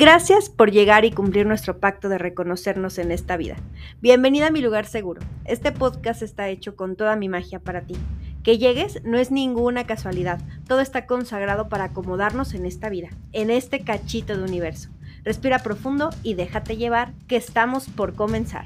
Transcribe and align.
Gracias 0.00 0.48
por 0.48 0.70
llegar 0.70 1.04
y 1.04 1.10
cumplir 1.10 1.44
nuestro 1.44 1.78
pacto 1.78 2.08
de 2.08 2.16
reconocernos 2.16 2.96
en 2.96 3.12
esta 3.12 3.36
vida. 3.36 3.56
Bienvenida 4.00 4.46
a 4.46 4.50
mi 4.50 4.62
lugar 4.62 4.86
seguro. 4.86 5.20
Este 5.44 5.72
podcast 5.72 6.22
está 6.22 6.48
hecho 6.48 6.74
con 6.74 6.96
toda 6.96 7.16
mi 7.16 7.28
magia 7.28 7.60
para 7.60 7.82
ti. 7.82 7.96
Que 8.42 8.56
llegues 8.56 9.04
no 9.04 9.18
es 9.18 9.30
ninguna 9.30 9.86
casualidad. 9.86 10.40
Todo 10.66 10.80
está 10.80 11.04
consagrado 11.04 11.68
para 11.68 11.84
acomodarnos 11.84 12.54
en 12.54 12.64
esta 12.64 12.88
vida, 12.88 13.10
en 13.32 13.50
este 13.50 13.84
cachito 13.84 14.34
de 14.38 14.42
universo. 14.42 14.88
Respira 15.22 15.58
profundo 15.58 16.08
y 16.22 16.32
déjate 16.32 16.78
llevar, 16.78 17.12
que 17.28 17.36
estamos 17.36 17.90
por 17.90 18.14
comenzar. 18.14 18.64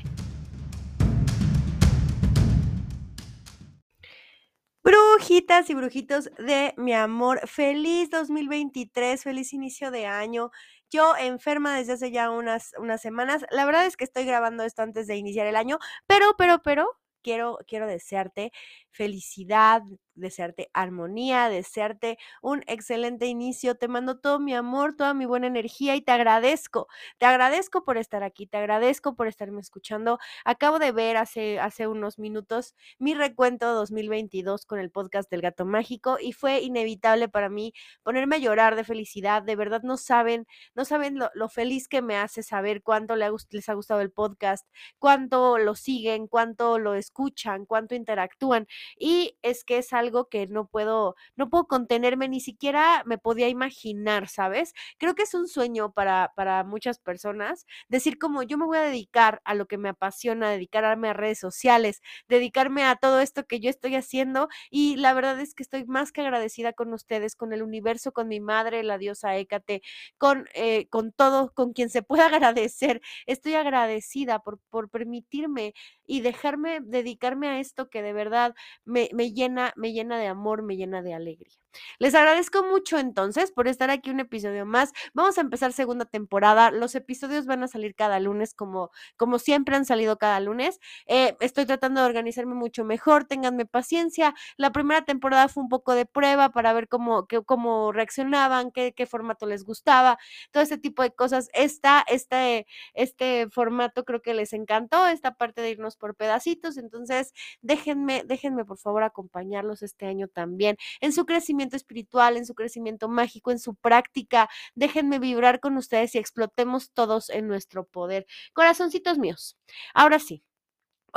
Brujitas 4.85 5.71
y 5.71 5.75
brujitos 5.75 6.31
de 6.39 6.75
mi 6.77 6.93
amor, 6.93 7.49
feliz 7.49 8.11
2023, 8.11 9.23
feliz 9.23 9.55
inicio 9.55 9.91
de 9.91 10.05
año. 10.05 10.51
Yo 10.95 11.17
enferma 11.17 11.77
desde 11.77 11.95
hace 11.95 12.13
ya 12.13 12.31
unas, 12.31 12.73
unas 12.79 13.01
semanas. 13.03 13.45
La 13.51 13.65
verdad 13.67 13.85
es 13.85 13.97
que 13.97 14.05
estoy 14.05 14.25
grabando 14.25 14.63
esto 14.63 14.83
antes 14.83 15.09
de 15.09 15.17
iniciar 15.17 15.45
el 15.49 15.57
año, 15.57 15.79
pero, 16.07 16.37
pero, 16.39 16.63
pero, 16.63 16.89
quiero, 17.21 17.59
quiero 17.67 17.89
desearte 17.89 18.53
felicidad, 18.93 19.83
desearte 20.15 20.71
armonía, 20.73 21.49
desearte 21.49 22.19
un 22.43 22.63
excelente 22.67 23.27
inicio. 23.27 23.77
Te 23.77 23.89
mando 23.89 24.19
todo 24.19 24.39
mi 24.41 24.55
amor, 24.55 24.95
toda 24.97 25.15
mi 25.15 25.27
buena 25.27 25.47
energía 25.47 25.97
y 25.97 26.03
te 26.03 26.13
agradezco. 26.13 26.89
Te 27.19 27.27
agradezco 27.27 27.85
por 27.85 27.99
estar 27.99 28.23
aquí, 28.23 28.47
te 28.47 28.57
agradezco 28.57 29.15
por 29.17 29.27
estarme 29.27 29.61
escuchando. 29.61 30.19
Acabo 30.45 30.79
de 30.79 30.93
ver 30.93 31.17
hace, 31.17 31.59
hace 31.61 31.87
unos 31.87 32.19
minutos 32.19 32.75
mi 32.99 33.15
recuento 33.15 33.75
2022 33.75 34.67
con 34.67 34.79
el 34.79 34.91
podcast 34.91 35.31
del 35.31 35.43
gato 35.43 35.65
mágico 35.65 36.19
y 36.21 36.33
fue 36.33 36.61
inevitable 36.61 37.29
para 37.29 37.49
mí 37.49 37.73
ponerme 38.03 38.37
a 38.37 38.39
llorar 38.39 38.77
de 38.77 38.85
felicidad. 38.85 39.43
De 39.43 39.57
verdad 39.57 39.83
no 39.83 39.97
saben, 39.97 40.47
no 40.75 40.85
saben 40.85 41.19
lo, 41.19 41.49
feliz 41.49 41.89
que 41.89 42.03
me 42.03 42.17
hace 42.17 42.43
saber 42.43 42.83
cuánto 42.83 43.17
les 43.17 43.69
ha 43.69 43.75
gustado 43.75 44.01
el 44.01 44.11
podcast, 44.11 44.67
cuánto 44.99 45.59
lo 45.59 45.75
siguen, 45.75 46.27
cuánto 46.27 46.79
lo 46.79 46.95
escuchan, 46.95 47.67
cuánto 47.67 47.95
interactúan. 47.95 48.67
Y 48.99 49.39
es 49.43 49.65
que 49.65 49.79
es 49.79 49.93
algo 49.93 50.04
que 50.29 50.47
no 50.47 50.67
puedo, 50.67 51.15
no 51.37 51.49
puedo 51.51 51.67
contenerme, 51.67 52.29
ni 52.29 52.41
siquiera 52.41 53.03
me 53.07 53.19
podía 53.19 53.49
imaginar, 53.49 54.29
¿sabes? 54.29 54.73
Creo 54.99 55.15
que 55.15 55.23
es 55.23 55.35
un 55.35 55.49
sueño 55.49 55.93
para, 55.93 56.33
para 56.37 56.65
muchas 56.65 56.99
personas 56.99 57.67
decir 57.89 58.19
como 58.19 58.43
yo 58.43 58.59
me 58.59 58.67
voy 58.67 58.79
a 58.79 58.83
dedicar 58.83 59.41
a 59.45 59.55
lo 59.55 59.67
que 59.67 59.79
me 59.79 59.89
apasiona, 59.91 60.51
dedicarme 60.51 61.09
a 61.09 61.13
redes 61.13 61.39
sociales, 61.39 62.03
dedicarme 62.29 62.85
a 62.85 62.97
todo 62.97 63.21
esto 63.21 63.45
que 63.47 63.61
yo 63.61 63.71
estoy 63.71 63.97
haciendo 63.97 64.49
y 64.71 64.97
la 64.97 65.15
verdad 65.15 65.41
es 65.41 65.55
que 65.55 65.63
estoy 65.63 65.85
más 65.87 66.13
que 66.13 66.21
agradecida 66.23 66.73
con 66.73 66.93
ustedes, 66.93 67.37
con 67.37 67.53
el 67.53 67.63
universo, 67.63 68.13
con 68.13 68.29
mi 68.29 68.41
madre, 68.41 68.83
la 68.83 68.99
diosa 68.99 69.37
Hécate, 69.37 69.83
con, 70.19 70.47
eh, 70.55 70.87
con 70.89 71.13
todo, 71.13 71.53
con 71.55 71.73
quien 71.73 71.91
se 71.91 72.03
pueda 72.03 72.27
agradecer. 72.55 73.01
Estoy 73.27 73.55
agradecida 73.55 74.39
por, 74.41 74.61
por 74.71 74.91
permitirme 74.91 75.75
y 76.07 76.21
dejarme 76.21 76.81
dedicarme 76.83 77.49
a 77.49 77.61
esto 77.61 77.89
que 77.89 78.03
de 78.03 78.13
verdad 78.13 78.55
me, 78.85 79.09
me, 79.13 79.33
llena, 79.33 79.73
me 79.77 79.93
llena 79.93 80.19
de 80.19 80.27
amor, 80.27 80.63
me 80.63 80.77
llena 80.77 81.03
de 81.03 81.15
alegría. 81.15 81.55
Les 81.99 82.15
agradezco 82.15 82.65
mucho 82.65 82.99
entonces 82.99 83.53
por 83.53 83.69
estar 83.69 83.91
aquí 83.91 84.11
un 84.11 84.21
episodio 84.21 84.67
más. 84.67 84.93
Vamos 85.13 85.39
a 85.39 85.41
empezar 85.41 85.73
segunda 85.73 86.05
temporada. 86.05 86.71
Los 86.71 86.95
episodios 86.95 87.47
van 87.47 87.63
a 87.63 87.69
salir 87.69 87.95
cada 87.95 88.21
lunes 88.21 88.55
como, 88.55 88.91
como 89.17 89.39
siempre 89.39 89.77
han 89.77 89.85
salido 89.85 90.19
cada 90.19 90.41
lunes. 90.41 90.81
Eh, 91.07 91.37
estoy 91.41 91.67
tratando 91.67 92.01
de 92.01 92.07
organizarme 92.07 92.55
mucho 92.55 92.85
mejor. 92.85 93.25
Ténganme 93.25 93.67
paciencia. 93.67 94.35
La 94.57 94.73
primera 94.73 95.05
temporada 95.05 95.49
fue 95.49 95.63
un 95.63 95.69
poco 95.69 95.95
de 95.95 96.07
prueba 96.07 96.51
para 96.51 96.73
ver 96.73 96.89
cómo, 96.89 97.27
qué, 97.27 97.43
cómo 97.43 97.93
reaccionaban, 97.93 98.71
qué, 98.71 98.93
qué, 98.95 99.07
formato 99.07 99.47
les 99.47 99.65
gustaba, 99.65 100.19
todo 100.51 100.63
ese 100.63 100.79
tipo 100.79 101.03
de 101.03 101.11
cosas. 101.11 101.49
Esta, 101.53 102.05
este, 102.09 102.67
este 102.95 103.49
formato 103.51 104.05
creo 104.05 104.23
que 104.23 104.35
les 104.35 104.53
encantó, 104.53 105.07
esta 105.07 105.35
parte 105.35 105.61
de 105.61 105.71
irnos 105.71 105.94
por 105.97 106.15
pedacitos. 106.17 106.77
Entonces, 106.77 107.33
déjenme, 107.63 108.25
déjenme 108.27 108.65
por 108.65 108.79
favor 108.79 109.03
acompañarlos 109.03 109.83
este 109.83 110.07
año 110.07 110.29
también 110.29 110.77
en 111.01 111.13
su 111.13 111.27
crecimiento 111.27 111.77
espiritual, 111.77 112.37
en 112.37 112.47
su 112.47 112.55
crecimiento 112.55 113.09
mágico, 113.09 113.51
en 113.51 113.59
su 113.59 113.75
práctica. 113.75 114.49
Déjenme 114.75 115.19
vibrar 115.19 115.61
con 115.61 115.77
ustedes 115.77 116.15
y 116.15 116.19
explotemos 116.19 116.93
todos 116.93 117.31
en 117.31 117.49
nuestro 117.49 117.87
poder. 117.87 118.27
Corazoncitos 118.53 119.19
míos. 119.19 119.57
Ahora 119.95 120.19
sí, 120.19 120.45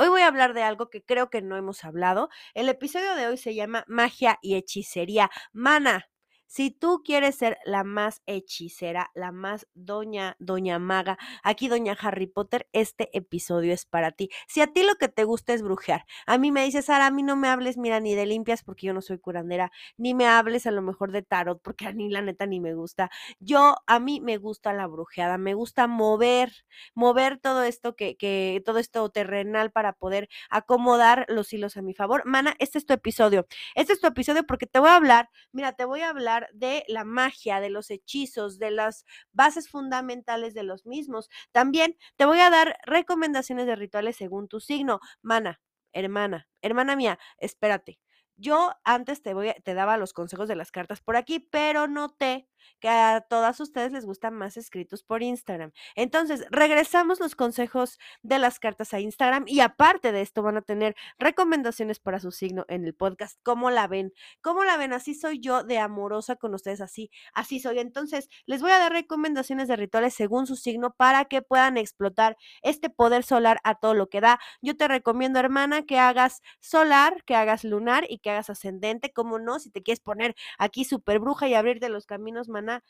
Hoy 0.00 0.08
voy 0.10 0.20
a 0.20 0.28
hablar 0.28 0.54
de 0.54 0.62
algo 0.62 0.90
que 0.90 1.02
creo 1.02 1.28
que 1.28 1.42
no 1.42 1.56
hemos 1.56 1.84
hablado. 1.84 2.28
El 2.54 2.68
episodio 2.68 3.16
de 3.16 3.26
hoy 3.26 3.36
se 3.36 3.56
llama 3.56 3.84
Magia 3.88 4.38
y 4.42 4.54
Hechicería. 4.54 5.28
Mana, 5.52 6.08
si 6.48 6.70
tú 6.70 7.02
quieres 7.04 7.36
ser 7.36 7.58
la 7.64 7.84
más 7.84 8.22
hechicera, 8.26 9.10
la 9.14 9.32
más 9.32 9.68
doña, 9.74 10.34
doña 10.38 10.78
maga, 10.78 11.18
aquí 11.42 11.68
doña 11.68 11.96
Harry 12.00 12.26
Potter, 12.26 12.66
este 12.72 13.10
episodio 13.16 13.74
es 13.74 13.84
para 13.84 14.12
ti. 14.12 14.30
Si 14.48 14.62
a 14.62 14.66
ti 14.66 14.82
lo 14.82 14.94
que 14.94 15.08
te 15.08 15.24
gusta 15.24 15.52
es 15.52 15.62
brujear, 15.62 16.06
a 16.26 16.38
mí 16.38 16.50
me 16.50 16.64
dices, 16.64 16.86
Sara, 16.86 17.06
a 17.06 17.10
mí 17.10 17.22
no 17.22 17.36
me 17.36 17.48
hables, 17.48 17.76
mira, 17.76 18.00
ni 18.00 18.14
de 18.14 18.24
limpias 18.24 18.62
porque 18.62 18.86
yo 18.86 18.94
no 18.94 19.02
soy 19.02 19.18
curandera, 19.18 19.70
ni 19.98 20.14
me 20.14 20.26
hables 20.26 20.66
a 20.66 20.70
lo 20.70 20.80
mejor 20.80 21.12
de 21.12 21.22
tarot 21.22 21.60
porque 21.62 21.86
a 21.86 21.92
mí 21.92 22.08
la 22.08 22.22
neta 22.22 22.46
ni 22.46 22.60
me 22.60 22.72
gusta. 22.74 23.10
Yo, 23.40 23.76
a 23.86 24.00
mí 24.00 24.20
me 24.20 24.38
gusta 24.38 24.72
la 24.72 24.86
brujeada, 24.86 25.36
me 25.36 25.52
gusta 25.52 25.86
mover, 25.86 26.64
mover 26.94 27.38
todo 27.38 27.62
esto 27.62 27.94
que, 27.94 28.16
que, 28.16 28.62
todo 28.64 28.78
esto 28.78 29.08
terrenal 29.10 29.70
para 29.70 29.92
poder 29.92 30.30
acomodar 30.48 31.26
los 31.28 31.52
hilos 31.52 31.76
a 31.76 31.82
mi 31.82 31.92
favor. 31.92 32.22
Mana, 32.24 32.54
este 32.58 32.78
es 32.78 32.86
tu 32.86 32.94
episodio. 32.94 33.46
Este 33.74 33.92
es 33.92 34.00
tu 34.00 34.06
episodio 34.06 34.44
porque 34.44 34.66
te 34.66 34.78
voy 34.78 34.88
a 34.88 34.96
hablar, 34.96 35.28
mira, 35.52 35.72
te 35.72 35.84
voy 35.84 36.00
a 36.00 36.08
hablar 36.08 36.37
de 36.52 36.84
la 36.88 37.04
magia, 37.04 37.60
de 37.60 37.70
los 37.70 37.90
hechizos, 37.90 38.58
de 38.58 38.70
las 38.70 39.04
bases 39.32 39.68
fundamentales 39.68 40.54
de 40.54 40.62
los 40.62 40.86
mismos. 40.86 41.28
También 41.52 41.96
te 42.16 42.26
voy 42.26 42.40
a 42.40 42.50
dar 42.50 42.78
recomendaciones 42.84 43.66
de 43.66 43.76
rituales 43.76 44.16
según 44.16 44.48
tu 44.48 44.60
signo. 44.60 45.00
Mana, 45.22 45.60
hermana, 45.92 46.48
hermana 46.62 46.96
mía, 46.96 47.18
espérate. 47.38 47.98
Yo 48.36 48.70
antes 48.84 49.20
te, 49.22 49.34
voy, 49.34 49.52
te 49.64 49.74
daba 49.74 49.96
los 49.96 50.12
consejos 50.12 50.46
de 50.48 50.54
las 50.54 50.70
cartas 50.70 51.00
por 51.00 51.16
aquí, 51.16 51.40
pero 51.40 51.88
noté 51.88 52.48
que 52.80 52.88
a 52.88 53.20
todas 53.20 53.60
ustedes 53.60 53.92
les 53.92 54.04
gustan 54.04 54.34
más 54.34 54.56
escritos 54.56 55.02
por 55.02 55.22
Instagram. 55.22 55.72
Entonces, 55.94 56.44
regresamos 56.50 57.20
los 57.20 57.34
consejos 57.34 57.98
de 58.22 58.38
las 58.38 58.58
cartas 58.58 58.94
a 58.94 59.00
Instagram 59.00 59.44
y 59.46 59.60
aparte 59.60 60.12
de 60.12 60.20
esto 60.20 60.42
van 60.42 60.56
a 60.56 60.62
tener 60.62 60.96
recomendaciones 61.18 62.00
para 62.00 62.20
su 62.20 62.30
signo 62.30 62.64
en 62.68 62.84
el 62.84 62.94
podcast. 62.94 63.38
¿Cómo 63.42 63.70
la 63.70 63.86
ven? 63.86 64.12
¿Cómo 64.40 64.64
la 64.64 64.76
ven? 64.76 64.92
Así 64.92 65.14
soy 65.14 65.40
yo 65.40 65.64
de 65.64 65.78
amorosa 65.78 66.36
con 66.36 66.54
ustedes, 66.54 66.80
así, 66.80 67.10
así 67.34 67.60
soy. 67.60 67.78
Entonces, 67.78 68.28
les 68.46 68.62
voy 68.62 68.70
a 68.70 68.78
dar 68.78 68.92
recomendaciones 68.92 69.68
de 69.68 69.76
rituales 69.76 70.14
según 70.14 70.46
su 70.46 70.56
signo 70.56 70.94
para 70.96 71.24
que 71.26 71.42
puedan 71.42 71.76
explotar 71.76 72.36
este 72.62 72.90
poder 72.90 73.22
solar 73.22 73.60
a 73.64 73.74
todo 73.76 73.94
lo 73.94 74.08
que 74.08 74.20
da. 74.20 74.38
Yo 74.62 74.76
te 74.76 74.88
recomiendo, 74.88 75.38
hermana, 75.38 75.82
que 75.82 75.98
hagas 75.98 76.42
solar, 76.60 77.22
que 77.24 77.34
hagas 77.34 77.64
lunar 77.64 78.06
y 78.08 78.18
que 78.18 78.30
hagas 78.30 78.50
ascendente. 78.50 79.12
Como 79.12 79.38
no, 79.38 79.58
si 79.58 79.70
te 79.70 79.82
quieres 79.82 80.00
poner 80.00 80.34
aquí 80.58 80.84
súper 80.84 81.20
bruja 81.20 81.48
y 81.48 81.54
abrirte 81.54 81.88
los 81.88 82.06
caminos 82.06 82.47
maná, 82.48 82.82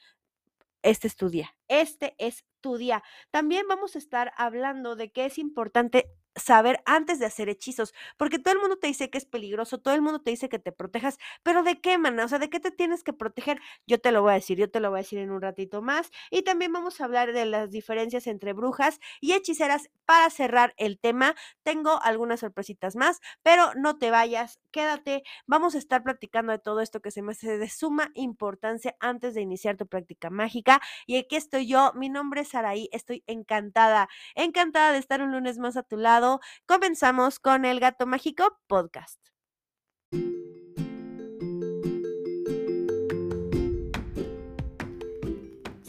este 0.82 1.08
es 1.08 1.16
tu 1.16 1.28
día. 1.28 1.54
Este 1.68 2.14
es 2.18 2.44
tu 2.60 2.76
día. 2.76 3.02
También 3.30 3.66
vamos 3.68 3.94
a 3.94 3.98
estar 3.98 4.32
hablando 4.36 4.96
de 4.96 5.10
que 5.10 5.26
es 5.26 5.38
importante 5.38 6.10
saber 6.38 6.80
antes 6.86 7.18
de 7.18 7.26
hacer 7.26 7.48
hechizos, 7.48 7.94
porque 8.16 8.38
todo 8.38 8.54
el 8.54 8.60
mundo 8.60 8.76
te 8.78 8.86
dice 8.88 9.10
que 9.10 9.18
es 9.18 9.24
peligroso, 9.26 9.78
todo 9.78 9.94
el 9.94 10.02
mundo 10.02 10.20
te 10.20 10.30
dice 10.30 10.48
que 10.48 10.58
te 10.58 10.72
protejas, 10.72 11.18
pero 11.42 11.62
¿de 11.62 11.80
qué 11.80 11.98
manera? 11.98 12.24
O 12.24 12.28
sea, 12.28 12.38
¿de 12.38 12.50
qué 12.50 12.60
te 12.60 12.70
tienes 12.70 13.02
que 13.04 13.12
proteger? 13.12 13.60
Yo 13.86 14.00
te 14.00 14.12
lo 14.12 14.22
voy 14.22 14.32
a 14.32 14.34
decir, 14.34 14.58
yo 14.58 14.70
te 14.70 14.80
lo 14.80 14.90
voy 14.90 14.98
a 14.98 15.02
decir 15.02 15.18
en 15.18 15.30
un 15.30 15.40
ratito 15.42 15.82
más. 15.82 16.10
Y 16.30 16.42
también 16.42 16.72
vamos 16.72 17.00
a 17.00 17.04
hablar 17.04 17.32
de 17.32 17.44
las 17.46 17.70
diferencias 17.70 18.26
entre 18.26 18.52
brujas 18.52 18.98
y 19.20 19.32
hechiceras 19.32 19.90
para 20.04 20.30
cerrar 20.30 20.74
el 20.76 20.98
tema. 20.98 21.34
Tengo 21.62 22.00
algunas 22.02 22.40
sorpresitas 22.40 22.96
más, 22.96 23.20
pero 23.42 23.72
no 23.74 23.98
te 23.98 24.10
vayas, 24.10 24.60
quédate. 24.70 25.22
Vamos 25.46 25.74
a 25.74 25.78
estar 25.78 26.02
platicando 26.02 26.52
de 26.52 26.58
todo 26.58 26.80
esto 26.80 27.00
que 27.00 27.10
se 27.10 27.22
me 27.22 27.32
hace 27.32 27.58
de 27.58 27.68
suma 27.68 28.10
importancia 28.14 28.96
antes 29.00 29.34
de 29.34 29.42
iniciar 29.42 29.76
tu 29.76 29.86
práctica 29.86 30.30
mágica. 30.30 30.80
Y 31.06 31.16
aquí 31.16 31.36
estoy 31.36 31.66
yo, 31.66 31.92
mi 31.94 32.08
nombre 32.08 32.42
es 32.42 32.54
Araí, 32.54 32.88
estoy 32.92 33.22
encantada, 33.26 34.08
encantada 34.34 34.92
de 34.92 34.98
estar 34.98 35.22
un 35.22 35.32
lunes 35.32 35.58
más 35.58 35.76
a 35.76 35.82
tu 35.82 35.96
lado 35.96 36.27
comenzamos 36.66 37.38
con 37.38 37.64
el 37.64 37.80
Gato 37.80 38.06
Mágico 38.06 38.44
Podcast. 38.66 39.37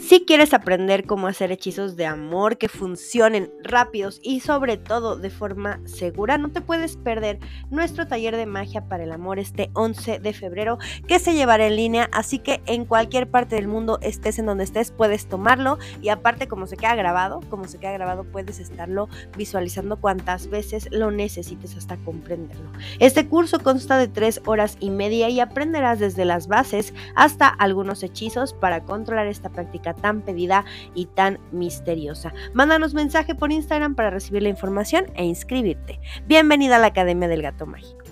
Si 0.10 0.26
quieres 0.26 0.56
aprender 0.56 1.06
cómo 1.06 1.28
hacer 1.28 1.52
hechizos 1.52 1.96
de 1.96 2.08
amor 2.08 2.58
que 2.58 2.68
funcionen 2.68 3.54
rápidos 3.62 4.20
y 4.24 4.40
sobre 4.40 4.76
todo 4.76 5.16
de 5.16 5.30
forma 5.30 5.80
segura, 5.86 6.40
no 6.40 6.50
te 6.50 6.62
puedes 6.62 6.98
perder 6.98 7.38
nuestro 7.70 8.08
taller 8.08 8.36
de 8.36 8.48
magia 8.48 8.88
para 8.88 9.04
el 9.04 9.12
amor 9.12 9.38
este 9.38 9.70
11 9.76 10.18
de 10.18 10.34
febrero 10.34 10.80
que 11.08 11.20
se 11.20 11.36
llevará 11.36 11.68
en 11.68 11.76
línea, 11.76 12.10
así 12.12 12.40
que 12.40 12.60
en 12.66 12.86
cualquier 12.86 13.30
parte 13.30 13.56
del 13.56 13.68
mundo 13.68 14.00
estés 14.02 14.40
en 14.40 14.48
donde 14.48 14.64
estés 14.64 14.90
puedes 14.90 15.28
tomarlo 15.28 15.78
y 16.02 16.10
aparte 16.10 16.48
como 16.48 16.66
se 16.66 16.76
queda 16.76 16.96
grabado, 16.96 17.42
como 17.48 17.66
se 17.68 17.78
queda 17.78 17.92
grabado 17.92 18.24
puedes 18.24 18.60
estarlo 18.60 19.10
visualizando 19.38 20.02
cuantas 20.02 20.50
veces 20.50 20.88
lo 20.90 21.12
necesites 21.12 21.78
hasta 21.78 21.98
comprenderlo. 21.98 22.72
Este 22.98 23.28
curso 23.28 23.60
consta 23.60 24.00
de 24.00 24.08
tres 24.08 24.42
horas 24.48 24.76
y 24.80 24.90
media 24.90 25.30
y 25.30 25.40
aprenderás 25.40 26.00
desde 26.00 26.26
las 26.26 26.48
bases 26.48 26.96
hasta 27.14 27.48
algunos 27.48 28.02
hechizos 28.02 28.54
para 28.54 28.84
controlar 28.86 29.28
esta 29.28 29.52
práctica 29.52 29.94
tan 30.02 30.22
pedida 30.22 30.66
y 30.96 31.06
tan 31.06 31.40
misteriosa. 31.52 32.34
Mándanos 32.54 32.94
mensaje 32.94 33.36
por 33.36 33.52
Instagram 33.52 33.96
para 33.96 34.10
recibir 34.10 34.44
la 34.44 34.50
información 34.50 35.06
e 35.16 35.26
inscribirte. 35.26 36.00
Bienvenida 36.28 36.78
a 36.78 36.80
la 36.80 36.88
Academia 36.88 37.28
del 37.28 37.42
Gato 37.42 37.66
Mágico. 37.66 38.06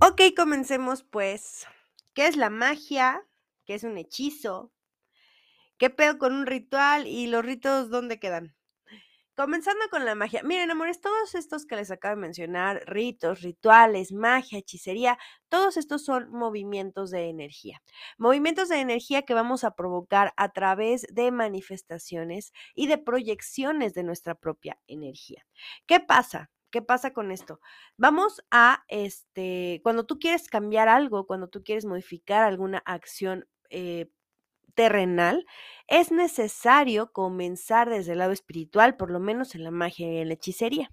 Ok, 0.00 0.20
comencemos 0.36 1.04
pues. 1.04 1.66
¿Qué 2.12 2.26
es 2.26 2.36
la 2.36 2.50
magia? 2.50 3.24
¿Qué 3.64 3.74
es 3.74 3.84
un 3.84 3.96
hechizo? 3.96 4.72
¿Qué 5.78 5.90
pedo 5.90 6.18
con 6.18 6.34
un 6.34 6.46
ritual? 6.46 7.06
¿Y 7.06 7.28
los 7.28 7.44
ritos 7.44 7.88
dónde 7.88 8.18
quedan? 8.18 8.54
Comenzando 9.34 9.80
con 9.90 10.04
la 10.04 10.14
magia. 10.14 10.42
Miren, 10.42 10.70
amores, 10.70 11.00
todos 11.00 11.34
estos 11.34 11.64
que 11.64 11.76
les 11.76 11.90
acabo 11.90 12.16
de 12.16 12.20
mencionar, 12.20 12.82
ritos, 12.86 13.40
rituales, 13.40 14.12
magia, 14.12 14.58
hechicería, 14.58 15.18
todos 15.48 15.78
estos 15.78 16.04
son 16.04 16.30
movimientos 16.30 17.10
de 17.10 17.30
energía. 17.30 17.82
Movimientos 18.18 18.68
de 18.68 18.80
energía 18.80 19.22
que 19.22 19.32
vamos 19.32 19.64
a 19.64 19.74
provocar 19.74 20.34
a 20.36 20.50
través 20.52 21.06
de 21.10 21.30
manifestaciones 21.30 22.52
y 22.74 22.88
de 22.88 22.98
proyecciones 22.98 23.94
de 23.94 24.02
nuestra 24.02 24.34
propia 24.34 24.78
energía. 24.86 25.46
¿Qué 25.86 25.98
pasa? 25.98 26.50
¿Qué 26.70 26.82
pasa 26.82 27.14
con 27.14 27.32
esto? 27.32 27.58
Vamos 27.96 28.42
a, 28.50 28.84
este, 28.88 29.80
cuando 29.82 30.04
tú 30.04 30.18
quieres 30.18 30.48
cambiar 30.48 30.88
algo, 30.88 31.26
cuando 31.26 31.48
tú 31.48 31.62
quieres 31.62 31.86
modificar 31.86 32.42
alguna 32.42 32.82
acción 32.84 33.46
eh, 33.70 34.10
terrenal, 34.74 35.46
es 35.86 36.10
necesario 36.10 37.12
comenzar 37.12 37.90
desde 37.90 38.12
el 38.12 38.18
lado 38.18 38.32
espiritual, 38.32 38.96
por 38.96 39.10
lo 39.10 39.20
menos 39.20 39.54
en 39.54 39.64
la 39.64 39.70
magia 39.70 40.10
y 40.12 40.18
en 40.18 40.28
la 40.28 40.34
hechicería. 40.34 40.90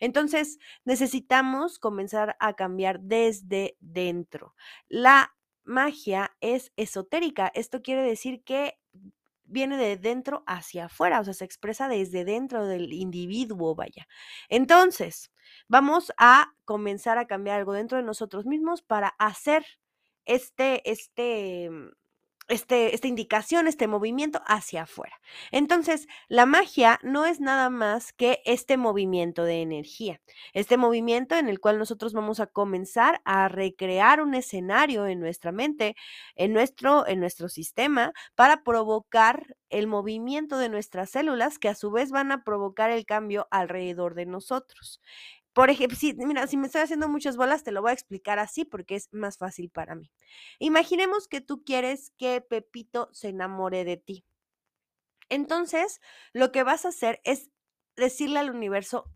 Entonces, 0.00 0.58
necesitamos 0.84 1.78
comenzar 1.78 2.36
a 2.40 2.54
cambiar 2.54 3.00
desde 3.00 3.76
dentro. 3.80 4.54
La 4.88 5.34
magia 5.64 6.36
es 6.40 6.72
esotérica. 6.76 7.50
Esto 7.54 7.82
quiere 7.82 8.02
decir 8.02 8.42
que 8.44 8.78
viene 9.44 9.76
de 9.76 9.96
dentro 9.96 10.42
hacia 10.46 10.86
afuera, 10.86 11.20
o 11.20 11.24
sea, 11.24 11.34
se 11.34 11.44
expresa 11.44 11.88
desde 11.88 12.24
dentro 12.24 12.66
del 12.66 12.92
individuo, 12.92 13.74
vaya. 13.74 14.08
Entonces, 14.48 15.30
vamos 15.68 16.12
a 16.16 16.52
comenzar 16.64 17.18
a 17.18 17.26
cambiar 17.26 17.58
algo 17.58 17.74
dentro 17.74 17.98
de 17.98 18.04
nosotros 18.04 18.46
mismos 18.46 18.82
para 18.82 19.08
hacer 19.18 19.64
este, 20.24 20.90
este, 20.90 21.70
este, 22.48 22.94
esta 22.94 23.08
indicación, 23.08 23.66
este 23.68 23.86
movimiento 23.88 24.42
hacia 24.46 24.82
afuera. 24.82 25.14
Entonces, 25.50 26.06
la 26.28 26.44
magia 26.46 26.98
no 27.02 27.24
es 27.24 27.40
nada 27.40 27.70
más 27.70 28.12
que 28.12 28.40
este 28.44 28.76
movimiento 28.76 29.44
de 29.44 29.62
energía, 29.62 30.20
este 30.52 30.76
movimiento 30.76 31.36
en 31.36 31.48
el 31.48 31.60
cual 31.60 31.78
nosotros 31.78 32.12
vamos 32.12 32.40
a 32.40 32.46
comenzar 32.46 33.20
a 33.24 33.48
recrear 33.48 34.20
un 34.20 34.34
escenario 34.34 35.06
en 35.06 35.20
nuestra 35.20 35.52
mente, 35.52 35.94
en 36.34 36.52
nuestro, 36.52 37.06
en 37.06 37.20
nuestro 37.20 37.48
sistema, 37.48 38.12
para 38.34 38.62
provocar 38.64 39.56
el 39.70 39.86
movimiento 39.86 40.58
de 40.58 40.68
nuestras 40.68 41.10
células 41.10 41.58
que 41.58 41.68
a 41.68 41.74
su 41.74 41.90
vez 41.90 42.10
van 42.10 42.32
a 42.32 42.42
provocar 42.44 42.90
el 42.90 43.06
cambio 43.06 43.46
alrededor 43.50 44.14
de 44.14 44.26
nosotros. 44.26 45.00
Por 45.54 45.70
ejemplo, 45.70 45.96
si, 45.98 46.14
mira, 46.14 46.46
si 46.46 46.56
me 46.56 46.66
estoy 46.66 46.82
haciendo 46.82 47.08
muchas 47.08 47.36
bolas, 47.36 47.62
te 47.64 47.72
lo 47.72 47.82
voy 47.82 47.90
a 47.90 47.94
explicar 47.94 48.38
así 48.38 48.64
porque 48.64 48.94
es 48.96 49.08
más 49.12 49.36
fácil 49.38 49.70
para 49.70 49.94
mí. 49.94 50.10
Imaginemos 50.58 51.28
que 51.28 51.40
tú 51.40 51.62
quieres 51.64 52.10
que 52.18 52.40
Pepito 52.40 53.08
se 53.12 53.28
enamore 53.28 53.84
de 53.84 53.96
ti. 53.98 54.24
Entonces, 55.28 56.00
lo 56.32 56.52
que 56.52 56.62
vas 56.62 56.84
a 56.84 56.88
hacer 56.88 57.20
es 57.24 57.50
decirle 57.96 58.38
al 58.38 58.50
universo, 58.50 59.10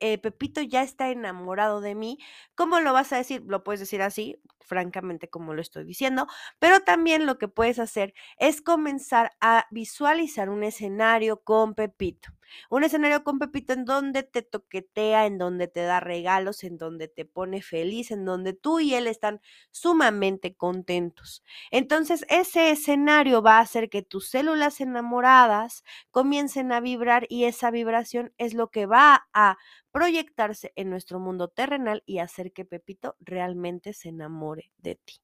eh, 0.00 0.18
Pepito 0.18 0.62
ya 0.62 0.82
está 0.82 1.10
enamorado 1.10 1.80
de 1.80 1.94
mí. 1.94 2.18
¿Cómo 2.54 2.80
lo 2.80 2.92
vas 2.92 3.12
a 3.12 3.16
decir? 3.18 3.42
Lo 3.46 3.64
puedes 3.64 3.80
decir 3.80 4.02
así, 4.02 4.40
francamente 4.60 5.28
como 5.28 5.52
lo 5.54 5.60
estoy 5.60 5.84
diciendo, 5.84 6.26
pero 6.58 6.80
también 6.80 7.26
lo 7.26 7.38
que 7.38 7.48
puedes 7.48 7.78
hacer 7.78 8.14
es 8.38 8.62
comenzar 8.62 9.32
a 9.40 9.66
visualizar 9.70 10.48
un 10.48 10.64
escenario 10.64 11.42
con 11.42 11.74
Pepito. 11.74 12.30
Un 12.70 12.84
escenario 12.84 13.24
con 13.24 13.38
Pepito 13.38 13.72
en 13.72 13.84
donde 13.84 14.22
te 14.22 14.42
toquetea, 14.42 15.26
en 15.26 15.38
donde 15.38 15.68
te 15.68 15.82
da 15.82 16.00
regalos, 16.00 16.64
en 16.64 16.78
donde 16.78 17.08
te 17.08 17.24
pone 17.24 17.62
feliz, 17.62 18.10
en 18.10 18.24
donde 18.24 18.52
tú 18.52 18.80
y 18.80 18.94
él 18.94 19.06
están 19.06 19.40
sumamente 19.70 20.54
contentos. 20.54 21.42
Entonces, 21.70 22.24
ese 22.28 22.70
escenario 22.70 23.42
va 23.42 23.58
a 23.58 23.60
hacer 23.60 23.90
que 23.90 24.02
tus 24.02 24.28
células 24.28 24.80
enamoradas 24.80 25.84
comiencen 26.10 26.72
a 26.72 26.80
vibrar 26.80 27.26
y 27.28 27.44
esa 27.44 27.70
vibración 27.70 28.32
es 28.38 28.54
lo 28.54 28.70
que 28.70 28.86
va 28.86 29.28
a 29.32 29.56
proyectarse 29.92 30.72
en 30.76 30.90
nuestro 30.90 31.20
mundo 31.20 31.48
terrenal 31.48 32.02
y 32.06 32.18
hacer 32.18 32.52
que 32.52 32.64
Pepito 32.64 33.16
realmente 33.20 33.92
se 33.92 34.08
enamore 34.08 34.72
de 34.78 34.96
ti. 34.96 35.14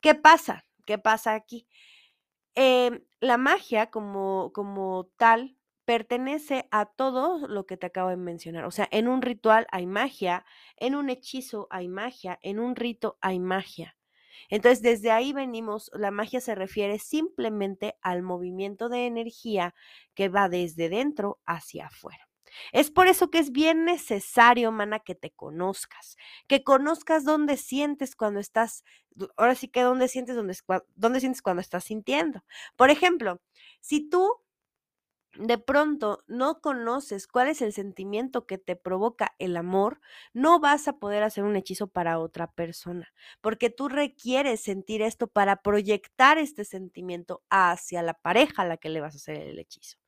¿Qué 0.00 0.14
pasa? 0.14 0.64
¿Qué 0.84 0.98
pasa 0.98 1.34
aquí? 1.34 1.66
Em, 2.54 3.02
la 3.20 3.36
magia 3.36 3.90
como, 3.90 4.50
como 4.54 5.10
tal 5.16 5.56
pertenece 5.86 6.68
a 6.70 6.84
todo 6.84 7.48
lo 7.48 7.64
que 7.64 7.78
te 7.78 7.86
acabo 7.86 8.10
de 8.10 8.16
mencionar. 8.16 8.64
O 8.66 8.70
sea, 8.70 8.88
en 8.90 9.08
un 9.08 9.22
ritual 9.22 9.66
hay 9.70 9.86
magia, 9.86 10.44
en 10.76 10.94
un 10.94 11.08
hechizo 11.08 11.68
hay 11.70 11.88
magia, 11.88 12.38
en 12.42 12.58
un 12.60 12.76
rito 12.76 13.16
hay 13.22 13.38
magia. 13.38 13.96
Entonces, 14.50 14.82
desde 14.82 15.10
ahí 15.10 15.32
venimos, 15.32 15.90
la 15.94 16.10
magia 16.10 16.40
se 16.40 16.54
refiere 16.54 16.98
simplemente 16.98 17.96
al 18.02 18.22
movimiento 18.22 18.88
de 18.88 19.06
energía 19.06 19.74
que 20.14 20.28
va 20.28 20.48
desde 20.48 20.88
dentro 20.88 21.40
hacia 21.46 21.86
afuera. 21.86 22.28
Es 22.72 22.90
por 22.90 23.06
eso 23.06 23.30
que 23.30 23.38
es 23.38 23.52
bien 23.52 23.84
necesario, 23.84 24.72
mana, 24.72 25.00
que 25.00 25.14
te 25.14 25.30
conozcas, 25.30 26.16
que 26.46 26.64
conozcas 26.64 27.24
dónde 27.24 27.56
sientes 27.56 28.16
cuando 28.16 28.40
estás, 28.40 28.84
ahora 29.36 29.54
sí 29.54 29.68
que 29.68 29.82
dónde 29.82 30.08
sientes, 30.08 30.36
dónde, 30.36 31.20
sientes 31.20 31.42
cuando 31.42 31.60
estás 31.60 31.84
sintiendo. 31.84 32.44
Por 32.76 32.90
ejemplo, 32.90 33.40
si 33.80 34.08
tú 34.08 34.30
de 35.38 35.58
pronto 35.58 36.24
no 36.26 36.60
conoces 36.60 37.26
cuál 37.26 37.48
es 37.48 37.62
el 37.62 37.72
sentimiento 37.72 38.46
que 38.46 38.58
te 38.58 38.76
provoca 38.76 39.34
el 39.38 39.56
amor, 39.56 40.00
no 40.32 40.60
vas 40.60 40.88
a 40.88 40.98
poder 40.98 41.22
hacer 41.22 41.44
un 41.44 41.56
hechizo 41.56 41.88
para 41.88 42.18
otra 42.18 42.50
persona, 42.52 43.12
porque 43.40 43.70
tú 43.70 43.88
requieres 43.88 44.60
sentir 44.60 45.02
esto 45.02 45.26
para 45.28 45.62
proyectar 45.62 46.38
este 46.38 46.64
sentimiento 46.64 47.42
hacia 47.50 48.02
la 48.02 48.14
pareja 48.14 48.62
a 48.62 48.66
la 48.66 48.76
que 48.76 48.88
le 48.88 49.00
vas 49.00 49.14
a 49.14 49.18
hacer 49.18 49.36
el 49.36 49.58
hechizo. 49.58 49.98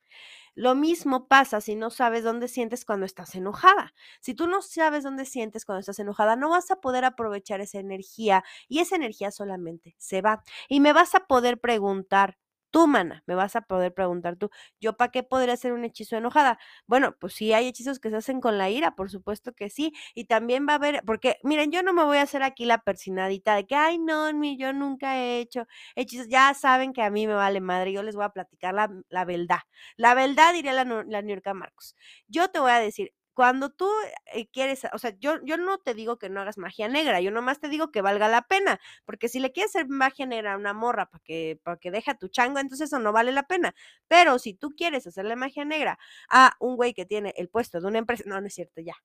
Lo 0.55 0.75
mismo 0.75 1.27
pasa 1.27 1.61
si 1.61 1.75
no 1.75 1.89
sabes 1.89 2.23
dónde 2.23 2.47
sientes 2.47 2.85
cuando 2.85 3.05
estás 3.05 3.35
enojada. 3.35 3.93
Si 4.19 4.33
tú 4.33 4.47
no 4.47 4.61
sabes 4.61 5.03
dónde 5.03 5.25
sientes 5.25 5.65
cuando 5.65 5.79
estás 5.79 5.99
enojada, 5.99 6.35
no 6.35 6.49
vas 6.49 6.71
a 6.71 6.81
poder 6.81 7.05
aprovechar 7.05 7.61
esa 7.61 7.79
energía 7.79 8.43
y 8.67 8.79
esa 8.79 8.95
energía 8.95 9.31
solamente 9.31 9.95
se 9.97 10.21
va. 10.21 10.43
Y 10.67 10.79
me 10.79 10.93
vas 10.93 11.15
a 11.15 11.27
poder 11.27 11.59
preguntar, 11.59 12.37
Tú, 12.71 12.85
mana, 12.87 13.23
me 13.25 13.33
vas 13.35 13.55
a 13.55 13.61
poder 13.61 13.93
preguntar 13.93 14.35
tú, 14.35 14.49
¿yo 14.79 14.95
para 14.95 15.11
qué 15.11 15.23
podría 15.23 15.53
hacer 15.55 15.73
un 15.73 15.83
hechizo 15.85 16.15
enojada? 16.17 16.59
Bueno, 16.85 17.15
pues 17.19 17.33
sí 17.33 17.51
hay 17.53 17.67
hechizos 17.67 17.99
que 17.99 18.09
se 18.11 18.17
hacen 18.17 18.41
con 18.41 18.57
la 18.59 18.69
ira, 18.69 18.95
por 18.95 19.09
supuesto 19.09 19.53
que 19.53 19.69
sí. 19.69 19.91
Y 20.13 20.25
también 20.25 20.67
va 20.67 20.73
a 20.73 20.75
haber, 20.75 21.01
porque 21.05 21.37
miren, 21.43 21.71
yo 21.71 21.81
no 21.83 21.93
me 21.93 22.03
voy 22.03 22.17
a 22.17 22.21
hacer 22.23 22.43
aquí 22.43 22.65
la 22.65 22.79
persinadita 22.83 23.55
de 23.55 23.65
que, 23.65 23.75
ay, 23.75 23.97
no, 23.97 24.29
yo 24.57 24.71
nunca 24.73 25.17
he 25.17 25.39
hecho 25.39 25.65
hechizos. 25.95 26.27
Ya 26.29 26.53
saben 26.53 26.93
que 26.93 27.01
a 27.01 27.09
mí 27.09 27.25
me 27.27 27.33
vale 27.33 27.59
madre, 27.61 27.91
yo 27.91 28.03
les 28.03 28.15
voy 28.15 28.25
a 28.25 28.29
platicar 28.29 28.73
la, 28.75 28.89
la 29.09 29.25
verdad. 29.25 29.59
La 29.97 30.13
verdad, 30.13 30.53
diría 30.53 30.73
la, 30.73 30.83
la 31.07 31.21
Niurka 31.21 31.53
Marcos. 31.53 31.95
Yo 32.27 32.49
te 32.49 32.59
voy 32.59 32.71
a 32.71 32.79
decir, 32.79 33.13
cuando 33.33 33.69
tú 33.69 33.89
eh, 34.33 34.47
quieres, 34.51 34.81
o 34.93 34.97
sea, 34.99 35.15
yo, 35.19 35.35
yo 35.45 35.57
no 35.57 35.77
te 35.79 35.93
digo 35.93 36.17
que 36.19 36.29
no 36.29 36.41
hagas 36.41 36.57
magia 36.57 36.87
negra, 36.89 37.21
yo 37.21 37.31
nomás 37.31 37.59
te 37.59 37.69
digo 37.69 37.91
que 37.91 38.01
valga 38.01 38.27
la 38.27 38.41
pena, 38.43 38.79
porque 39.05 39.29
si 39.29 39.39
le 39.39 39.51
quieres 39.51 39.75
hacer 39.75 39.87
magia 39.89 40.25
negra 40.25 40.53
a 40.53 40.57
una 40.57 40.73
morra 40.73 41.05
para 41.09 41.21
que, 41.23 41.59
para 41.63 41.77
que 41.77 41.91
deje 41.91 42.11
a 42.11 42.17
tu 42.17 42.27
chango, 42.27 42.59
entonces 42.59 42.87
eso 42.89 42.99
no 42.99 43.11
vale 43.13 43.31
la 43.31 43.43
pena. 43.43 43.73
Pero 44.07 44.39
si 44.39 44.53
tú 44.53 44.71
quieres 44.75 45.07
hacerle 45.07 45.35
magia 45.35 45.65
negra 45.65 45.97
a 46.29 46.53
un 46.59 46.75
güey 46.75 46.93
que 46.93 47.05
tiene 47.05 47.33
el 47.37 47.49
puesto 47.49 47.79
de 47.81 47.87
una 47.87 47.99
empresa, 47.99 48.23
no, 48.27 48.39
no 48.41 48.47
es 48.47 48.53
cierto, 48.55 48.81
ya. 48.81 48.95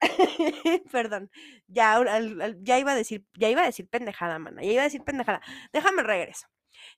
Perdón, 0.92 1.30
ya, 1.68 2.00
ya 2.60 2.78
iba 2.78 2.92
a 2.92 2.94
decir, 2.96 3.24
ya 3.34 3.48
iba 3.50 3.62
a 3.62 3.66
decir 3.66 3.88
pendejada, 3.88 4.38
mana, 4.38 4.62
ya 4.62 4.72
iba 4.72 4.82
a 4.82 4.84
decir 4.84 5.02
pendejada. 5.04 5.40
Déjame 5.72 6.02
regreso. 6.02 6.46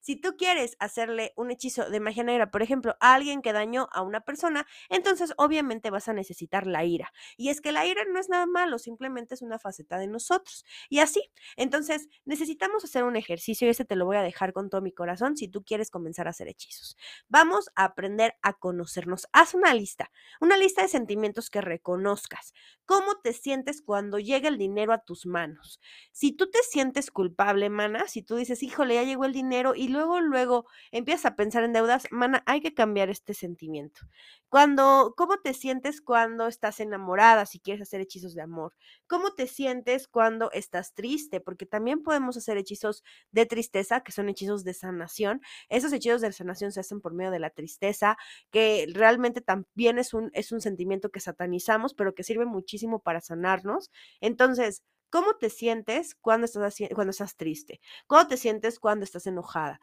Si 0.01 0.17
tú 0.17 0.37
quieres 0.37 0.77
hacerle 0.79 1.33
un 1.37 1.51
hechizo 1.51 1.89
de 1.89 2.01
magia 2.01 2.25
negra, 2.25 2.51
por 2.51 2.63
ejemplo, 2.63 2.97
a 3.01 3.15
alguien 3.15 3.43
que 3.43 3.53
dañó 3.53 3.89
a 3.93 4.03
una 4.03 4.21
persona, 4.21 4.67
entonces 4.89 5.33
obviamente 5.37 5.91
vas 5.91 6.09
a 6.09 6.13
necesitar 6.13 6.67
la 6.67 6.85
ira. 6.85 7.13
Y 7.37 7.49
es 7.49 7.61
que 7.61 7.73
la 7.73 7.87
ira 7.87 8.05
no 8.05 8.19
es 8.19 8.29
nada 8.29 8.47
malo, 8.47 8.79
simplemente 8.79 9.35
es 9.35 9.43
una 9.43 9.59
faceta 9.59 9.99
de 9.99 10.07
nosotros. 10.07 10.65
Y 10.89 11.01
así, 11.01 11.31
entonces 11.57 12.09
necesitamos 12.25 12.85
hacer 12.85 13.05
un 13.05 13.17
ejercicio 13.17 13.67
y 13.67 13.71
ese 13.71 13.85
te 13.85 13.97
lo 13.97 14.07
voy 14.07 14.17
a 14.17 14.23
dejar 14.23 14.53
con 14.53 14.71
todo 14.71 14.81
mi 14.81 14.93
corazón 14.93 15.37
si 15.37 15.49
tú 15.49 15.65
quieres 15.65 15.91
comenzar 15.91 16.27
a 16.27 16.31
hacer 16.31 16.49
hechizos. 16.49 16.97
Vamos 17.29 17.71
a 17.75 17.85
aprender 17.85 18.35
a 18.43 18.55
conocernos. 18.55 19.27
Haz 19.33 19.55
una 19.55 19.75
lista, 19.75 20.11
una 20.41 20.57
lista 20.57 20.83
de 20.83 20.89
sentimientos 20.89 21.51
que 21.51 21.61
reconozcas. 21.61 22.53
¿Cómo 22.85 23.17
te 23.21 23.33
sientes 23.33 23.83
cuando 23.83 24.19
llega 24.19 24.49
el 24.49 24.59
dinero 24.59 24.93
a 24.93 25.03
tus 25.03 25.27
manos? 25.27 25.81
Si 26.13 26.33
tú 26.33 26.51
te 26.51 26.63
sientes 26.63 27.11
culpable, 27.11 27.69
mana, 27.69 28.07
si 28.07 28.23
tú 28.23 28.37
dices, 28.37 28.63
híjole, 28.63 28.95
ya 28.95 29.03
llegó 29.03 29.25
el 29.25 29.33
dinero 29.33 29.75
y 29.77 29.89
luego, 29.89 30.21
luego 30.21 30.67
empiezas 30.91 31.27
a 31.27 31.37
pensar 31.37 31.65
en 31.65 31.73
deudas, 31.73 32.05
mana, 32.11 32.43
hay 32.47 32.61
que 32.61 32.75
cambiar 32.75 33.11
este 33.11 33.35
sentimiento. 33.35 34.03
Cuando, 34.49 35.15
¿cómo 35.17 35.39
te 35.39 35.55
sientes 35.55 36.01
cuando 36.01 36.47
estás 36.47 36.81
enamorada, 36.81 37.47
si 37.47 37.59
quieres 37.61 37.83
hacer 37.83 38.01
hechizos 38.01 38.35
de 38.35 38.43
amor? 38.43 38.75
¿Cómo 39.07 39.35
te 39.35 39.47
sientes 39.49 40.09
cuando 40.09 40.51
estás 40.53 40.95
triste? 40.95 41.41
Porque 41.41 41.67
también 41.67 42.03
podemos 42.03 42.37
hacer 42.37 42.57
hechizos 42.57 43.03
de 43.33 43.47
tristeza, 43.47 44.01
que 44.03 44.13
son 44.13 44.29
hechizos 44.29 44.65
de 44.65 44.75
sanación. 44.75 45.41
Esos 45.69 45.93
hechizos 45.93 46.21
de 46.21 46.33
sanación 46.33 46.73
se 46.73 46.81
hacen 46.81 47.01
por 47.01 47.13
medio 47.13 47.31
de 47.33 47.41
la 47.41 47.51
tristeza, 47.51 48.17
que 48.51 48.87
realmente 48.93 49.41
también 49.41 49.99
es 49.99 50.15
un, 50.15 50.31
es 50.33 50.53
un 50.53 50.61
sentimiento 50.61 51.11
que 51.11 51.21
satanizamos, 51.21 51.95
pero 51.95 52.15
que 52.15 52.23
sirve 52.25 52.47
muchísimo 52.47 53.01
para 53.01 53.21
sanarnos. 53.21 53.91
Entonces, 54.21 54.83
¿Cómo 55.17 55.33
te 55.39 55.49
sientes 55.49 56.15
cuando 56.15 56.45
estás, 56.45 56.77
cuando 56.95 57.11
estás 57.11 57.37
triste? 57.39 57.81
¿Cómo 58.07 58.27
te 58.29 58.37
sientes 58.37 58.79
cuando 58.79 59.03
estás 59.03 59.27
enojada? 59.27 59.81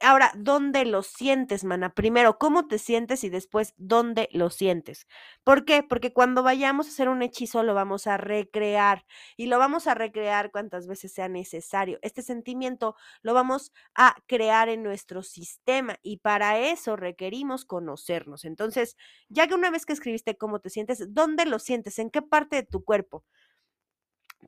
Ahora, 0.00 0.32
¿dónde 0.34 0.84
lo 0.84 1.04
sientes, 1.04 1.62
mana? 1.62 1.94
Primero, 1.94 2.38
¿cómo 2.38 2.66
te 2.66 2.78
sientes 2.78 3.22
y 3.22 3.28
después, 3.28 3.74
¿dónde 3.76 4.28
lo 4.32 4.50
sientes? 4.50 5.06
¿Por 5.44 5.64
qué? 5.64 5.84
Porque 5.84 6.12
cuando 6.12 6.42
vayamos 6.42 6.86
a 6.86 6.88
hacer 6.90 7.08
un 7.08 7.22
hechizo 7.22 7.62
lo 7.62 7.72
vamos 7.74 8.08
a 8.08 8.16
recrear 8.16 9.04
y 9.36 9.46
lo 9.46 9.60
vamos 9.60 9.86
a 9.86 9.94
recrear 9.94 10.50
cuantas 10.50 10.88
veces 10.88 11.12
sea 11.12 11.28
necesario. 11.28 12.00
Este 12.02 12.22
sentimiento 12.22 12.96
lo 13.22 13.32
vamos 13.32 13.70
a 13.94 14.16
crear 14.26 14.68
en 14.68 14.82
nuestro 14.82 15.22
sistema 15.22 15.98
y 16.02 16.16
para 16.16 16.58
eso 16.58 16.96
requerimos 16.96 17.64
conocernos. 17.64 18.44
Entonces, 18.44 18.96
ya 19.28 19.46
que 19.46 19.54
una 19.54 19.70
vez 19.70 19.86
que 19.86 19.92
escribiste 19.92 20.36
cómo 20.36 20.58
te 20.58 20.68
sientes, 20.70 21.14
¿dónde 21.14 21.46
lo 21.46 21.60
sientes? 21.60 22.00
¿En 22.00 22.10
qué 22.10 22.22
parte 22.22 22.56
de 22.56 22.64
tu 22.64 22.82
cuerpo? 22.82 23.24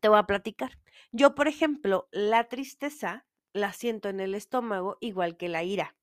Te 0.00 0.08
voy 0.08 0.18
a 0.18 0.24
platicar. 0.26 0.78
Yo, 1.12 1.34
por 1.34 1.48
ejemplo, 1.48 2.08
la 2.12 2.44
tristeza 2.48 3.26
la 3.52 3.72
siento 3.72 4.08
en 4.08 4.20
el 4.20 4.34
estómago 4.34 4.98
igual 5.00 5.36
que 5.36 5.48
la 5.48 5.62
ira. 5.64 5.96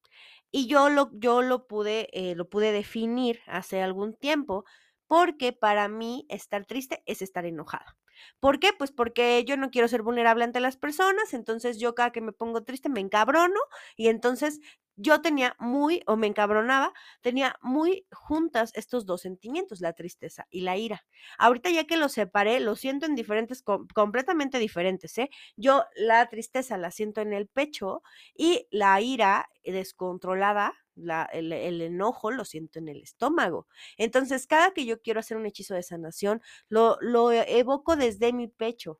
Y 0.52 0.68
yo 0.68 0.90
lo, 0.90 1.12
yo 1.14 1.42
lo 1.42 1.68
pude, 1.68 2.10
eh, 2.14 2.36
lo 2.36 2.50
pude 2.50 2.72
definir 2.72 3.42
hace 3.48 3.82
algún 3.82 4.16
tiempo 4.16 4.66
porque 5.08 5.54
para 5.54 5.88
mí 5.90 6.26
estar 6.30 6.66
triste 6.66 7.04
es 7.06 7.22
estar 7.22 7.46
enojada. 7.46 7.98
¿Por 8.40 8.60
qué? 8.60 8.72
Pues 8.78 8.92
porque 8.92 9.44
yo 9.46 9.58
no 9.58 9.72
quiero 9.72 9.88
ser 9.88 10.04
vulnerable 10.04 10.44
ante 10.44 10.60
las 10.60 10.78
personas, 10.78 11.34
entonces 11.34 11.80
yo 11.80 11.96
cada 11.96 12.12
que 12.12 12.22
me 12.22 12.32
pongo 12.34 12.64
triste 12.64 12.90
me 12.90 13.02
encabrono 13.02 13.60
y 13.98 14.08
entonces 14.10 14.60
yo 14.96 15.22
tenía 15.22 15.56
muy, 15.60 16.02
o 16.08 16.16
me 16.16 16.28
encabronaba, 16.28 16.94
tenía 17.22 17.58
muy 17.62 18.06
juntas 18.12 18.72
estos 18.76 19.06
dos 19.06 19.22
sentimientos, 19.22 19.82
la 19.82 19.94
tristeza 19.94 20.48
y 20.50 20.62
la 20.62 20.78
ira. 20.78 21.06
Ahorita 21.38 21.70
ya 21.70 21.86
que 21.86 21.98
los 21.98 22.14
separé, 22.14 22.60
lo 22.60 22.76
siento 22.76 23.06
en 23.06 23.16
diferentes, 23.16 23.64
completamente 23.94 24.60
diferentes, 24.60 25.18
¿eh? 25.18 25.30
Yo 25.56 25.84
la 25.96 26.28
tristeza 26.30 26.78
la 26.78 26.92
siento 26.92 27.22
en 27.22 27.34
el 27.34 27.48
pecho 27.48 28.04
y 28.36 28.68
la 28.72 29.02
ira 29.02 29.50
descontrolada, 29.64 30.74
la, 30.96 31.24
el, 31.34 31.52
el, 31.52 31.82
enojo 31.82 32.32
lo 32.32 32.46
siento 32.46 32.80
en 32.80 32.88
el 32.88 33.02
estómago. 33.02 33.68
Entonces, 33.98 34.46
cada 34.48 34.72
que 34.72 34.86
yo 34.86 35.02
quiero 35.02 35.20
hacer 35.20 35.38
un 35.38 35.46
hechizo 35.46 35.74
de 35.74 35.84
sanación, 35.84 36.42
lo, 36.70 36.98
lo 37.02 37.32
evoco 37.32 37.96
desde 37.96 38.32
mi 38.34 38.48
pecho 38.48 39.00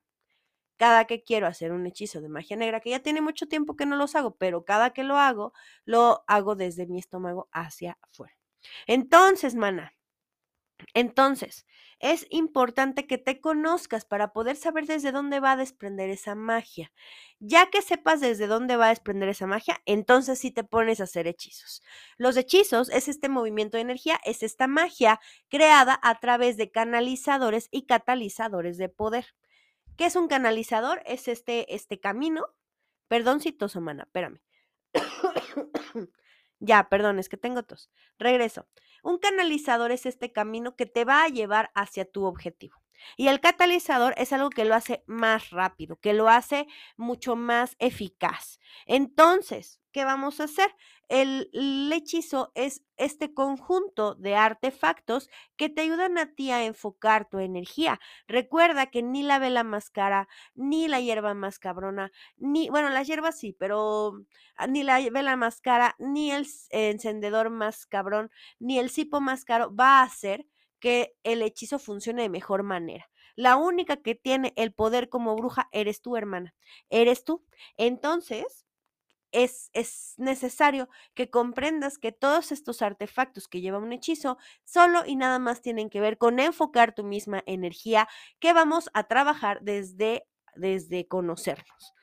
cada 0.78 1.06
que 1.06 1.24
quiero 1.24 1.48
hacer 1.48 1.72
un 1.72 1.86
hechizo 1.88 2.22
de 2.22 2.30
magia 2.30 2.58
negra, 2.58 2.80
que 2.82 2.92
ya 2.92 3.00
tiene 3.00 3.22
mucho 3.22 3.48
tiempo 3.48 3.76
que 3.76 3.86
no 3.86 3.96
los 3.98 4.16
hago, 4.16 4.36
pero 4.38 4.66
cada 4.66 4.92
que 4.92 5.04
lo 5.04 5.18
hago, 5.18 5.54
lo 5.86 6.24
hago 6.28 6.56
desde 6.56 6.88
mi 6.88 7.00
estómago 7.00 7.50
hacia 7.52 7.98
afuera. 8.02 8.34
Entonces, 8.88 9.56
mana, 9.56 9.94
entonces, 10.94 11.66
es 12.00 12.28
importante 12.30 13.08
que 13.08 13.18
te 13.18 13.40
conozcas 13.40 14.06
para 14.06 14.34
poder 14.34 14.56
saber 14.58 14.86
desde 14.86 15.12
dónde 15.12 15.40
va 15.40 15.54
a 15.54 15.56
desprender 15.58 16.10
esa 16.10 16.36
magia. 16.36 16.92
Ya 17.40 17.70
que 17.70 17.82
sepas 17.82 18.20
desde 18.22 18.48
dónde 18.48 18.76
va 18.76 18.88
a 18.88 18.90
desprender 18.90 19.30
esa 19.30 19.48
magia, 19.48 19.82
entonces 19.86 20.40
sí 20.40 20.52
te 20.52 20.64
pones 20.64 21.00
a 21.00 21.06
hacer 21.06 21.28
hechizos. 21.28 21.82
Los 22.18 22.36
hechizos 22.38 22.90
es 22.90 23.08
este 23.08 23.30
movimiento 23.30 23.78
de 23.78 23.82
energía, 23.82 24.20
es 24.26 24.44
esta 24.44 24.68
magia 24.68 25.20
creada 25.50 26.00
a 26.04 26.20
través 26.20 26.58
de 26.58 26.72
canalizadores 26.72 27.70
y 27.72 27.86
catalizadores 27.86 28.78
de 28.78 28.90
poder. 28.90 29.26
¿Qué 29.98 30.06
es 30.06 30.16
un 30.16 30.28
canalizador? 30.28 31.02
Es 31.06 31.28
este, 31.28 31.74
este 31.76 32.00
camino. 32.00 32.46
Perdón 33.08 33.42
si 33.42 33.52
tos, 33.52 33.76
mana, 33.76 34.04
espérame. 34.04 34.42
ya, 36.60 36.90
perdón, 36.90 37.20
es 37.20 37.30
que 37.30 37.38
tengo 37.38 37.64
tos. 37.64 37.92
Regreso. 38.18 38.68
Un 39.04 39.18
canalizador 39.20 39.92
es 39.92 40.06
este 40.06 40.32
camino 40.32 40.76
que 40.76 40.86
te 40.86 41.06
va 41.06 41.24
a 41.24 41.28
llevar 41.28 41.72
hacia 41.76 42.06
tu 42.06 42.26
objetivo. 42.26 42.82
Y 43.18 43.28
el 43.28 43.42
catalizador 43.42 44.14
es 44.18 44.34
algo 44.34 44.50
que 44.50 44.66
lo 44.66 44.76
hace 44.76 45.04
más 45.06 45.50
rápido, 45.50 45.98
que 45.98 46.14
lo 46.14 46.30
hace 46.30 46.68
mucho 46.96 47.36
más 47.36 47.76
eficaz. 47.80 48.60
Entonces, 48.86 49.82
¿qué 49.92 50.06
vamos 50.06 50.40
a 50.40 50.46
hacer? 50.46 50.74
El, 51.10 51.50
hechizo 51.94 52.52
es 52.56 52.84
este 52.98 53.34
conjunto 53.34 54.16
de 54.16 54.36
artefactos 54.36 55.30
que 55.56 55.70
te 55.70 55.82
ayudan 55.82 56.18
a 56.18 56.34
ti 56.34 56.52
a 56.52 56.66
enfocar 56.66 57.30
tu 57.30 57.40
energía. 57.40 58.00
Recuerda 58.28 58.88
que 58.88 59.04
ni 59.04 59.24
la 59.24 59.40
vela 59.40 59.64
más 59.64 59.90
cara, 59.90 60.28
ni 60.56 60.88
la 60.88 61.02
hierba 61.02 61.34
más 61.34 61.60
cabrona, 61.60 62.12
ni, 62.38 62.70
bueno, 62.70 62.90
las 62.90 63.08
hierbas 63.08 63.38
sí, 63.38 63.54
pero 63.54 64.14
ah, 64.56 64.68
ni 64.68 64.84
la 64.84 65.00
vela 65.10 65.36
más 65.36 65.62
cara, 65.62 65.96
ni 66.00 66.32
el 66.32 66.48
encendedor 66.70 67.50
más 67.50 67.86
cabrón, 67.86 68.32
ni 68.60 68.80
el 68.80 68.90
cipo 68.90 69.22
más 69.22 69.46
caro 69.46 69.76
va 69.76 70.00
a 70.00 70.04
hacer 70.04 70.48
que 70.80 71.16
el 71.24 71.42
hechizo 71.42 71.80
funcione 71.80 72.24
de 72.24 72.30
mejor 72.30 72.64
manera. 72.64 73.10
La 73.36 73.56
única 73.58 73.98
que 73.98 74.16
tiene 74.16 74.54
el 74.56 74.74
poder 74.74 75.10
como 75.10 75.36
bruja 75.36 75.70
eres 75.72 76.02
tú, 76.02 76.18
hermana. 76.18 76.54
Eres 76.90 77.24
tú. 77.24 77.44
Entonces, 77.78 78.66
es, 79.34 79.70
es, 79.74 80.14
necesario 80.18 80.88
que 81.14 81.30
comprendas 81.30 81.98
que 81.98 82.12
todos 82.12 82.52
estos 82.52 82.82
artefactos 82.82 83.48
que 83.48 83.60
lleva 83.60 83.80
un 83.80 83.92
hechizo 83.92 84.38
solo 84.64 85.04
y 85.06 85.16
nada 85.16 85.40
más 85.40 85.62
tienen 85.62 85.90
que 85.90 86.00
ver 86.00 86.18
con 86.18 86.40
enfocar 86.40 86.96
tu 86.96 87.04
misma 87.04 87.44
energía 87.46 88.08
que 88.40 88.54
vamos 88.54 88.90
a 88.94 89.04
trabajar 89.08 89.62
desde, 89.62 90.26
desde 90.56 91.08
conocernos. 91.08 91.94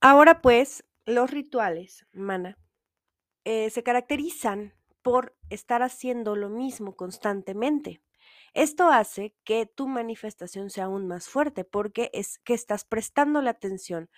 Ahora 0.00 0.42
pues, 0.42 0.84
los 1.06 1.30
rituales, 1.30 2.06
mana, 2.12 2.58
eh, 3.44 3.70
se 3.70 3.82
caracterizan 3.82 4.74
por 5.00 5.36
estar 5.48 5.82
haciendo 5.82 6.34
lo 6.34 6.50
mismo 6.50 6.96
constantemente. 6.96 8.02
Esto 8.54 8.88
hace 8.88 9.34
que 9.44 9.66
tu 9.66 9.88
manifestación 9.88 10.70
sea 10.70 10.84
aún 10.84 11.06
más 11.06 11.28
fuerte 11.28 11.64
porque 11.64 12.10
es 12.12 12.38
que 12.38 12.54
estás 12.54 12.84
prestando 12.84 13.42
la 13.42 13.50
atención 13.50 14.10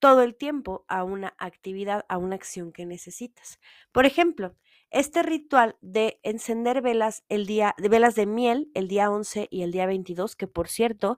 todo 0.00 0.22
el 0.22 0.34
tiempo 0.34 0.84
a 0.88 1.04
una 1.04 1.34
actividad, 1.38 2.04
a 2.08 2.18
una 2.18 2.34
acción 2.34 2.72
que 2.72 2.86
necesitas. 2.86 3.60
Por 3.92 4.06
ejemplo, 4.06 4.56
este 4.90 5.22
ritual 5.22 5.76
de 5.80 6.18
encender 6.24 6.82
velas 6.82 7.22
el 7.28 7.46
día 7.46 7.76
de 7.78 7.88
velas 7.88 8.16
de 8.16 8.26
miel 8.26 8.70
el 8.74 8.88
día 8.88 9.08
11 9.10 9.46
y 9.48 9.62
el 9.62 9.70
día 9.70 9.86
22, 9.86 10.34
que 10.34 10.48
por 10.48 10.68
cierto, 10.68 11.16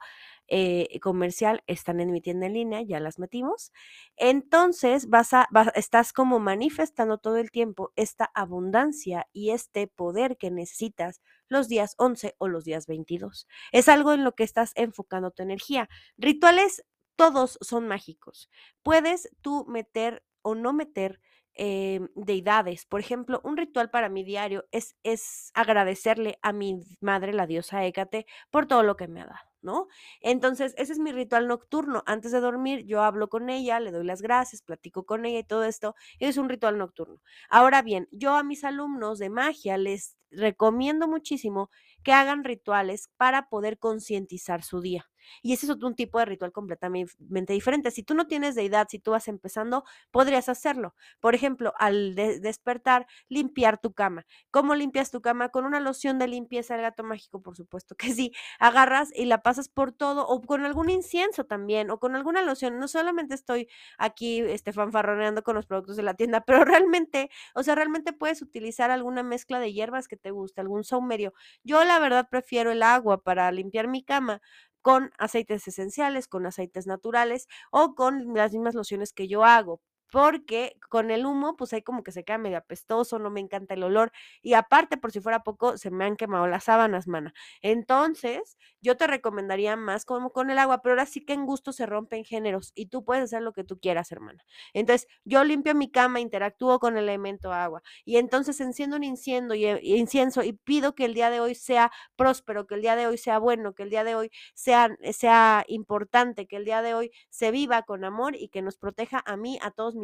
eh, 0.48 1.00
comercial 1.00 1.62
están 1.66 2.00
en 2.00 2.10
mi 2.12 2.20
tienda 2.20 2.44
en 2.46 2.52
línea, 2.52 2.82
ya 2.82 3.00
las 3.00 3.18
metimos. 3.18 3.72
Entonces 4.16 5.08
vas 5.08 5.32
a, 5.32 5.48
estás 5.74 6.12
como 6.12 6.38
manifestando 6.40 7.16
todo 7.16 7.38
el 7.38 7.50
tiempo 7.50 7.92
esta 7.96 8.30
abundancia 8.34 9.26
y 9.32 9.50
este 9.50 9.86
poder 9.86 10.36
que 10.36 10.50
necesitas 10.50 11.22
los 11.48 11.68
días 11.68 11.94
11 11.96 12.34
o 12.36 12.48
los 12.48 12.64
días 12.64 12.86
22. 12.86 13.46
Es 13.72 13.88
algo 13.88 14.12
en 14.12 14.24
lo 14.24 14.32
que 14.34 14.44
estás 14.44 14.72
enfocando 14.74 15.30
tu 15.30 15.42
energía. 15.42 15.88
Rituales, 16.18 16.84
todos 17.16 17.58
son 17.60 17.88
mágicos. 17.88 18.50
Puedes 18.82 19.30
tú 19.40 19.64
meter 19.68 20.24
o 20.42 20.54
no 20.54 20.72
meter 20.72 21.20
eh, 21.54 22.00
deidades. 22.14 22.86
Por 22.86 23.00
ejemplo, 23.00 23.40
un 23.44 23.56
ritual 23.56 23.90
para 23.90 24.08
mi 24.08 24.24
diario 24.24 24.66
es, 24.72 24.96
es 25.02 25.50
agradecerle 25.54 26.38
a 26.42 26.52
mi 26.52 26.80
madre, 27.00 27.32
la 27.32 27.46
diosa 27.46 27.84
Hécate, 27.84 28.26
por 28.50 28.66
todo 28.66 28.82
lo 28.82 28.96
que 28.96 29.08
me 29.08 29.20
ha 29.22 29.26
dado. 29.26 29.52
¿no? 29.62 29.86
Entonces, 30.20 30.74
ese 30.76 30.92
es 30.92 30.98
mi 30.98 31.12
ritual 31.12 31.46
nocturno. 31.46 32.02
Antes 32.06 32.32
de 32.32 32.40
dormir, 32.40 32.84
yo 32.84 33.02
hablo 33.02 33.28
con 33.28 33.48
ella, 33.48 33.78
le 33.80 33.92
doy 33.92 34.04
las 34.04 34.20
gracias, 34.20 34.62
platico 34.62 35.06
con 35.06 35.24
ella 35.24 35.38
y 35.40 35.44
todo 35.44 35.64
esto. 35.64 35.94
Es 36.18 36.36
un 36.36 36.48
ritual 36.48 36.78
nocturno. 36.78 37.20
Ahora 37.48 37.82
bien, 37.82 38.08
yo 38.10 38.34
a 38.34 38.42
mis 38.42 38.64
alumnos 38.64 39.18
de 39.18 39.30
magia 39.30 39.78
les 39.78 40.16
recomiendo 40.30 41.06
muchísimo 41.08 41.70
que 42.02 42.12
hagan 42.12 42.44
rituales 42.44 43.10
para 43.16 43.48
poder 43.48 43.78
concientizar 43.78 44.62
su 44.64 44.80
día. 44.80 45.11
Y 45.42 45.52
ese 45.52 45.66
es 45.66 45.70
otro 45.70 45.92
tipo 45.94 46.18
de 46.18 46.24
ritual 46.26 46.52
completamente 46.52 47.52
diferente. 47.52 47.90
Si 47.90 48.02
tú 48.02 48.14
no 48.14 48.26
tienes 48.26 48.54
deidad, 48.54 48.88
si 48.90 48.98
tú 48.98 49.12
vas 49.12 49.28
empezando, 49.28 49.84
podrías 50.10 50.48
hacerlo. 50.48 50.94
Por 51.20 51.34
ejemplo, 51.34 51.72
al 51.78 52.14
despertar, 52.14 53.06
limpiar 53.28 53.78
tu 53.78 53.92
cama. 53.92 54.26
¿Cómo 54.50 54.74
limpias 54.74 55.10
tu 55.10 55.20
cama? 55.22 55.48
Con 55.50 55.64
una 55.64 55.80
loción 55.80 56.18
de 56.18 56.28
limpieza 56.28 56.74
del 56.74 56.82
gato 56.82 57.04
mágico, 57.04 57.40
por 57.42 57.56
supuesto 57.56 57.94
que 57.96 58.12
sí. 58.14 58.32
Agarras 58.58 59.10
y 59.14 59.26
la 59.26 59.42
pasas 59.42 59.68
por 59.68 59.92
todo, 59.92 60.26
o 60.26 60.40
con 60.42 60.64
algún 60.64 60.90
incienso 60.90 61.44
también, 61.44 61.90
o 61.90 61.98
con 61.98 62.14
alguna 62.16 62.42
loción. 62.42 62.78
No 62.78 62.88
solamente 62.88 63.34
estoy 63.34 63.68
aquí 63.98 64.40
este, 64.40 64.72
fanfarroneando 64.72 65.42
con 65.42 65.54
los 65.54 65.66
productos 65.66 65.96
de 65.96 66.02
la 66.02 66.14
tienda, 66.14 66.40
pero 66.46 66.64
realmente, 66.64 67.30
o 67.54 67.62
sea, 67.62 67.74
realmente 67.74 68.12
puedes 68.12 68.42
utilizar 68.42 68.90
alguna 68.90 69.22
mezcla 69.22 69.58
de 69.60 69.72
hierbas 69.72 70.08
que 70.08 70.16
te 70.16 70.30
guste, 70.30 70.60
algún 70.60 70.84
saumerio. 70.84 71.32
Yo 71.64 71.84
la 71.84 71.98
verdad 71.98 72.28
prefiero 72.30 72.70
el 72.72 72.82
agua 72.82 73.22
para 73.22 73.50
limpiar 73.52 73.88
mi 73.88 74.02
cama, 74.04 74.40
con 74.82 75.12
aceites 75.18 75.66
esenciales, 75.68 76.28
con 76.28 76.46
aceites 76.46 76.86
naturales 76.86 77.46
o 77.70 77.94
con 77.94 78.34
las 78.34 78.52
mismas 78.52 78.74
lociones 78.74 79.12
que 79.12 79.28
yo 79.28 79.44
hago. 79.44 79.80
Porque 80.12 80.76
con 80.90 81.10
el 81.10 81.24
humo, 81.24 81.56
pues 81.56 81.72
ahí 81.72 81.80
como 81.82 82.02
que 82.04 82.12
se 82.12 82.22
queda 82.22 82.36
medio 82.36 82.58
apestoso, 82.58 83.18
no 83.18 83.30
me 83.30 83.40
encanta 83.40 83.72
el 83.74 83.82
olor. 83.82 84.12
Y 84.42 84.52
aparte, 84.52 84.98
por 84.98 85.10
si 85.10 85.20
fuera 85.20 85.42
poco, 85.42 85.78
se 85.78 85.90
me 85.90 86.04
han 86.04 86.16
quemado 86.16 86.46
las 86.48 86.64
sábanas, 86.64 87.08
mana. 87.08 87.32
Entonces, 87.62 88.58
yo 88.82 88.98
te 88.98 89.06
recomendaría 89.06 89.74
más 89.76 90.04
como 90.04 90.30
con 90.30 90.50
el 90.50 90.58
agua, 90.58 90.82
pero 90.82 90.92
ahora 90.92 91.06
sí 91.06 91.24
que 91.24 91.32
en 91.32 91.46
gusto 91.46 91.72
se 91.72 91.86
rompen 91.86 92.24
géneros 92.24 92.72
y 92.74 92.86
tú 92.86 93.04
puedes 93.04 93.24
hacer 93.24 93.40
lo 93.42 93.54
que 93.54 93.64
tú 93.64 93.78
quieras, 93.80 94.12
hermana. 94.12 94.44
Entonces, 94.74 95.08
yo 95.24 95.44
limpio 95.44 95.74
mi 95.74 95.90
cama, 95.90 96.20
interactúo 96.20 96.78
con 96.78 96.96
el 96.98 97.04
elemento 97.04 97.52
agua 97.52 97.82
y 98.04 98.16
entonces 98.18 98.60
enciendo 98.60 98.96
un 98.96 99.04
incienso 99.04 99.54
y, 99.54 99.64
y 99.66 99.96
incienso 99.96 100.42
y 100.42 100.52
pido 100.52 100.94
que 100.94 101.06
el 101.06 101.14
día 101.14 101.30
de 101.30 101.40
hoy 101.40 101.54
sea 101.54 101.90
próspero, 102.16 102.66
que 102.66 102.74
el 102.74 102.82
día 102.82 102.96
de 102.96 103.06
hoy 103.06 103.16
sea 103.18 103.38
bueno, 103.38 103.72
que 103.74 103.82
el 103.84 103.90
día 103.90 104.04
de 104.04 104.14
hoy 104.14 104.30
sea, 104.54 104.94
sea 105.12 105.64
importante, 105.68 106.46
que 106.46 106.56
el 106.56 106.64
día 106.64 106.82
de 106.82 106.94
hoy 106.94 107.12
se 107.30 107.50
viva 107.50 107.82
con 107.82 108.04
amor 108.04 108.36
y 108.36 108.48
que 108.48 108.62
nos 108.62 108.76
proteja 108.76 109.22
a 109.24 109.36
mí, 109.36 109.58
a 109.62 109.70
todos 109.70 109.94
mis 109.94 110.01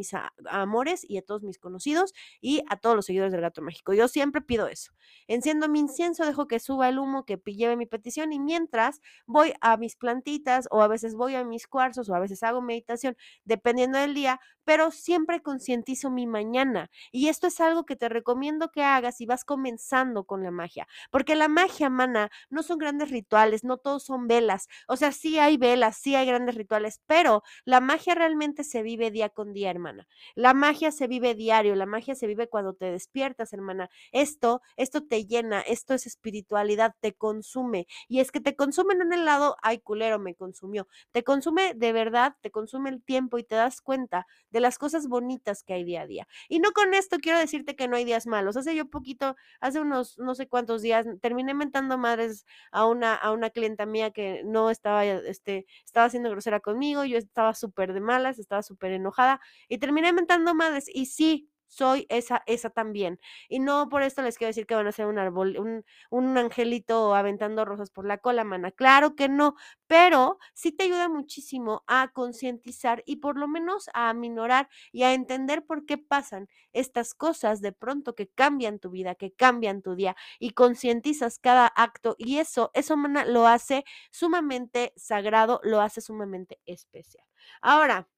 amores 0.51 1.05
y 1.09 1.19
a 1.19 1.23
todos 1.23 1.43
mis 1.43 1.59
conocidos 1.59 2.15
y 2.41 2.63
a 2.69 2.77
todos 2.77 2.97
los 2.97 3.07
seguidores 3.07 3.33
del 3.33 3.41
gato 3.41 3.63
mágico. 3.63 3.95
Yo 3.95 4.09
siempre 4.09 4.41
pido 4.41 4.69
eso. 4.69 4.93
Enciendo 5.27 5.69
mi 5.69 5.81
incienso, 5.81 6.25
dejo 6.27 6.47
que 6.49 6.61
suba 6.61 6.89
el 6.89 6.99
humo, 6.99 7.25
que 7.25 7.37
lleve 7.47 7.77
mi 7.77 7.87
petición 7.87 8.33
y 8.33 8.39
mientras 8.39 9.01
voy 9.27 9.55
a 9.61 9.77
mis 9.77 9.97
plantitas 9.97 10.69
o 10.71 10.83
a 10.83 10.89
veces 10.89 11.15
voy 11.15 11.35
a 11.35 11.45
mis 11.45 11.67
cuarzos 11.67 12.09
o 12.09 12.15
a 12.15 12.21
veces 12.21 12.43
hago 12.43 12.61
meditación, 12.63 13.17
dependiendo 13.45 13.99
del 13.99 14.15
día, 14.15 14.41
pero 14.65 14.91
siempre 14.91 15.41
concientizo 15.41 16.11
mi 16.11 16.27
mañana. 16.27 16.91
Y 17.13 17.29
esto 17.29 17.47
es 17.47 17.61
algo 17.61 17.85
que 17.87 17.97
te 17.97 18.09
recomiendo 18.09 18.71
que 18.71 18.83
hagas 18.83 19.17
si 19.17 19.27
vas 19.27 19.45
comenzando 19.45 20.25
con 20.25 20.43
la 20.43 20.51
magia, 20.51 20.87
porque 21.11 21.35
la 21.35 21.49
magia, 21.49 21.91
mana, 21.91 22.31
no 22.51 22.63
son 22.63 22.79
grandes 22.79 23.11
rituales, 23.11 23.65
no 23.65 23.79
todos 23.79 24.05
son 24.05 24.29
velas. 24.29 24.69
O 24.87 24.97
sea, 24.97 25.13
sí 25.13 25.39
hay 25.39 25.57
velas, 25.57 25.97
sí 25.97 26.15
hay 26.15 26.27
grandes 26.27 26.55
rituales, 26.55 27.01
pero 27.07 27.43
la 27.65 27.81
magia 27.81 28.15
realmente 28.15 28.65
se 28.65 28.83
vive 28.83 29.11
día 29.11 29.29
con 29.31 29.53
día, 29.53 29.71
hermana. 29.89 30.09
La 30.35 30.55
magia 30.55 30.91
se 30.93 31.07
vive 31.07 31.35
diario, 31.35 31.75
la 31.75 31.87
magia 31.87 32.15
se 32.15 32.27
vive 32.27 32.49
cuando 32.49 32.75
te 32.75 32.91
despiertas, 32.91 33.53
hermana. 33.53 33.91
Esto, 34.13 34.63
esto 34.77 35.03
te 35.07 35.25
llena, 35.27 35.61
esto 35.61 35.95
es 35.95 36.07
espiritualidad, 36.07 36.95
te 37.01 37.15
consume. 37.15 37.87
Y 38.09 38.21
es 38.21 38.31
que 38.33 38.41
te 38.41 38.57
consume 38.57 38.95
en 38.95 39.13
el 39.13 39.25
lado, 39.25 39.57
ay, 39.63 39.79
culero, 39.79 40.19
me 40.19 40.35
consumió. 40.35 40.87
Te 41.13 41.23
consume 41.25 41.75
de 41.75 41.93
verdad, 41.93 42.37
te 42.41 42.51
consume 42.51 42.91
el 42.91 43.03
tiempo 43.03 43.39
y 43.39 43.45
te 43.45 43.55
das 43.55 43.81
cuenta 43.81 44.27
de 44.51 44.61
las 44.61 44.79
cosas 44.79 45.09
bonitas 45.09 45.63
que 45.63 45.75
hay 45.75 45.85
día 45.85 46.03
a 46.03 46.07
día. 46.07 46.29
Y 46.49 46.61
no 46.61 46.73
con 46.73 46.95
esto 46.95 47.19
quiero 47.19 47.39
decirte 47.39 47.77
que 47.77 47.89
no 47.89 47.97
hay 47.97 48.05
días 48.05 48.27
malos. 48.27 48.57
Hace 48.57 48.75
yo 48.75 48.89
poquito, 48.91 49.37
hace 49.61 49.81
unos 49.81 50.19
no 50.19 50.35
sé 50.35 50.49
cuántos 50.49 50.83
días, 50.83 51.07
terminé 51.21 51.55
mentando 51.55 51.99
madres 51.99 52.45
a 52.73 52.87
una, 52.87 53.15
a 53.15 53.33
una 53.33 53.51
clienta 53.51 53.87
mía 53.87 54.11
que 54.11 54.43
no 54.45 54.71
estaba, 54.71 55.05
este, 55.05 55.67
estaba 55.85 56.09
siendo 56.11 56.31
grosera 56.31 56.61
conmigo, 56.61 57.05
yo 57.05 57.19
estaba 57.19 57.55
súper 57.55 57.93
de 57.93 58.01
malas, 58.01 58.39
estaba 58.39 58.63
súper 58.63 58.93
enojada 58.93 59.41
y 59.69 59.78
terminé 59.79 60.13
mentando 60.13 60.55
madres. 60.55 60.87
Y 60.93 61.07
sí, 61.07 61.51
soy 61.69 62.07
esa, 62.09 62.43
esa 62.47 62.71
también. 62.71 63.21
Y 63.49 63.59
no 63.61 63.89
por 63.89 64.03
esto 64.03 64.23
les 64.23 64.39
quiero 64.39 64.49
decir 64.49 64.67
que 64.67 64.75
van 64.75 64.87
a 64.87 64.93
ser 64.93 65.07
un 65.07 65.19
árbol, 65.19 65.57
un, 65.59 65.85
un 66.11 66.37
angelito 66.39 67.15
aventando 67.15 67.65
rosas 67.65 67.91
por 67.91 68.07
la 68.07 68.19
cola, 68.19 68.43
mana. 68.45 68.71
Claro 68.73 69.15
que 69.15 69.29
no, 69.29 69.55
pero 69.87 70.39
sí 70.55 70.73
te 70.73 70.85
ayuda 70.85 71.09
muchísimo 71.09 71.85
a 71.87 72.11
concientizar 72.13 73.03
y 73.07 73.17
por 73.17 73.39
lo 73.39 73.49
menos 73.49 73.89
a 73.95 74.09
aminorar 74.11 74.69
y 74.93 75.03
a 75.03 75.13
entender 75.13 75.65
por 75.67 75.85
qué 75.87 75.99
pasan 75.99 76.49
estas 76.73 77.15
cosas 77.15 77.61
de 77.61 77.73
pronto 77.73 78.15
que 78.15 78.29
cambian 78.29 78.79
tu 78.79 78.91
vida, 78.91 79.15
que 79.15 79.33
cambian 79.33 79.83
tu 79.83 79.95
día 79.95 80.17
y 80.39 80.51
concientizas 80.51 81.39
cada 81.39 81.67
acto 81.67 82.17
y 82.19 82.39
eso, 82.39 82.71
eso, 82.75 82.97
mana, 82.97 83.25
lo 83.25 83.47
hace 83.47 83.85
sumamente 84.11 84.93
sagrado, 84.97 85.61
lo 85.63 85.81
hace 85.81 86.01
sumamente 86.01 86.59
especial. 86.67 87.25
Ahora, 87.61 88.09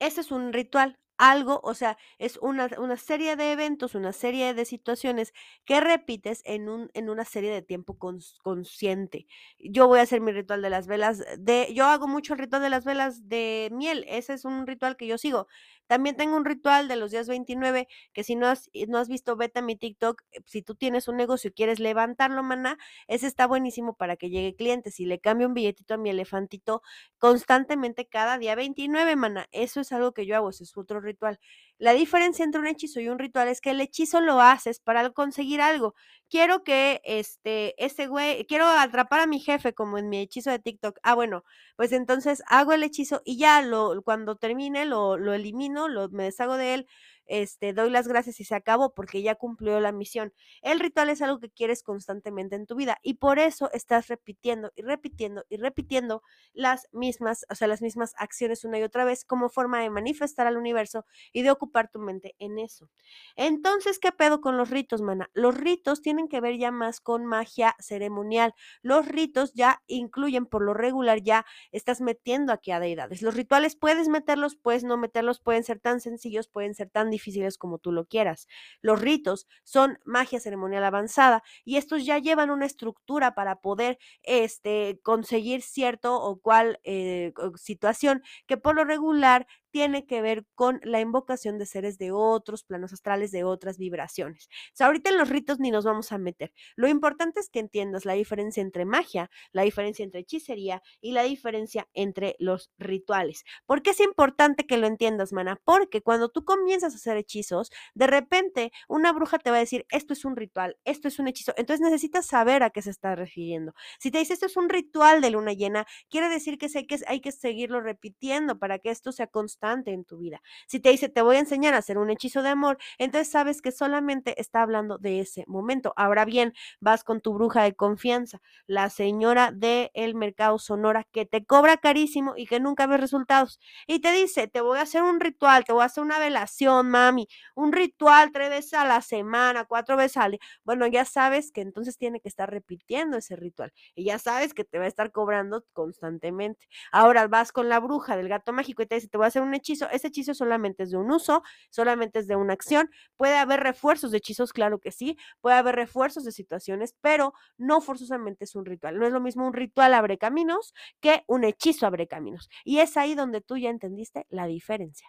ese 0.00 0.20
es 0.20 0.30
un 0.30 0.52
ritual 0.52 0.96
algo, 1.18 1.60
o 1.62 1.74
sea, 1.74 1.96
es 2.18 2.38
una, 2.38 2.68
una, 2.78 2.96
serie 2.96 3.36
de 3.36 3.52
eventos, 3.52 3.94
una 3.94 4.12
serie 4.12 4.54
de 4.54 4.64
situaciones 4.64 5.32
que 5.64 5.80
repites 5.80 6.42
en, 6.44 6.68
un, 6.68 6.90
en 6.94 7.10
una 7.10 7.24
serie 7.24 7.50
de 7.50 7.62
tiempo 7.62 7.96
consciente. 8.42 9.26
Yo 9.58 9.88
voy 9.88 10.00
a 10.00 10.02
hacer 10.02 10.20
mi 10.20 10.32
ritual 10.32 10.62
de 10.62 10.70
las 10.70 10.86
velas 10.86 11.24
de, 11.38 11.72
yo 11.74 11.86
hago 11.86 12.08
mucho 12.08 12.34
el 12.34 12.40
ritual 12.40 12.62
de 12.62 12.70
las 12.70 12.84
velas 12.84 13.28
de 13.28 13.70
miel, 13.72 14.04
ese 14.08 14.34
es 14.34 14.44
un 14.44 14.66
ritual 14.66 14.96
que 14.96 15.06
yo 15.06 15.18
sigo. 15.18 15.46
También 15.86 16.16
tengo 16.16 16.36
un 16.36 16.44
ritual 16.44 16.88
de 16.88 16.96
los 16.96 17.12
días 17.12 17.28
29, 17.28 17.86
que 18.12 18.24
si 18.24 18.34
no 18.34 18.46
has, 18.48 18.70
no 18.88 18.98
has 18.98 19.08
visto, 19.08 19.36
vete 19.36 19.60
a 19.60 19.62
mi 19.62 19.76
TikTok, 19.76 20.22
eh, 20.32 20.40
si 20.44 20.62
tú 20.62 20.74
tienes 20.74 21.06
un 21.08 21.16
negocio 21.16 21.50
y 21.50 21.52
quieres 21.52 21.78
levantarlo, 21.78 22.42
mana, 22.42 22.76
ese 23.06 23.26
está 23.26 23.46
buenísimo 23.46 23.94
para 23.94 24.16
que 24.16 24.30
llegue 24.30 24.56
clientes. 24.56 24.98
Y 25.00 25.06
le 25.06 25.20
cambio 25.20 25.46
un 25.46 25.54
billetito 25.54 25.94
a 25.94 25.96
mi 25.96 26.10
elefantito 26.10 26.82
constantemente 27.18 28.06
cada 28.08 28.38
día 28.38 28.54
29, 28.56 29.16
mana. 29.16 29.48
Eso 29.52 29.80
es 29.80 29.92
algo 29.92 30.12
que 30.12 30.26
yo 30.26 30.36
hago, 30.36 30.50
ese 30.50 30.64
es 30.64 30.76
otro 30.76 31.00
ritual. 31.06 31.38
La 31.78 31.92
diferencia 31.92 32.44
entre 32.44 32.60
un 32.60 32.66
hechizo 32.66 33.00
y 33.00 33.08
un 33.08 33.18
ritual 33.18 33.48
es 33.48 33.60
que 33.60 33.70
el 33.70 33.80
hechizo 33.80 34.20
lo 34.20 34.40
haces 34.40 34.80
para 34.80 35.10
conseguir 35.10 35.60
algo. 35.60 35.94
Quiero 36.28 36.64
que 36.64 37.00
este, 37.04 37.74
ese 37.84 38.06
güey, 38.08 38.44
quiero 38.46 38.66
atrapar 38.66 39.20
a 39.20 39.26
mi 39.26 39.40
jefe 39.40 39.74
como 39.74 39.98
en 39.98 40.08
mi 40.08 40.20
hechizo 40.20 40.50
de 40.50 40.58
TikTok. 40.58 40.98
Ah, 41.02 41.14
bueno, 41.14 41.44
pues 41.76 41.92
entonces 41.92 42.42
hago 42.48 42.72
el 42.72 42.82
hechizo 42.82 43.22
y 43.24 43.38
ya 43.38 43.62
lo, 43.62 44.02
cuando 44.02 44.36
termine 44.36 44.86
lo, 44.86 45.16
lo 45.18 45.34
elimino, 45.34 45.88
lo, 45.88 46.08
me 46.10 46.24
deshago 46.24 46.56
de 46.56 46.74
él 46.74 46.86
este, 47.26 47.72
doy 47.72 47.90
las 47.90 48.08
gracias 48.08 48.40
y 48.40 48.44
se 48.44 48.54
acabó 48.54 48.94
porque 48.94 49.22
ya 49.22 49.34
cumplió 49.34 49.80
la 49.80 49.92
misión. 49.92 50.32
El 50.62 50.80
ritual 50.80 51.08
es 51.10 51.22
algo 51.22 51.38
que 51.40 51.50
quieres 51.50 51.82
constantemente 51.82 52.56
en 52.56 52.66
tu 52.66 52.76
vida 52.76 52.98
y 53.02 53.14
por 53.14 53.38
eso 53.38 53.70
estás 53.72 54.08
repitiendo 54.08 54.72
y 54.76 54.82
repitiendo 54.82 55.44
y 55.48 55.56
repitiendo 55.56 56.22
las 56.52 56.88
mismas, 56.92 57.44
o 57.50 57.54
sea, 57.54 57.68
las 57.68 57.82
mismas 57.82 58.14
acciones 58.18 58.64
una 58.64 58.78
y 58.78 58.82
otra 58.82 59.04
vez 59.04 59.24
como 59.24 59.48
forma 59.48 59.80
de 59.80 59.90
manifestar 59.90 60.46
al 60.46 60.56
universo 60.56 61.04
y 61.32 61.42
de 61.42 61.50
ocupar 61.50 61.90
tu 61.90 61.98
mente 61.98 62.34
en 62.38 62.58
eso. 62.58 62.90
Entonces, 63.36 63.98
¿qué 63.98 64.12
pedo 64.12 64.40
con 64.40 64.56
los 64.56 64.70
ritos, 64.70 65.02
mana? 65.02 65.30
Los 65.34 65.56
ritos 65.56 66.02
tienen 66.02 66.28
que 66.28 66.40
ver 66.40 66.56
ya 66.58 66.70
más 66.70 67.00
con 67.00 67.26
magia 67.26 67.76
ceremonial. 67.78 68.54
Los 68.82 69.06
ritos 69.06 69.52
ya 69.54 69.82
incluyen 69.86 70.46
por 70.46 70.62
lo 70.62 70.74
regular 70.74 71.22
ya 71.22 71.46
estás 71.72 72.00
metiendo 72.00 72.52
aquí 72.52 72.70
a 72.70 72.80
deidades. 72.80 73.22
Los 73.22 73.34
rituales 73.34 73.76
puedes 73.76 74.08
meterlos, 74.08 74.56
puedes 74.56 74.84
no 74.84 74.96
meterlos, 74.96 75.40
pueden 75.40 75.64
ser 75.64 75.80
tan 75.80 76.00
sencillos, 76.00 76.48
pueden 76.48 76.74
ser 76.74 76.90
tan 76.90 77.10
difíciles 77.16 77.58
como 77.58 77.78
tú 77.78 77.92
lo 77.92 78.06
quieras. 78.06 78.46
Los 78.80 79.00
ritos 79.00 79.46
son 79.64 79.98
magia 80.04 80.40
ceremonial 80.40 80.84
avanzada 80.84 81.42
y 81.64 81.76
estos 81.76 82.04
ya 82.04 82.18
llevan 82.18 82.50
una 82.50 82.66
estructura 82.66 83.34
para 83.34 83.60
poder 83.60 83.98
este, 84.22 85.00
conseguir 85.02 85.62
cierto 85.62 86.20
o 86.20 86.40
cual 86.40 86.78
eh, 86.84 87.32
situación 87.56 88.22
que 88.46 88.56
por 88.56 88.74
lo 88.76 88.84
regular 88.84 89.46
tiene 89.70 90.06
que 90.06 90.22
ver 90.22 90.44
con 90.54 90.80
la 90.82 91.00
invocación 91.00 91.58
de 91.58 91.66
seres 91.66 91.98
de 91.98 92.12
otros 92.12 92.64
planos 92.64 92.92
astrales, 92.92 93.30
de 93.30 93.44
otras 93.44 93.78
vibraciones. 93.78 94.48
O 94.72 94.76
sea, 94.76 94.86
ahorita 94.86 95.10
en 95.10 95.18
los 95.18 95.28
ritos 95.28 95.58
ni 95.58 95.70
nos 95.70 95.84
vamos 95.84 96.12
a 96.12 96.18
meter. 96.18 96.52
Lo 96.76 96.88
importante 96.88 97.40
es 97.40 97.50
que 97.50 97.58
entiendas 97.58 98.04
la 98.04 98.14
diferencia 98.14 98.62
entre 98.62 98.84
magia, 98.84 99.30
la 99.52 99.62
diferencia 99.62 100.04
entre 100.04 100.20
hechicería 100.20 100.82
y 101.00 101.12
la 101.12 101.22
diferencia 101.22 101.88
entre 101.94 102.36
los 102.38 102.70
rituales. 102.78 103.44
¿Por 103.66 103.82
qué 103.82 103.90
es 103.90 104.00
importante 104.00 104.66
que 104.66 104.76
lo 104.76 104.86
entiendas, 104.86 105.32
mana? 105.32 105.60
Porque 105.64 106.02
cuando 106.02 106.28
tú 106.28 106.44
comienzas 106.44 106.92
a 106.92 106.96
hacer 106.96 107.16
hechizos, 107.16 107.70
de 107.94 108.06
repente 108.06 108.72
una 108.88 109.12
bruja 109.12 109.38
te 109.38 109.50
va 109.50 109.56
a 109.56 109.60
decir, 109.60 109.86
esto 109.90 110.12
es 110.12 110.24
un 110.24 110.36
ritual, 110.36 110.78
esto 110.84 111.08
es 111.08 111.18
un 111.18 111.28
hechizo. 111.28 111.52
Entonces 111.56 111.84
necesitas 111.84 112.26
saber 112.26 112.62
a 112.62 112.70
qué 112.70 112.82
se 112.82 112.90
está 112.90 113.14
refiriendo. 113.14 113.74
Si 113.98 114.10
te 114.10 114.18
dice, 114.18 114.34
esto 114.34 114.46
es 114.46 114.56
un 114.56 114.68
ritual 114.68 115.20
de 115.20 115.30
luna 115.30 115.52
llena, 115.52 115.86
quiere 116.10 116.28
decir 116.28 116.58
que 116.58 116.68
hay 116.74 116.86
que, 116.86 116.98
hay 117.06 117.20
que 117.20 117.32
seguirlo 117.32 117.80
repitiendo 117.80 118.58
para 118.58 118.78
que 118.78 118.90
esto 118.90 119.12
sea 119.12 119.26
constante 119.26 119.55
en 119.60 120.04
tu 120.04 120.18
vida. 120.18 120.40
Si 120.66 120.80
te 120.80 120.90
dice, 120.90 121.08
te 121.08 121.22
voy 121.22 121.36
a 121.36 121.38
enseñar 121.40 121.74
a 121.74 121.78
hacer 121.78 121.98
un 121.98 122.10
hechizo 122.10 122.42
de 122.42 122.50
amor, 122.50 122.78
entonces 122.98 123.30
sabes 123.30 123.62
que 123.62 123.72
solamente 123.72 124.40
está 124.40 124.62
hablando 124.62 124.98
de 124.98 125.20
ese 125.20 125.44
momento. 125.46 125.92
Ahora 125.96 126.24
bien, 126.24 126.52
vas 126.80 127.02
con 127.04 127.20
tu 127.20 127.34
bruja 127.34 127.62
de 127.62 127.74
confianza, 127.74 128.40
la 128.66 128.90
señora 128.90 129.50
del 129.52 129.90
el 129.94 130.14
mercado 130.14 130.58
Sonora, 130.58 131.04
que 131.12 131.26
te 131.26 131.44
cobra 131.44 131.76
carísimo 131.78 132.34
y 132.36 132.46
que 132.46 132.60
nunca 132.60 132.86
ves 132.86 133.00
resultados. 133.00 133.58
Y 133.86 134.00
te 134.00 134.12
dice, 134.12 134.46
te 134.48 134.60
voy 134.60 134.78
a 134.78 134.82
hacer 134.82 135.02
un 135.02 135.20
ritual, 135.20 135.64
te 135.64 135.72
voy 135.72 135.82
a 135.82 135.86
hacer 135.86 136.02
una 136.04 136.18
velación, 136.18 136.88
mami, 136.90 137.26
un 137.54 137.72
ritual 137.72 138.30
tres 138.32 138.50
veces 138.50 138.74
a 138.74 138.84
la 138.84 139.00
semana, 139.02 139.64
cuatro 139.64 139.96
veces 139.96 140.16
al 140.18 140.32
día. 140.32 140.40
Bueno, 140.64 140.86
ya 140.86 141.04
sabes 141.04 141.50
que 141.52 141.60
entonces 141.62 141.98
tiene 141.98 142.20
que 142.20 142.28
estar 142.28 142.50
repitiendo 142.50 143.16
ese 143.16 143.36
ritual. 143.36 143.72
Y 143.94 144.04
ya 144.04 144.18
sabes 144.18 144.54
que 144.54 144.64
te 144.64 144.78
va 144.78 144.84
a 144.84 144.88
estar 144.88 145.10
cobrando 145.12 145.64
constantemente. 145.72 146.66
Ahora 146.92 147.26
vas 147.28 147.52
con 147.52 147.68
la 147.68 147.80
bruja 147.80 148.16
del 148.16 148.28
gato 148.28 148.52
mágico 148.52 148.82
y 148.82 148.86
te 148.86 148.96
dice, 148.96 149.08
te 149.08 149.16
voy 149.18 149.24
a 149.24 149.28
hacer 149.28 149.42
un 149.46 149.54
hechizo, 149.54 149.88
ese 149.90 150.08
hechizo 150.08 150.34
solamente 150.34 150.82
es 150.82 150.90
de 150.90 150.96
un 150.96 151.10
uso, 151.10 151.42
solamente 151.70 152.18
es 152.18 152.26
de 152.26 152.36
una 152.36 152.52
acción. 152.52 152.90
Puede 153.16 153.36
haber 153.36 153.60
refuerzos 153.60 154.10
de 154.10 154.18
hechizos, 154.18 154.52
claro 154.52 154.78
que 154.78 154.92
sí, 154.92 155.16
puede 155.40 155.56
haber 155.56 155.76
refuerzos 155.76 156.24
de 156.24 156.32
situaciones, 156.32 156.94
pero 157.00 157.32
no 157.56 157.80
forzosamente 157.80 158.44
es 158.44 158.54
un 158.54 158.64
ritual. 158.64 158.98
No 158.98 159.06
es 159.06 159.12
lo 159.12 159.20
mismo 159.20 159.46
un 159.46 159.54
ritual 159.54 159.94
abre 159.94 160.18
caminos 160.18 160.74
que 161.00 161.22
un 161.26 161.44
hechizo 161.44 161.86
abre 161.86 162.06
caminos. 162.06 162.48
Y 162.64 162.78
es 162.78 162.96
ahí 162.96 163.14
donde 163.14 163.40
tú 163.40 163.56
ya 163.56 163.70
entendiste 163.70 164.26
la 164.28 164.46
diferencia. 164.46 165.08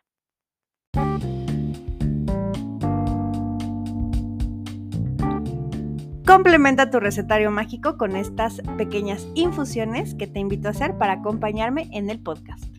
Complementa 6.28 6.92
tu 6.92 7.00
recetario 7.00 7.52
mágico 7.52 7.98
con 7.98 8.18
estas 8.18 8.62
pequeñas 8.78 9.26
infusiones 9.34 10.14
que 10.14 10.28
te 10.28 10.40
invito 10.40 10.68
a 10.68 10.72
hacer 10.72 10.98
para 10.98 11.14
acompañarme 11.14 11.88
en 11.94 12.10
el 12.10 12.22
podcast. 12.22 12.77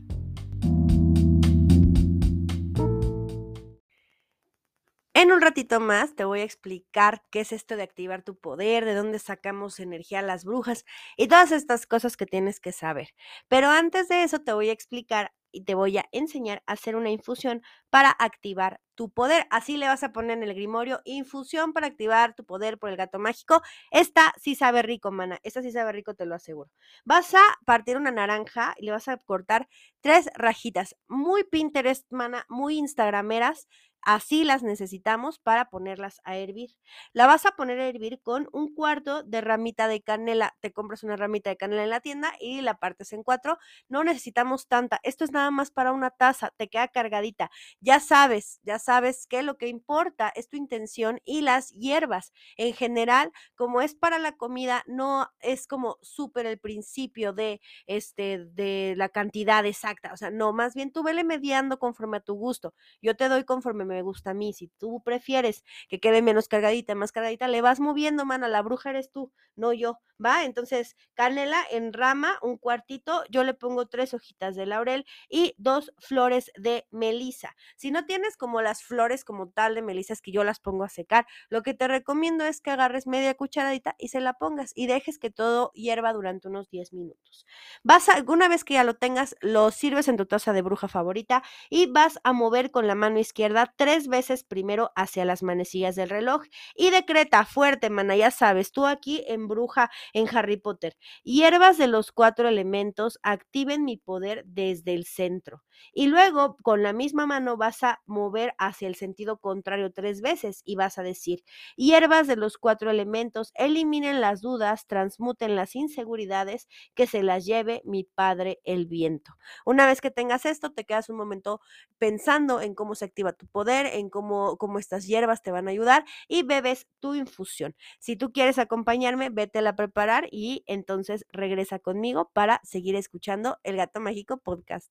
En 5.20 5.32
un 5.32 5.40
ratito 5.40 5.80
más 5.80 6.14
te 6.14 6.24
voy 6.24 6.42
a 6.42 6.44
explicar 6.44 7.24
qué 7.32 7.40
es 7.40 7.50
esto 7.50 7.74
de 7.74 7.82
activar 7.82 8.22
tu 8.22 8.38
poder, 8.38 8.84
de 8.84 8.94
dónde 8.94 9.18
sacamos 9.18 9.80
energía 9.80 10.20
a 10.20 10.22
las 10.22 10.44
brujas 10.44 10.84
y 11.16 11.26
todas 11.26 11.50
estas 11.50 11.86
cosas 11.88 12.16
que 12.16 12.24
tienes 12.24 12.60
que 12.60 12.70
saber. 12.70 13.08
Pero 13.48 13.66
antes 13.68 14.06
de 14.08 14.22
eso 14.22 14.38
te 14.38 14.52
voy 14.52 14.68
a 14.68 14.72
explicar 14.72 15.32
y 15.50 15.64
te 15.64 15.74
voy 15.74 15.98
a 15.98 16.04
enseñar 16.12 16.62
a 16.66 16.74
hacer 16.74 16.94
una 16.94 17.10
infusión 17.10 17.62
para 17.90 18.10
activar 18.10 18.80
tu 18.94 19.10
poder. 19.10 19.46
Así 19.50 19.76
le 19.76 19.88
vas 19.88 20.04
a 20.04 20.12
poner 20.12 20.36
en 20.38 20.44
el 20.44 20.54
grimorio 20.54 21.00
infusión 21.04 21.72
para 21.72 21.86
activar 21.88 22.34
tu 22.34 22.44
poder 22.44 22.78
por 22.78 22.90
el 22.90 22.96
gato 22.96 23.18
mágico. 23.18 23.60
Esta 23.90 24.32
sí 24.38 24.54
sabe 24.54 24.82
rico, 24.82 25.10
mana. 25.10 25.40
Esta 25.42 25.62
sí 25.62 25.72
sabe 25.72 25.90
rico, 25.92 26.14
te 26.14 26.26
lo 26.26 26.34
aseguro. 26.36 26.70
Vas 27.04 27.34
a 27.34 27.40
partir 27.64 27.96
una 27.96 28.10
naranja 28.12 28.74
y 28.78 28.84
le 28.84 28.92
vas 28.92 29.08
a 29.08 29.16
cortar 29.16 29.68
tres 30.00 30.28
rajitas. 30.34 30.96
Muy 31.08 31.44
Pinterest, 31.44 32.06
mana, 32.12 32.44
muy 32.48 32.76
instagrameras. 32.76 33.66
Así 34.10 34.42
las 34.42 34.62
necesitamos 34.62 35.38
para 35.38 35.68
ponerlas 35.68 36.22
a 36.24 36.38
hervir. 36.38 36.70
La 37.12 37.26
vas 37.26 37.44
a 37.44 37.50
poner 37.50 37.78
a 37.78 37.88
hervir 37.88 38.22
con 38.22 38.48
un 38.54 38.74
cuarto 38.74 39.22
de 39.22 39.42
ramita 39.42 39.86
de 39.86 40.00
canela. 40.00 40.56
Te 40.60 40.72
compras 40.72 41.02
una 41.02 41.16
ramita 41.16 41.50
de 41.50 41.58
canela 41.58 41.84
en 41.84 41.90
la 41.90 42.00
tienda 42.00 42.32
y 42.40 42.62
la 42.62 42.78
partes 42.78 43.12
en 43.12 43.22
cuatro. 43.22 43.58
No 43.86 44.04
necesitamos 44.04 44.66
tanta. 44.66 44.98
Esto 45.02 45.24
es 45.24 45.30
nada 45.32 45.50
más 45.50 45.70
para 45.70 45.92
una 45.92 46.08
taza. 46.08 46.54
Te 46.56 46.68
queda 46.68 46.88
cargadita. 46.88 47.50
Ya 47.80 48.00
sabes, 48.00 48.60
ya 48.62 48.78
sabes 48.78 49.26
que 49.26 49.42
lo 49.42 49.58
que 49.58 49.68
importa 49.68 50.32
es 50.34 50.48
tu 50.48 50.56
intención 50.56 51.20
y 51.26 51.42
las 51.42 51.68
hierbas. 51.72 52.32
En 52.56 52.72
general, 52.72 53.30
como 53.56 53.82
es 53.82 53.94
para 53.94 54.18
la 54.18 54.32
comida, 54.38 54.84
no 54.86 55.28
es 55.40 55.66
como 55.66 55.98
súper 56.00 56.46
el 56.46 56.58
principio 56.58 57.34
de, 57.34 57.60
este, 57.86 58.38
de 58.38 58.94
la 58.96 59.10
cantidad 59.10 59.66
exacta. 59.66 60.14
O 60.14 60.16
sea, 60.16 60.30
no, 60.30 60.54
más 60.54 60.74
bien 60.74 60.92
tú 60.92 61.02
vele 61.02 61.24
mediando 61.24 61.78
conforme 61.78 62.16
a 62.16 62.20
tu 62.20 62.32
gusto. 62.36 62.72
Yo 63.02 63.14
te 63.14 63.28
doy 63.28 63.44
conforme 63.44 63.84
me 63.84 63.97
gusta 64.02 64.30
a 64.30 64.34
mí. 64.34 64.52
Si 64.52 64.68
tú 64.78 65.02
prefieres 65.04 65.64
que 65.88 66.00
quede 66.00 66.22
menos 66.22 66.48
cargadita, 66.48 66.94
más 66.94 67.12
cargadita, 67.12 67.48
le 67.48 67.62
vas 67.62 67.80
moviendo, 67.80 68.24
mana, 68.24 68.48
la 68.48 68.62
bruja 68.62 68.90
eres 68.90 69.10
tú, 69.10 69.32
no 69.56 69.72
yo, 69.72 70.00
¿va? 70.24 70.44
Entonces, 70.44 70.96
canela 71.14 71.62
en 71.70 71.92
rama, 71.92 72.38
un 72.42 72.58
cuartito, 72.58 73.24
yo 73.30 73.44
le 73.44 73.54
pongo 73.54 73.86
tres 73.86 74.14
hojitas 74.14 74.56
de 74.56 74.66
laurel 74.66 75.06
y 75.28 75.54
dos 75.58 75.92
flores 75.98 76.50
de 76.56 76.86
melisa. 76.90 77.54
Si 77.76 77.90
no 77.90 78.04
tienes 78.06 78.36
como 78.36 78.62
las 78.62 78.82
flores 78.82 79.24
como 79.24 79.48
tal 79.50 79.74
de 79.74 79.82
melisa, 79.82 80.12
es 80.12 80.22
que 80.22 80.32
yo 80.32 80.44
las 80.44 80.60
pongo 80.60 80.84
a 80.84 80.88
secar, 80.88 81.26
lo 81.48 81.62
que 81.62 81.74
te 81.74 81.88
recomiendo 81.88 82.44
es 82.44 82.60
que 82.60 82.70
agarres 82.70 83.06
media 83.06 83.34
cucharadita 83.34 83.94
y 83.98 84.08
se 84.08 84.20
la 84.20 84.34
pongas 84.34 84.72
y 84.74 84.86
dejes 84.86 85.18
que 85.18 85.30
todo 85.30 85.70
hierva 85.74 86.12
durante 86.12 86.48
unos 86.48 86.70
10 86.70 86.92
minutos. 86.92 87.46
Vas 87.82 88.08
a, 88.08 88.14
alguna 88.14 88.48
vez 88.48 88.64
que 88.64 88.74
ya 88.74 88.84
lo 88.84 88.94
tengas, 88.94 89.36
lo 89.40 89.70
sirves 89.70 90.08
en 90.08 90.16
tu 90.16 90.26
taza 90.26 90.52
de 90.52 90.62
bruja 90.62 90.88
favorita 90.88 91.42
y 91.70 91.86
vas 91.86 92.18
a 92.24 92.32
mover 92.32 92.70
con 92.70 92.86
la 92.86 92.94
mano 92.94 93.18
izquierda 93.18 93.72
tres 93.78 94.08
veces 94.08 94.42
primero 94.42 94.90
hacia 94.96 95.24
las 95.24 95.44
manecillas 95.44 95.94
del 95.94 96.10
reloj 96.10 96.42
y 96.74 96.90
decreta 96.90 97.44
fuerte, 97.44 97.90
mana, 97.90 98.16
ya 98.16 98.32
sabes, 98.32 98.72
tú 98.72 98.86
aquí 98.86 99.24
en 99.28 99.46
bruja 99.46 99.88
en 100.12 100.26
Harry 100.36 100.56
Potter. 100.56 100.96
Hierbas 101.22 101.78
de 101.78 101.86
los 101.86 102.10
cuatro 102.10 102.48
elementos 102.48 103.20
activen 103.22 103.84
mi 103.84 103.96
poder 103.96 104.42
desde 104.46 104.94
el 104.94 105.04
centro. 105.06 105.62
Y 105.92 106.08
luego 106.08 106.56
con 106.64 106.82
la 106.82 106.92
misma 106.92 107.26
mano 107.26 107.56
vas 107.56 107.84
a 107.84 108.00
mover 108.04 108.52
hacia 108.58 108.88
el 108.88 108.96
sentido 108.96 109.38
contrario 109.38 109.92
tres 109.92 110.20
veces 110.22 110.62
y 110.64 110.74
vas 110.74 110.98
a 110.98 111.04
decir, 111.04 111.44
hierbas 111.76 112.26
de 112.26 112.34
los 112.34 112.58
cuatro 112.58 112.90
elementos 112.90 113.52
eliminen 113.54 114.20
las 114.20 114.40
dudas, 114.40 114.88
transmuten 114.88 115.54
las 115.54 115.76
inseguridades, 115.76 116.66
que 116.96 117.06
se 117.06 117.22
las 117.22 117.46
lleve 117.46 117.80
mi 117.84 118.02
padre 118.02 118.58
el 118.64 118.86
viento. 118.86 119.34
Una 119.64 119.86
vez 119.86 120.00
que 120.00 120.10
tengas 120.10 120.46
esto, 120.46 120.72
te 120.72 120.84
quedas 120.84 121.08
un 121.10 121.16
momento 121.16 121.60
pensando 121.98 122.60
en 122.60 122.74
cómo 122.74 122.96
se 122.96 123.04
activa 123.04 123.32
tu 123.32 123.46
poder 123.46 123.67
en 123.76 124.10
cómo, 124.10 124.56
cómo 124.56 124.78
estas 124.78 125.06
hierbas 125.06 125.42
te 125.42 125.50
van 125.50 125.68
a 125.68 125.70
ayudar 125.70 126.04
y 126.28 126.42
bebes 126.42 126.86
tu 127.00 127.14
infusión. 127.14 127.74
Si 127.98 128.16
tú 128.16 128.32
quieres 128.32 128.58
acompañarme, 128.58 129.30
vete 129.30 129.58
a 129.66 129.76
preparar 129.76 130.28
y 130.30 130.64
entonces 130.66 131.26
regresa 131.30 131.78
conmigo 131.78 132.30
para 132.32 132.60
seguir 132.64 132.96
escuchando 132.96 133.58
el 133.62 133.76
Gato 133.76 134.00
Mágico 134.00 134.38
Podcast. 134.38 134.90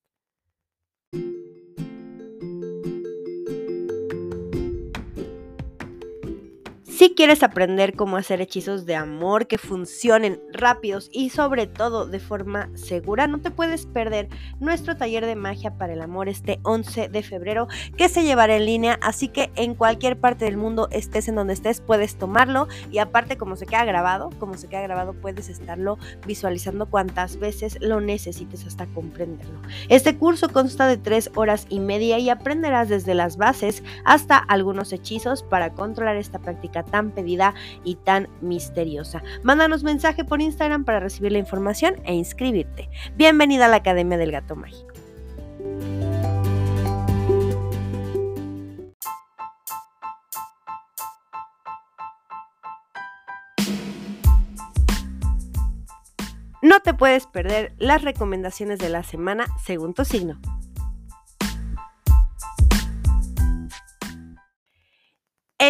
Si 6.97 7.13
quieres 7.13 7.43
aprender 7.43 7.95
cómo 7.95 8.17
hacer 8.17 8.41
hechizos 8.41 8.87
de 8.87 8.95
amor 8.95 9.45
que 9.45 9.59
funcionen 9.59 10.41
rápidos 10.51 11.11
y 11.13 11.29
sobre 11.29 11.67
todo 11.67 12.07
de 12.07 12.19
forma 12.19 12.71
segura, 12.73 13.27
no 13.27 13.39
te 13.39 13.51
puedes 13.51 13.85
perder 13.85 14.29
nuestro 14.59 14.97
taller 14.97 15.23
de 15.27 15.35
magia 15.35 15.77
para 15.77 15.93
el 15.93 16.01
amor 16.01 16.27
este 16.27 16.59
11 16.63 17.09
de 17.09 17.21
febrero 17.21 17.67
que 17.97 18.09
se 18.09 18.23
llevará 18.23 18.55
en 18.55 18.65
línea, 18.65 18.97
así 19.03 19.27
que 19.27 19.51
en 19.53 19.75
cualquier 19.75 20.19
parte 20.19 20.45
del 20.45 20.57
mundo 20.57 20.87
estés 20.89 21.27
en 21.27 21.35
donde 21.35 21.53
estés 21.53 21.81
puedes 21.81 22.15
tomarlo 22.15 22.67
y 22.89 22.97
aparte 22.97 23.37
como 23.37 23.57
se 23.57 23.67
queda 23.67 23.85
grabado, 23.85 24.31
como 24.39 24.57
se 24.57 24.67
queda 24.67 24.81
grabado 24.81 25.13
puedes 25.13 25.49
estarlo 25.49 25.99
visualizando 26.25 26.87
cuantas 26.87 27.37
veces 27.37 27.77
lo 27.79 28.01
necesites 28.01 28.65
hasta 28.65 28.87
comprenderlo. 28.87 29.61
Este 29.89 30.17
curso 30.17 30.49
consta 30.49 30.87
de 30.87 30.97
tres 30.97 31.29
horas 31.35 31.67
y 31.69 31.79
media 31.79 32.17
y 32.17 32.31
aprenderás 32.31 32.89
desde 32.89 33.13
las 33.13 33.37
bases 33.37 33.83
hasta 34.03 34.39
algunos 34.39 34.91
hechizos 34.93 35.43
para 35.43 35.73
controlar 35.73 36.15
esta 36.15 36.39
práctica 36.39 36.86
tan 36.89 37.11
pedida 37.11 37.53
y 37.83 37.95
tan 37.95 38.27
misteriosa. 38.41 39.23
Mándanos 39.43 39.83
mensaje 39.83 40.25
por 40.25 40.41
Instagram 40.41 40.85
para 40.85 40.99
recibir 40.99 41.31
la 41.31 41.39
información 41.39 41.95
e 42.05 42.13
inscribirte. 42.13 42.89
Bienvenida 43.15 43.65
a 43.65 43.69
la 43.69 43.77
Academia 43.77 44.17
del 44.17 44.31
Gato 44.31 44.55
Mágico. 44.55 44.93
No 56.61 56.79
te 56.81 56.93
puedes 56.93 57.27
perder 57.27 57.73
las 57.77 58.01
recomendaciones 58.01 58.79
de 58.79 58.89
la 58.89 59.03
semana 59.03 59.45
según 59.63 59.93
tu 59.93 60.03
signo. 60.03 60.39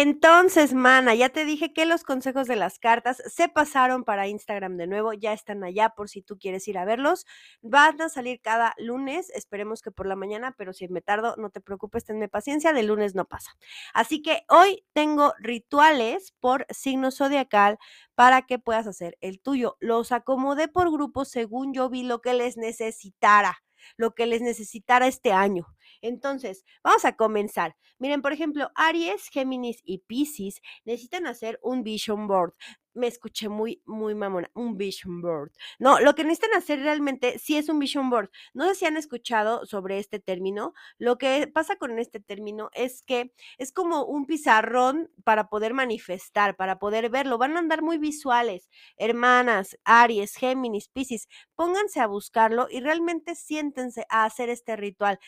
Entonces, 0.00 0.74
mana, 0.74 1.16
ya 1.16 1.28
te 1.28 1.44
dije 1.44 1.72
que 1.72 1.84
los 1.84 2.04
consejos 2.04 2.46
de 2.46 2.54
las 2.54 2.78
cartas 2.78 3.20
se 3.26 3.48
pasaron 3.48 4.04
para 4.04 4.28
Instagram 4.28 4.76
de 4.76 4.86
nuevo, 4.86 5.12
ya 5.12 5.32
están 5.32 5.64
allá 5.64 5.88
por 5.88 6.08
si 6.08 6.22
tú 6.22 6.38
quieres 6.38 6.68
ir 6.68 6.78
a 6.78 6.84
verlos. 6.84 7.26
Van 7.62 8.00
a 8.00 8.08
salir 8.08 8.40
cada 8.40 8.76
lunes, 8.78 9.28
esperemos 9.30 9.82
que 9.82 9.90
por 9.90 10.06
la 10.06 10.14
mañana, 10.14 10.54
pero 10.56 10.72
si 10.72 10.86
me 10.86 11.00
tardo, 11.00 11.34
no 11.36 11.50
te 11.50 11.60
preocupes, 11.60 12.04
tenme 12.04 12.28
paciencia, 12.28 12.72
de 12.72 12.84
lunes 12.84 13.16
no 13.16 13.24
pasa. 13.24 13.50
Así 13.92 14.22
que 14.22 14.44
hoy 14.48 14.84
tengo 14.92 15.34
rituales 15.40 16.32
por 16.38 16.64
signo 16.70 17.10
zodiacal 17.10 17.76
para 18.14 18.42
que 18.42 18.60
puedas 18.60 18.86
hacer 18.86 19.18
el 19.20 19.40
tuyo. 19.40 19.78
Los 19.80 20.12
acomodé 20.12 20.68
por 20.68 20.92
grupos 20.92 21.28
según 21.28 21.74
yo 21.74 21.90
vi 21.90 22.04
lo 22.04 22.20
que 22.20 22.34
les 22.34 22.56
necesitara 22.56 23.58
lo 23.96 24.14
que 24.14 24.26
les 24.26 24.42
necesitara 24.42 25.06
este 25.06 25.32
año. 25.32 25.66
Entonces, 26.02 26.64
vamos 26.82 27.04
a 27.04 27.16
comenzar. 27.16 27.76
Miren, 27.98 28.22
por 28.22 28.32
ejemplo, 28.32 28.70
Aries, 28.74 29.28
Géminis 29.28 29.80
y 29.84 29.98
Pisces 29.98 30.60
necesitan 30.84 31.26
hacer 31.26 31.58
un 31.62 31.82
vision 31.82 32.26
board 32.26 32.54
me 32.98 33.06
escuché 33.06 33.48
muy, 33.48 33.82
muy 33.86 34.14
mamona, 34.14 34.50
un 34.54 34.76
vision 34.76 35.22
board. 35.22 35.52
No, 35.78 36.00
lo 36.00 36.14
que 36.14 36.24
necesitan 36.24 36.58
hacer 36.58 36.80
realmente 36.80 37.38
sí 37.38 37.56
es 37.56 37.68
un 37.68 37.78
vision 37.78 38.10
board. 38.10 38.30
No 38.52 38.66
sé 38.68 38.74
si 38.74 38.86
han 38.86 38.96
escuchado 38.96 39.64
sobre 39.64 39.98
este 39.98 40.18
término. 40.18 40.74
Lo 40.98 41.16
que 41.16 41.46
pasa 41.46 41.76
con 41.76 41.98
este 41.98 42.20
término 42.20 42.70
es 42.74 43.02
que 43.02 43.32
es 43.56 43.72
como 43.72 44.04
un 44.04 44.26
pizarrón 44.26 45.10
para 45.24 45.48
poder 45.48 45.74
manifestar, 45.74 46.56
para 46.56 46.78
poder 46.78 47.08
verlo. 47.08 47.38
Van 47.38 47.56
a 47.56 47.60
andar 47.60 47.82
muy 47.82 47.98
visuales. 47.98 48.68
Hermanas, 48.96 49.78
Aries, 49.84 50.34
Géminis, 50.34 50.88
Piscis, 50.88 51.28
pónganse 51.54 52.00
a 52.00 52.06
buscarlo 52.06 52.66
y 52.70 52.80
realmente 52.80 53.34
siéntense 53.34 54.04
a 54.10 54.24
hacer 54.24 54.50
este 54.50 54.76
ritual 54.76 55.18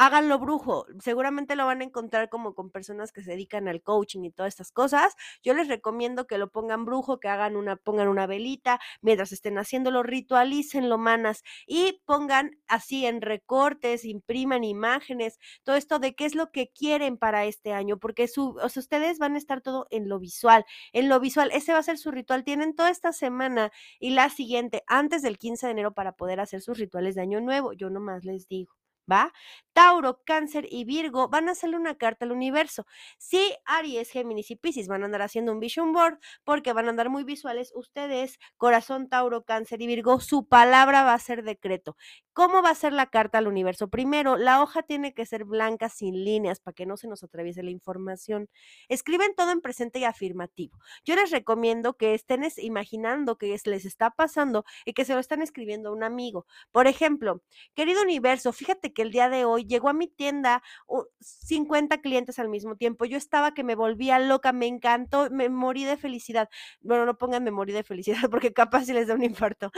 háganlo 0.00 0.38
brujo. 0.38 0.86
Seguramente 0.98 1.56
lo 1.56 1.66
van 1.66 1.82
a 1.82 1.84
encontrar 1.84 2.30
como 2.30 2.54
con 2.54 2.70
personas 2.70 3.12
que 3.12 3.22
se 3.22 3.32
dedican 3.32 3.68
al 3.68 3.82
coaching 3.82 4.24
y 4.24 4.30
todas 4.32 4.54
estas 4.54 4.72
cosas. 4.72 5.14
Yo 5.42 5.52
les 5.52 5.68
recomiendo 5.68 6.26
que 6.26 6.38
lo 6.38 6.50
pongan 6.50 6.86
brujo, 6.86 7.20
que 7.20 7.28
hagan 7.28 7.54
una, 7.54 7.76
pongan 7.76 8.08
una 8.08 8.26
velita, 8.26 8.80
mientras 9.02 9.30
estén 9.30 9.58
haciéndolo, 9.58 10.02
ritualícenlo, 10.02 10.96
manas, 10.96 11.42
y 11.66 12.00
pongan 12.06 12.52
así 12.66 13.04
en 13.04 13.20
recortes, 13.20 14.06
impriman 14.06 14.64
imágenes, 14.64 15.38
todo 15.64 15.76
esto 15.76 15.98
de 15.98 16.14
qué 16.14 16.24
es 16.24 16.34
lo 16.34 16.50
que 16.50 16.70
quieren 16.70 17.18
para 17.18 17.44
este 17.44 17.74
año, 17.74 17.98
porque 17.98 18.26
su, 18.26 18.56
o 18.62 18.68
sea, 18.70 18.80
ustedes 18.80 19.18
van 19.18 19.34
a 19.34 19.38
estar 19.38 19.60
todo 19.60 19.86
en 19.90 20.08
lo 20.08 20.18
visual, 20.18 20.64
en 20.94 21.10
lo 21.10 21.20
visual, 21.20 21.50
ese 21.52 21.74
va 21.74 21.78
a 21.80 21.82
ser 21.82 21.98
su 21.98 22.10
ritual. 22.10 22.42
Tienen 22.44 22.74
toda 22.74 22.88
esta 22.88 23.12
semana 23.12 23.70
y 23.98 24.10
la 24.10 24.30
siguiente, 24.30 24.82
antes 24.86 25.20
del 25.20 25.36
15 25.36 25.66
de 25.66 25.72
enero, 25.72 25.92
para 25.92 26.12
poder 26.12 26.40
hacer 26.40 26.62
sus 26.62 26.78
rituales 26.78 27.16
de 27.16 27.20
año 27.20 27.42
nuevo. 27.42 27.74
Yo 27.74 27.90
nomás 27.90 28.24
les 28.24 28.48
digo. 28.48 28.79
¿Va? 29.10 29.32
Tauro, 29.72 30.22
Cáncer 30.24 30.66
y 30.70 30.84
Virgo 30.84 31.28
van 31.28 31.48
a 31.48 31.52
hacerle 31.52 31.76
una 31.76 31.96
carta 31.96 32.24
al 32.24 32.32
universo. 32.32 32.86
Sí, 33.18 33.54
Aries, 33.64 34.10
Géminis 34.10 34.50
y 34.50 34.56
Piscis 34.56 34.88
van 34.88 35.02
a 35.02 35.06
andar 35.06 35.22
haciendo 35.22 35.52
un 35.52 35.60
vision 35.60 35.92
board 35.92 36.18
porque 36.44 36.72
van 36.72 36.86
a 36.86 36.90
andar 36.90 37.08
muy 37.08 37.24
visuales. 37.24 37.72
Ustedes, 37.74 38.38
Corazón, 38.56 39.08
Tauro, 39.08 39.44
Cáncer 39.44 39.80
y 39.82 39.86
Virgo, 39.86 40.20
su 40.20 40.48
palabra 40.48 41.04
va 41.04 41.14
a 41.14 41.18
ser 41.18 41.44
decreto. 41.44 41.96
¿Cómo 42.32 42.62
va 42.62 42.70
a 42.70 42.74
ser 42.74 42.92
la 42.92 43.06
carta 43.06 43.38
al 43.38 43.48
universo? 43.48 43.88
Primero, 43.88 44.36
la 44.36 44.62
hoja 44.62 44.82
tiene 44.82 45.14
que 45.14 45.26
ser 45.26 45.44
blanca 45.44 45.88
sin 45.88 46.24
líneas 46.24 46.60
para 46.60 46.74
que 46.74 46.86
no 46.86 46.96
se 46.96 47.08
nos 47.08 47.22
atraviese 47.22 47.62
la 47.62 47.70
información. 47.70 48.48
Escriben 48.88 49.34
todo 49.36 49.50
en 49.50 49.60
presente 49.60 49.98
y 49.98 50.04
afirmativo. 50.04 50.78
Yo 51.04 51.16
les 51.16 51.30
recomiendo 51.30 51.94
que 51.96 52.14
estén 52.14 52.44
imaginando 52.58 53.36
que 53.36 53.56
les 53.64 53.84
está 53.84 54.10
pasando 54.10 54.64
y 54.84 54.94
que 54.94 55.04
se 55.04 55.14
lo 55.14 55.20
están 55.20 55.42
escribiendo 55.42 55.90
a 55.90 55.92
un 55.92 56.02
amigo. 56.02 56.46
Por 56.72 56.86
ejemplo, 56.86 57.42
querido 57.74 58.02
universo, 58.02 58.52
fíjate 58.52 58.92
que 58.92 58.99
el 59.00 59.10
día 59.10 59.28
de 59.28 59.44
hoy 59.44 59.64
llegó 59.64 59.88
a 59.88 59.92
mi 59.92 60.08
tienda 60.08 60.62
50 61.20 61.98
clientes 61.98 62.38
al 62.38 62.48
mismo 62.48 62.76
tiempo. 62.76 63.04
Yo 63.04 63.16
estaba 63.16 63.54
que 63.54 63.64
me 63.64 63.74
volvía 63.74 64.18
loca, 64.18 64.52
me 64.52 64.66
encantó, 64.66 65.30
me 65.30 65.48
morí 65.48 65.84
de 65.84 65.96
felicidad. 65.96 66.48
Bueno, 66.80 67.06
no 67.06 67.18
pongan 67.18 67.44
me 67.44 67.50
morí 67.50 67.72
de 67.72 67.82
felicidad 67.82 68.18
porque 68.30 68.52
capaz 68.52 68.84
si 68.84 68.92
les 68.92 69.08
da 69.08 69.14
un 69.14 69.24
infarto. 69.24 69.70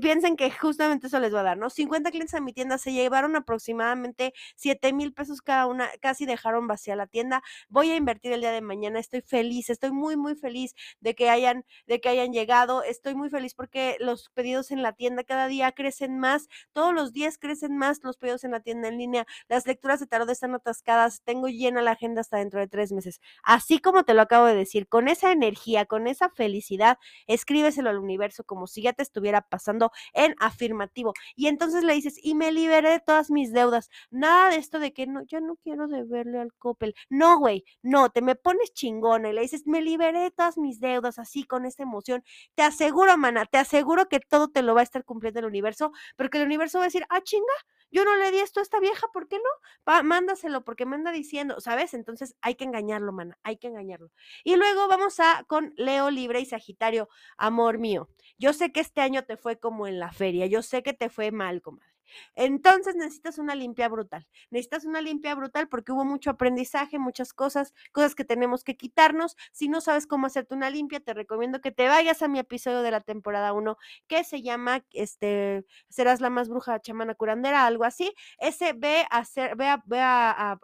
Piensen 0.00 0.36
que 0.36 0.50
justamente 0.50 1.06
eso 1.06 1.18
les 1.20 1.34
va 1.34 1.40
a 1.40 1.42
dar, 1.44 1.58
¿no? 1.58 1.70
50 1.70 2.10
clientes 2.10 2.34
a 2.34 2.40
mi 2.40 2.52
tienda 2.52 2.78
se 2.78 2.92
llevaron 2.92 3.36
aproximadamente 3.36 4.32
7 4.56 4.92
mil 4.92 5.12
pesos 5.12 5.42
cada 5.42 5.66
una, 5.66 5.88
casi 6.00 6.26
dejaron 6.26 6.66
vacía 6.66 6.96
la 6.96 7.06
tienda. 7.06 7.42
Voy 7.68 7.90
a 7.90 7.96
invertir 7.96 8.32
el 8.32 8.40
día 8.40 8.52
de 8.52 8.60
mañana, 8.60 8.98
estoy 8.98 9.22
feliz, 9.22 9.70
estoy 9.70 9.92
muy, 9.92 10.16
muy 10.16 10.34
feliz 10.34 10.74
de 11.00 11.14
que 11.14 11.30
hayan, 11.30 11.64
de 11.86 12.00
que 12.00 12.08
hayan 12.08 12.32
llegado, 12.32 12.82
estoy 12.82 13.14
muy 13.14 13.30
feliz 13.30 13.54
porque 13.54 13.96
los 14.00 14.30
pedidos 14.30 14.70
en 14.70 14.82
la 14.82 14.92
tienda 14.92 15.24
cada 15.24 15.46
día 15.48 15.72
crecen 15.72 16.18
más, 16.18 16.48
todos 16.72 16.94
los 16.94 17.12
días 17.12 17.38
crecen 17.38 17.76
más 17.76 18.00
los 18.02 18.16
pedidos 18.16 18.44
en 18.44 18.51
la 18.52 18.60
tienda 18.60 18.88
en 18.88 18.98
línea, 18.98 19.26
las 19.48 19.66
lecturas 19.66 20.00
de 20.00 20.06
tarot 20.06 20.28
están 20.30 20.54
atascadas, 20.54 21.22
tengo 21.24 21.48
llena 21.48 21.82
la 21.82 21.92
agenda 21.92 22.20
hasta 22.20 22.36
dentro 22.36 22.60
de 22.60 22.68
tres 22.68 22.92
meses. 22.92 23.20
Así 23.42 23.78
como 23.78 24.04
te 24.04 24.14
lo 24.14 24.22
acabo 24.22 24.46
de 24.46 24.54
decir, 24.54 24.88
con 24.88 25.08
esa 25.08 25.32
energía, 25.32 25.86
con 25.86 26.06
esa 26.06 26.28
felicidad, 26.30 26.98
escríbeselo 27.26 27.90
al 27.90 27.98
universo 27.98 28.44
como 28.44 28.66
si 28.66 28.82
ya 28.82 28.92
te 28.92 29.02
estuviera 29.02 29.40
pasando 29.40 29.90
en 30.12 30.34
afirmativo. 30.38 31.14
Y 31.34 31.46
entonces 31.48 31.62
entonces 31.62 31.84
le 31.86 31.94
dices, 31.94 32.18
y 32.22 32.34
me 32.34 32.50
liberé 32.50 32.90
de 32.90 33.00
todas 33.00 33.30
mis 33.30 33.52
deudas. 33.52 33.88
Nada 34.10 34.50
de 34.50 34.56
esto 34.56 34.80
de 34.80 34.92
que 34.92 35.06
no, 35.06 35.22
ya 35.22 35.40
no 35.40 35.56
quiero 35.62 35.86
deberle 35.86 36.40
al 36.40 36.52
Coppel. 36.54 36.94
No, 37.08 37.38
güey, 37.38 37.64
no, 37.82 38.10
te 38.10 38.20
me 38.20 38.34
pones 38.34 38.72
chingona 38.72 39.30
y 39.30 39.32
le 39.32 39.42
dices, 39.42 39.62
me 39.66 39.80
liberé 39.80 40.20
de 40.20 40.30
todas 40.32 40.58
mis 40.58 40.80
deudas, 40.80 41.18
así 41.18 41.44
con 41.44 41.64
esta 41.64 41.84
emoción. 41.84 42.24
Te 42.56 42.62
aseguro, 42.62 43.16
mana, 43.16 43.46
te 43.46 43.58
aseguro 43.58 44.08
que 44.08 44.20
todo 44.20 44.48
te 44.48 44.62
lo 44.62 44.74
va 44.74 44.80
a 44.80 44.84
estar 44.84 45.04
cumpliendo 45.04 45.40
el 45.40 45.46
universo, 45.46 45.92
porque 46.16 46.38
el 46.38 46.44
universo 46.44 46.78
va 46.78 46.84
a 46.84 46.88
decir, 46.88 47.04
ah, 47.10 47.20
chinga, 47.22 47.46
yo 47.92 48.04
no 48.04 48.16
le 48.16 48.30
di 48.30 48.38
esto 48.38 48.60
a 48.60 48.62
esta 48.62 48.80
vieja, 48.80 49.06
¿por 49.12 49.28
qué 49.28 49.36
no? 49.36 50.02
mándaselo, 50.02 50.64
porque 50.64 50.86
me 50.86 50.96
anda 50.96 51.12
diciendo, 51.12 51.60
¿sabes? 51.60 51.94
Entonces 51.94 52.34
hay 52.40 52.54
que 52.56 52.64
engañarlo, 52.64 53.12
mana, 53.12 53.38
hay 53.42 53.58
que 53.58 53.68
engañarlo. 53.68 54.10
Y 54.44 54.56
luego 54.56 54.88
vamos 54.88 55.20
a 55.20 55.44
con 55.46 55.74
Leo 55.76 56.10
Libre 56.10 56.40
y 56.40 56.46
Sagitario, 56.46 57.08
amor 57.36 57.78
mío. 57.78 58.08
Yo 58.38 58.52
sé 58.52 58.72
que 58.72 58.80
este 58.80 59.00
año 59.00 59.24
te 59.24 59.36
fue 59.36 59.58
como 59.58 59.86
en 59.86 59.98
la 60.00 60.12
feria, 60.12 60.46
yo 60.46 60.62
sé 60.62 60.82
que 60.82 60.94
te 60.94 61.08
fue 61.10 61.30
mal, 61.30 61.62
comadre. 61.62 61.91
Entonces 62.34 62.96
necesitas 62.96 63.38
una 63.38 63.54
limpia 63.54 63.88
brutal. 63.88 64.26
Necesitas 64.50 64.84
una 64.84 65.00
limpia 65.00 65.34
brutal 65.34 65.68
porque 65.68 65.92
hubo 65.92 66.04
mucho 66.04 66.30
aprendizaje, 66.30 66.98
muchas 66.98 67.32
cosas, 67.32 67.74
cosas 67.92 68.14
que 68.14 68.24
tenemos 68.24 68.64
que 68.64 68.76
quitarnos. 68.76 69.36
Si 69.52 69.68
no 69.68 69.80
sabes 69.80 70.06
cómo 70.06 70.26
hacerte 70.26 70.54
una 70.54 70.70
limpia, 70.70 71.00
te 71.00 71.14
recomiendo 71.14 71.60
que 71.60 71.72
te 71.72 71.88
vayas 71.88 72.22
a 72.22 72.28
mi 72.28 72.38
episodio 72.38 72.82
de 72.82 72.90
la 72.90 73.00
temporada 73.00 73.52
1 73.52 73.76
que 74.06 74.24
se 74.24 74.42
llama 74.42 74.84
este 74.92 75.64
serás 75.88 76.20
la 76.20 76.30
más 76.30 76.48
bruja 76.48 76.80
chamana 76.80 77.14
curandera, 77.14 77.66
algo 77.66 77.84
así. 77.84 78.12
Ese 78.38 78.72
ve 78.72 79.06
a 79.10 79.18
hacer 79.18 79.56
ve 79.56 79.68
a, 79.68 79.82
ve 79.86 80.00
a, 80.00 80.58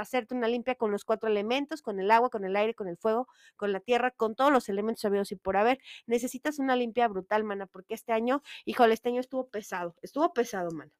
hacerte 0.00 0.34
una 0.34 0.48
limpia 0.48 0.74
con 0.74 0.90
los 0.90 1.04
cuatro 1.04 1.28
elementos, 1.28 1.82
con 1.82 2.00
el 2.00 2.10
agua, 2.10 2.30
con 2.30 2.44
el 2.44 2.56
aire, 2.56 2.74
con 2.74 2.88
el 2.88 2.96
fuego, 2.96 3.28
con 3.56 3.72
la 3.72 3.80
tierra, 3.80 4.10
con 4.10 4.34
todos 4.34 4.52
los 4.52 4.68
elementos 4.68 5.02
sabidos 5.02 5.32
y 5.32 5.36
por 5.36 5.56
haber. 5.56 5.78
Necesitas 6.06 6.58
una 6.58 6.76
limpia 6.76 7.08
brutal, 7.08 7.44
mana, 7.44 7.66
porque 7.66 7.94
este 7.94 8.12
año, 8.12 8.42
híjole, 8.64 8.94
este 8.94 9.08
año 9.10 9.20
estuvo 9.20 9.48
pesado, 9.48 9.96
estuvo 10.02 10.32
pesado, 10.32 10.70
mana. 10.72 10.91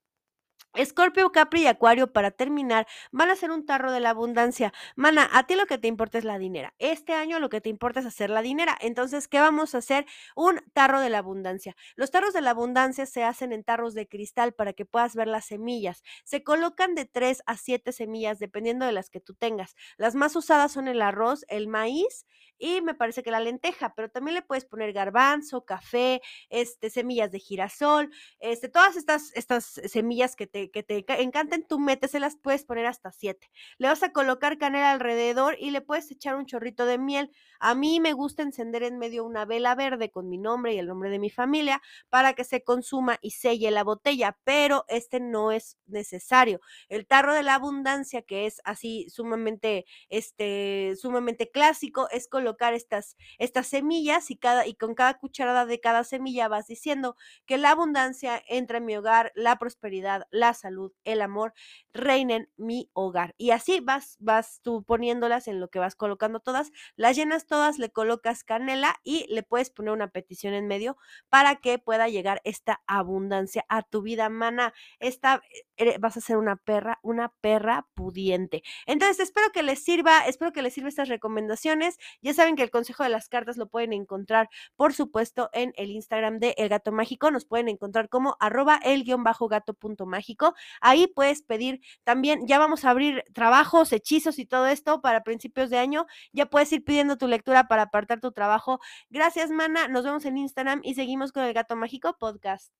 Escorpio, 0.75 1.33
Capri 1.33 1.63
y 1.63 1.67
Acuario, 1.67 2.13
para 2.13 2.31
terminar, 2.31 2.87
van 3.11 3.29
a 3.29 3.37
ser 3.37 3.51
un 3.51 3.67
tarro 3.67 3.93
de 3.93 4.01
la 4.01 4.11
abundancia. 4.11 4.73
Mana, 4.97 5.29
a 5.33 5.47
ti 5.47 5.55
lo 5.55 5.67
que 5.67 5.77
te 5.77 5.87
importa 5.87 6.17
es 6.17 6.25
la 6.25 6.39
dinera. 6.39 6.75
Este 6.79 7.13
año 7.13 7.39
lo 7.41 7.51
que 7.51 7.61
te 7.61 7.69
importa 7.69 8.01
es 8.01 8.07
hacer 8.07 8.31
la 8.31 8.41
dinera. 8.41 8.79
Entonces, 8.81 9.29
¿qué 9.29 9.39
vamos 9.39 9.75
a 9.75 9.79
hacer? 9.79 10.07
Un 10.35 10.63
tarro 10.73 11.01
de 11.01 11.11
la 11.11 11.19
abundancia. 11.19 11.77
Los 11.95 12.11
tarros 12.11 12.33
de 12.33 12.41
la 12.41 12.51
abundancia 12.51 13.05
se 13.05 13.23
hacen 13.23 13.53
en 13.53 13.65
tarros 13.65 13.93
de 13.93 14.09
cristal 14.09 14.55
para 14.55 14.73
que 14.73 14.87
puedas 14.87 15.15
ver 15.15 15.29
las 15.29 15.45
semillas. 15.45 16.03
Se 16.25 16.43
colocan 16.43 16.95
de 16.95 17.05
3 17.05 17.43
a 17.45 17.57
7 17.59 17.93
semillas, 17.93 18.39
dependiendo 18.39 18.87
de 18.87 18.93
las 18.93 19.11
que 19.11 19.21
tú 19.21 19.35
tengas. 19.35 19.77
Las 19.99 20.15
más 20.15 20.35
usadas 20.37 20.73
son 20.73 20.89
el 20.89 21.03
arroz, 21.03 21.45
el 21.49 21.69
maíz 21.69 22.25
y 22.63 22.81
me 22.81 22.95
parece 22.95 23.25
que 23.25 23.33
la 23.33 23.41
lenteja, 23.41 23.93
pero 23.97 24.09
también 24.09 24.37
le 24.37 24.43
puedes 24.43 24.65
poner 24.65 24.93
garbanzo, 24.93 25.65
café, 25.65 26.23
este, 26.49 26.91
semillas 26.91 27.33
de 27.33 27.41
girasol, 27.41 28.11
este, 28.39 28.69
todas 28.69 28.95
estas, 28.97 29.33
estas 29.35 29.65
semillas 29.65 30.37
que 30.37 30.47
te 30.47 30.71
que 30.71 30.85
te 30.85 31.05
encanten, 31.23 31.67
tú 31.67 31.79
las 32.21 32.37
puedes 32.37 32.65
poner 32.65 32.87
hasta 32.87 33.11
siete. 33.11 33.51
Le 33.79 33.89
vas 33.89 34.03
a 34.05 34.13
colocar 34.13 34.59
canela 34.59 34.93
alrededor 34.93 35.57
y 35.59 35.71
le 35.73 35.81
puedes 35.81 36.11
echar 36.13 36.37
un 36.37 36.47
chorrito 36.47 36.87
de 36.87 36.99
miel. 36.99 37.33
A 37.59 37.75
mí 37.75 37.99
me 37.99 38.13
gusta 38.13 38.43
encender 38.43 38.85
en 38.85 38.99
medio 38.99 39.25
una 39.25 39.45
vela 39.45 39.75
verde 39.75 40.11
con 40.11 40.29
mi 40.29 40.39
nombre 40.39 40.75
y 40.75 40.79
el 40.79 40.87
nombre 40.87 41.11
de 41.11 41.19
mi 41.19 41.31
familia 41.31 41.83
para 42.11 42.35
que 42.35 42.45
se 42.45 42.63
consuma 42.63 43.19
y 43.23 43.33
selle 43.33 43.71
la 43.73 43.83
botella, 43.83 44.39
pero 44.45 44.85
este 44.89 45.19
no 45.19 45.51
es 45.51 45.79
necesario. 45.87 46.61
El 46.89 47.07
tarro 47.07 47.35
de 47.35 47.43
la 47.43 47.55
abundancia, 47.55 48.23
que 48.23 48.47
es 48.47 48.61
así 48.65 49.09
sumamente, 49.11 49.85
este, 50.09 50.95
sumamente 50.97 51.51
clásico, 51.51 52.09
es 52.11 52.29
colocar 52.29 52.52
estas, 52.75 53.17
estas 53.39 53.67
semillas 53.67 54.31
y, 54.31 54.37
cada, 54.37 54.67
y 54.67 54.75
con 54.75 54.95
cada 54.95 55.19
cucharada 55.19 55.67
de 55.67 55.81
cada 55.81 56.05
semilla 56.05 56.49
vas 56.49 56.67
diciendo 56.67 57.17
que 57.47 57.59
la 57.59 57.71
abundancia 57.71 58.43
entra 58.49 58.79
en 58.79 58.85
mi 58.85 58.97
hogar, 58.97 59.33
la 59.35 59.59
prosperidad, 59.59 60.27
la 60.31 60.55
salud, 60.55 60.93
el 61.05 61.21
amor 61.21 61.55
reinen 61.93 62.51
mi 62.57 62.91
hogar. 62.93 63.35
Y 63.39 63.51
así 63.51 63.81
vas, 63.81 64.17
vas 64.19 64.61
tú 64.63 64.85
poniéndolas 64.85 65.49
en 65.49 65.61
lo 65.61 65.69
que 65.69 65.79
vas 65.79 65.95
colocando 65.95 66.41
todas, 66.41 66.73
las 66.97 67.17
llenas 67.17 67.47
todas, 67.47 67.79
le 67.79 67.91
colocas 67.91 68.45
canela 68.45 68.97
y 69.05 69.27
le 69.29 69.43
puedes 69.43 69.71
poner 69.71 69.93
una 69.93 70.09
petición 70.09 70.55
en 70.55 70.67
medio 70.67 70.97
para 71.29 71.57
que 71.57 71.79
pueda 71.79 72.09
llegar 72.09 72.41
esta 72.45 72.83
abundancia 72.87 73.65
a 73.69 73.83
tu 73.83 74.03
vida, 74.03 74.29
mana. 74.29 74.73
Esta 74.99 75.43
eh, 75.77 75.97
vas 75.99 76.17
a 76.17 76.21
ser 76.21 76.37
una 76.37 76.57
perra, 76.57 76.99
una 77.03 77.33
perra 77.41 77.89
pudiente. 77.95 78.63
Entonces, 78.87 79.21
espero 79.21 79.51
que 79.53 79.63
les 79.63 79.83
sirva, 79.83 80.27
espero 80.27 80.53
que 80.53 80.63
les 80.63 80.75
sirva 80.75 80.89
estas 80.89 81.09
recomendaciones. 81.09 81.99
Ya 82.21 82.35
saben 82.35 82.42
que 82.57 82.63
el 82.63 82.71
consejo 82.71 83.03
de 83.03 83.09
las 83.09 83.29
cartas 83.29 83.57
lo 83.57 83.69
pueden 83.69 83.93
encontrar, 83.93 84.49
por 84.77 84.93
supuesto, 84.93 85.51
en 85.53 85.73
el 85.77 85.91
Instagram 85.91 86.39
de 86.39 86.55
El 86.59 86.69
Gato 86.69 86.93
Mágico. 86.93 87.31
Nos 87.31 87.45
pueden 87.45 87.69
encontrar 87.69 88.09
como 88.09 88.37
arroba 88.41 88.81
el 88.83 89.05
guion 89.05 89.25
bajo 89.25 89.49
gato 89.49 89.75
punto 89.75 90.07
mágico. 90.07 90.55
Ahí 90.81 91.07
puedes 91.07 91.43
pedir 91.43 91.81
también, 92.05 92.47
ya 92.47 92.59
vamos 92.59 92.85
a 92.85 92.91
abrir 92.91 93.25
trabajos, 93.33 93.93
hechizos 93.93 94.39
y 94.39 94.47
todo 94.47 94.67
esto 94.67 95.01
para 95.01 95.23
principios 95.23 95.71
de 95.71 95.79
año. 95.79 96.07
Ya 96.33 96.47
puedes 96.47 96.73
ir 96.73 96.85
pidiendo 96.85 97.17
tu 97.17 97.29
lectura 97.29 97.69
para 97.69 97.83
apartar 97.83 98.21
tu 98.21 98.33
trabajo. 98.33 98.81
Gracias, 99.11 99.51
mana. 99.51 99.89
Nos 99.89 100.05
vemos 100.05 100.25
en 100.25 100.39
Instagram 100.39 100.81
y 100.83 100.95
seguimos 100.95 101.33
con 101.33 101.45
el 101.45 101.55
Gato 101.55 101.77
Mágico 101.77 102.17
Podcast. 102.19 102.73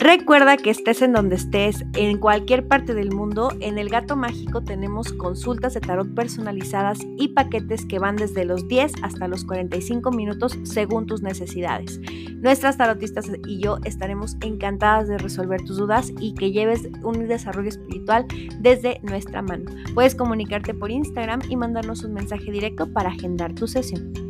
Recuerda 0.00 0.56
que 0.56 0.70
estés 0.70 1.02
en 1.02 1.12
donde 1.12 1.36
estés, 1.36 1.84
en 1.92 2.16
cualquier 2.16 2.66
parte 2.66 2.94
del 2.94 3.14
mundo, 3.14 3.52
en 3.60 3.76
el 3.76 3.90
Gato 3.90 4.16
Mágico 4.16 4.62
tenemos 4.62 5.12
consultas 5.12 5.74
de 5.74 5.80
tarot 5.80 6.14
personalizadas 6.14 7.00
y 7.18 7.28
paquetes 7.28 7.84
que 7.84 7.98
van 7.98 8.16
desde 8.16 8.46
los 8.46 8.66
10 8.66 8.92
hasta 9.02 9.28
los 9.28 9.44
45 9.44 10.10
minutos 10.10 10.58
según 10.62 11.04
tus 11.04 11.20
necesidades. 11.20 12.00
Nuestras 12.36 12.78
tarotistas 12.78 13.30
y 13.46 13.58
yo 13.58 13.76
estaremos 13.84 14.38
encantadas 14.40 15.06
de 15.06 15.18
resolver 15.18 15.60
tus 15.66 15.76
dudas 15.76 16.10
y 16.18 16.32
que 16.32 16.50
lleves 16.50 16.88
un 17.02 17.28
desarrollo 17.28 17.68
espiritual 17.68 18.24
desde 18.58 19.00
nuestra 19.02 19.42
mano. 19.42 19.70
Puedes 19.92 20.14
comunicarte 20.14 20.72
por 20.72 20.90
Instagram 20.90 21.40
y 21.50 21.56
mandarnos 21.56 22.04
un 22.04 22.14
mensaje 22.14 22.50
directo 22.50 22.90
para 22.90 23.10
agendar 23.10 23.54
tu 23.54 23.66
sesión. 23.66 24.29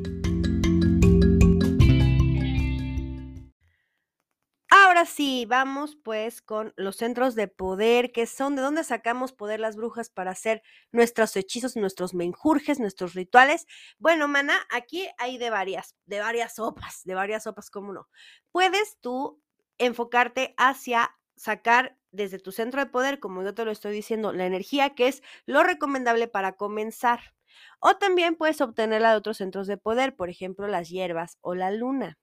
Sí, 5.06 5.46
vamos 5.46 5.96
pues 6.02 6.42
con 6.42 6.72
los 6.76 6.96
centros 6.96 7.34
de 7.34 7.48
poder, 7.48 8.12
que 8.12 8.26
son 8.26 8.56
de 8.56 8.62
dónde 8.62 8.84
sacamos 8.84 9.32
poder 9.32 9.60
las 9.60 9.76
brujas 9.76 10.10
para 10.10 10.30
hacer 10.32 10.62
nuestros 10.92 11.36
hechizos, 11.36 11.76
nuestros 11.76 12.14
menjurjes, 12.14 12.80
nuestros 12.80 13.14
rituales. 13.14 13.66
Bueno, 13.98 14.28
mana, 14.28 14.58
aquí 14.70 15.08
hay 15.18 15.38
de 15.38 15.50
varias, 15.50 15.96
de 16.06 16.20
varias 16.20 16.56
sopas, 16.56 17.02
de 17.04 17.14
varias 17.14 17.44
sopas, 17.44 17.70
como 17.70 17.92
no. 17.92 18.08
Puedes 18.52 18.98
tú 19.00 19.40
enfocarte 19.78 20.54
hacia 20.56 21.10
sacar 21.36 21.96
desde 22.12 22.38
tu 22.38 22.52
centro 22.52 22.80
de 22.80 22.90
poder, 22.90 23.20
como 23.20 23.42
yo 23.42 23.54
te 23.54 23.64
lo 23.64 23.70
estoy 23.70 23.92
diciendo, 23.92 24.32
la 24.32 24.46
energía, 24.46 24.90
que 24.94 25.08
es 25.08 25.22
lo 25.46 25.62
recomendable 25.62 26.28
para 26.28 26.52
comenzar. 26.52 27.34
O 27.80 27.96
también 27.96 28.36
puedes 28.36 28.60
obtenerla 28.60 29.10
de 29.12 29.16
otros 29.16 29.38
centros 29.38 29.66
de 29.66 29.76
poder, 29.76 30.16
por 30.16 30.30
ejemplo, 30.30 30.66
las 30.68 30.88
hierbas 30.88 31.38
o 31.40 31.54
la 31.54 31.70
luna. 31.70 32.18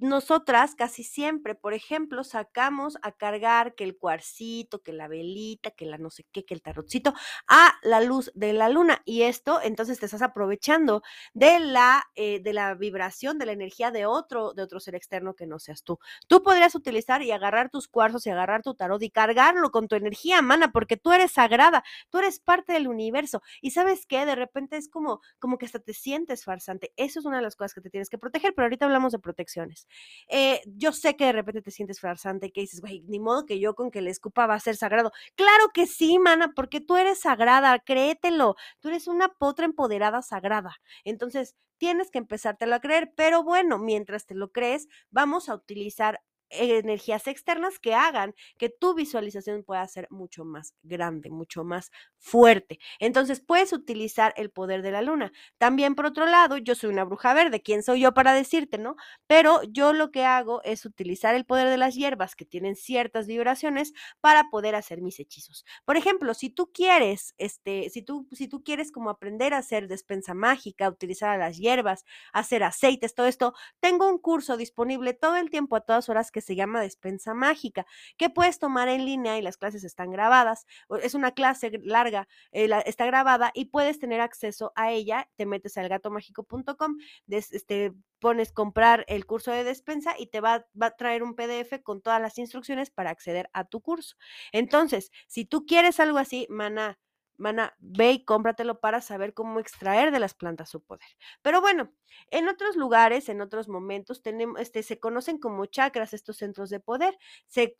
Nosotras 0.00 0.74
casi 0.74 1.04
siempre, 1.04 1.54
por 1.54 1.74
ejemplo, 1.74 2.24
sacamos 2.24 2.98
a 3.02 3.12
cargar 3.12 3.74
que 3.74 3.84
el 3.84 3.96
cuarcito, 3.96 4.82
que 4.82 4.92
la 4.92 5.08
velita, 5.08 5.70
que 5.70 5.86
la 5.86 5.98
no 5.98 6.10
sé 6.10 6.24
qué, 6.32 6.44
que 6.44 6.54
el 6.54 6.62
tarotcito, 6.62 7.14
a 7.48 7.74
la 7.82 8.00
luz 8.00 8.30
de 8.34 8.52
la 8.52 8.68
luna. 8.68 9.02
Y 9.04 9.22
esto, 9.22 9.60
entonces 9.62 9.98
te 10.00 10.06
estás 10.06 10.22
aprovechando 10.22 11.02
de 11.34 11.60
la, 11.60 12.04
eh, 12.14 12.40
de 12.40 12.52
la 12.52 12.74
vibración, 12.74 13.38
de 13.38 13.46
la 13.46 13.52
energía 13.52 13.90
de 13.90 14.06
otro, 14.06 14.52
de 14.54 14.62
otro 14.62 14.80
ser 14.80 14.94
externo 14.94 15.34
que 15.34 15.46
no 15.46 15.58
seas 15.58 15.82
tú. 15.84 15.98
Tú 16.28 16.42
podrías 16.42 16.74
utilizar 16.74 17.22
y 17.22 17.30
agarrar 17.32 17.70
tus 17.70 17.88
cuarzos 17.88 18.26
y 18.26 18.30
agarrar 18.30 18.62
tu 18.62 18.74
tarot 18.74 19.02
y 19.02 19.10
cargarlo 19.10 19.70
con 19.70 19.88
tu 19.88 19.96
energía, 19.96 20.42
mana, 20.42 20.72
porque 20.72 20.96
tú 20.96 21.12
eres 21.12 21.32
sagrada, 21.32 21.84
tú 22.10 22.18
eres 22.18 22.40
parte 22.40 22.72
del 22.72 22.88
universo. 22.88 23.42
Y 23.60 23.72
sabes 23.72 24.06
qué, 24.06 24.26
de 24.26 24.34
repente 24.34 24.76
es 24.76 24.88
como, 24.88 25.20
como 25.38 25.58
que 25.58 25.66
hasta 25.66 25.78
te 25.78 25.92
sientes 25.94 26.44
farsante. 26.44 26.92
Eso 26.96 27.20
es 27.20 27.26
una 27.26 27.36
de 27.38 27.42
las 27.42 27.56
cosas 27.56 27.74
que 27.74 27.80
te 27.80 27.90
tienes 27.90 28.10
que 28.10 28.18
proteger, 28.18 28.54
pero 28.54 28.66
ahorita 28.66 28.86
hablamos 28.86 29.12
de 29.12 29.18
protecciones. 29.18 29.86
Eh, 30.28 30.60
yo 30.66 30.92
sé 30.92 31.16
que 31.16 31.26
de 31.26 31.32
repente 31.32 31.62
te 31.62 31.70
sientes 31.70 32.00
farsante 32.00 32.46
y 32.46 32.50
que 32.52 32.60
dices, 32.62 32.80
güey, 32.80 33.02
ni 33.08 33.18
modo 33.20 33.46
que 33.46 33.58
yo 33.60 33.74
con 33.74 33.90
que 33.90 34.00
le 34.02 34.10
escupa 34.10 34.46
va 34.46 34.54
a 34.54 34.60
ser 34.60 34.76
sagrado. 34.76 35.12
Claro 35.34 35.68
que 35.74 35.86
sí, 35.86 36.18
mana, 36.18 36.52
porque 36.54 36.80
tú 36.80 36.96
eres 36.96 37.20
sagrada, 37.20 37.78
créetelo. 37.80 38.56
Tú 38.80 38.88
eres 38.88 39.06
una 39.06 39.28
potra 39.28 39.64
empoderada 39.66 40.22
sagrada. 40.22 40.76
Entonces, 41.04 41.54
tienes 41.78 42.10
que 42.10 42.18
empezártelo 42.18 42.74
a 42.74 42.80
creer, 42.80 43.12
pero 43.16 43.42
bueno, 43.42 43.78
mientras 43.78 44.26
te 44.26 44.34
lo 44.34 44.52
crees, 44.52 44.86
vamos 45.10 45.48
a 45.48 45.54
utilizar 45.54 46.20
energías 46.50 47.26
externas 47.26 47.78
que 47.78 47.94
hagan 47.94 48.34
que 48.58 48.68
tu 48.68 48.94
visualización 48.94 49.62
pueda 49.64 49.86
ser 49.86 50.06
mucho 50.10 50.44
más 50.44 50.74
grande, 50.82 51.30
mucho 51.30 51.64
más 51.64 51.90
fuerte. 52.18 52.78
Entonces 52.98 53.40
puedes 53.40 53.72
utilizar 53.72 54.34
el 54.36 54.50
poder 54.50 54.82
de 54.82 54.92
la 54.92 55.02
luna. 55.02 55.32
También 55.58 55.94
por 55.94 56.06
otro 56.06 56.26
lado, 56.26 56.56
yo 56.56 56.74
soy 56.74 56.90
una 56.90 57.04
bruja 57.04 57.34
verde, 57.34 57.62
¿quién 57.62 57.82
soy 57.82 58.00
yo 58.00 58.14
para 58.14 58.34
decirte, 58.34 58.78
no? 58.78 58.96
Pero 59.26 59.62
yo 59.64 59.92
lo 59.92 60.10
que 60.10 60.24
hago 60.24 60.62
es 60.64 60.84
utilizar 60.84 61.34
el 61.34 61.44
poder 61.44 61.68
de 61.68 61.76
las 61.78 61.94
hierbas 61.94 62.34
que 62.34 62.44
tienen 62.44 62.76
ciertas 62.76 63.26
vibraciones 63.26 63.92
para 64.20 64.50
poder 64.50 64.74
hacer 64.74 65.00
mis 65.00 65.20
hechizos. 65.20 65.64
Por 65.84 65.96
ejemplo, 65.96 66.34
si 66.34 66.50
tú 66.50 66.70
quieres, 66.72 67.34
este, 67.38 67.90
si 67.90 68.02
tú, 68.02 68.28
si 68.32 68.48
tú 68.48 68.62
quieres 68.62 68.92
como 68.92 69.10
aprender 69.10 69.54
a 69.54 69.58
hacer 69.58 69.88
despensa 69.88 70.34
mágica, 70.34 70.88
utilizar 70.88 71.30
a 71.30 71.38
las 71.38 71.58
hierbas, 71.58 72.04
hacer 72.32 72.62
aceites, 72.62 73.14
todo 73.14 73.26
esto, 73.26 73.54
tengo 73.80 74.08
un 74.08 74.18
curso 74.18 74.56
disponible 74.56 75.14
todo 75.14 75.36
el 75.36 75.50
tiempo 75.50 75.76
a 75.76 75.80
todas 75.80 76.08
horas 76.08 76.30
que 76.30 76.39
se 76.40 76.54
llama 76.54 76.80
Despensa 76.80 77.34
Mágica, 77.34 77.86
que 78.16 78.30
puedes 78.30 78.58
tomar 78.58 78.88
en 78.88 79.04
línea 79.04 79.38
y 79.38 79.42
las 79.42 79.56
clases 79.56 79.84
están 79.84 80.10
grabadas. 80.10 80.66
Es 81.02 81.14
una 81.14 81.32
clase 81.32 81.72
larga, 81.82 82.28
eh, 82.52 82.68
está 82.86 83.06
grabada 83.06 83.50
y 83.54 83.66
puedes 83.66 83.98
tener 83.98 84.20
acceso 84.20 84.72
a 84.76 84.90
ella. 84.92 85.28
Te 85.36 85.46
metes 85.46 85.76
al 85.76 85.88
gatomágico.com, 85.88 86.96
este, 87.28 87.92
pones 88.18 88.52
comprar 88.52 89.04
el 89.08 89.26
curso 89.26 89.50
de 89.50 89.64
despensa 89.64 90.14
y 90.18 90.26
te 90.26 90.40
va, 90.40 90.66
va, 90.80 90.86
a 90.86 90.96
traer 90.96 91.22
un 91.22 91.34
PDF 91.34 91.82
con 91.82 92.00
todas 92.02 92.20
las 92.20 92.38
instrucciones 92.38 92.90
para 92.90 93.10
acceder 93.10 93.50
a 93.52 93.64
tu 93.64 93.80
curso. 93.80 94.16
Entonces, 94.52 95.10
si 95.26 95.44
tú 95.44 95.66
quieres 95.66 96.00
algo 96.00 96.18
así, 96.18 96.46
mana, 96.50 96.98
mana, 97.36 97.74
ve 97.78 98.12
y 98.12 98.24
cómpratelo 98.24 98.80
para 98.80 99.00
saber 99.00 99.34
cómo 99.34 99.58
extraer 99.58 100.12
de 100.12 100.20
las 100.20 100.34
plantas 100.34 100.68
su 100.68 100.82
poder. 100.82 101.08
Pero 101.42 101.60
bueno, 101.60 101.92
en 102.30 102.48
otros 102.48 102.76
lugares, 102.76 103.28
en 103.28 103.40
otros 103.40 103.68
momentos, 103.68 104.22
tenemos, 104.22 104.60
este, 104.60 104.82
se 104.82 104.98
conocen 104.98 105.38
como 105.38 105.66
chakras 105.66 106.12
estos 106.12 106.36
centros 106.38 106.70
de 106.70 106.80
poder, 106.80 107.16
se, 107.46 107.74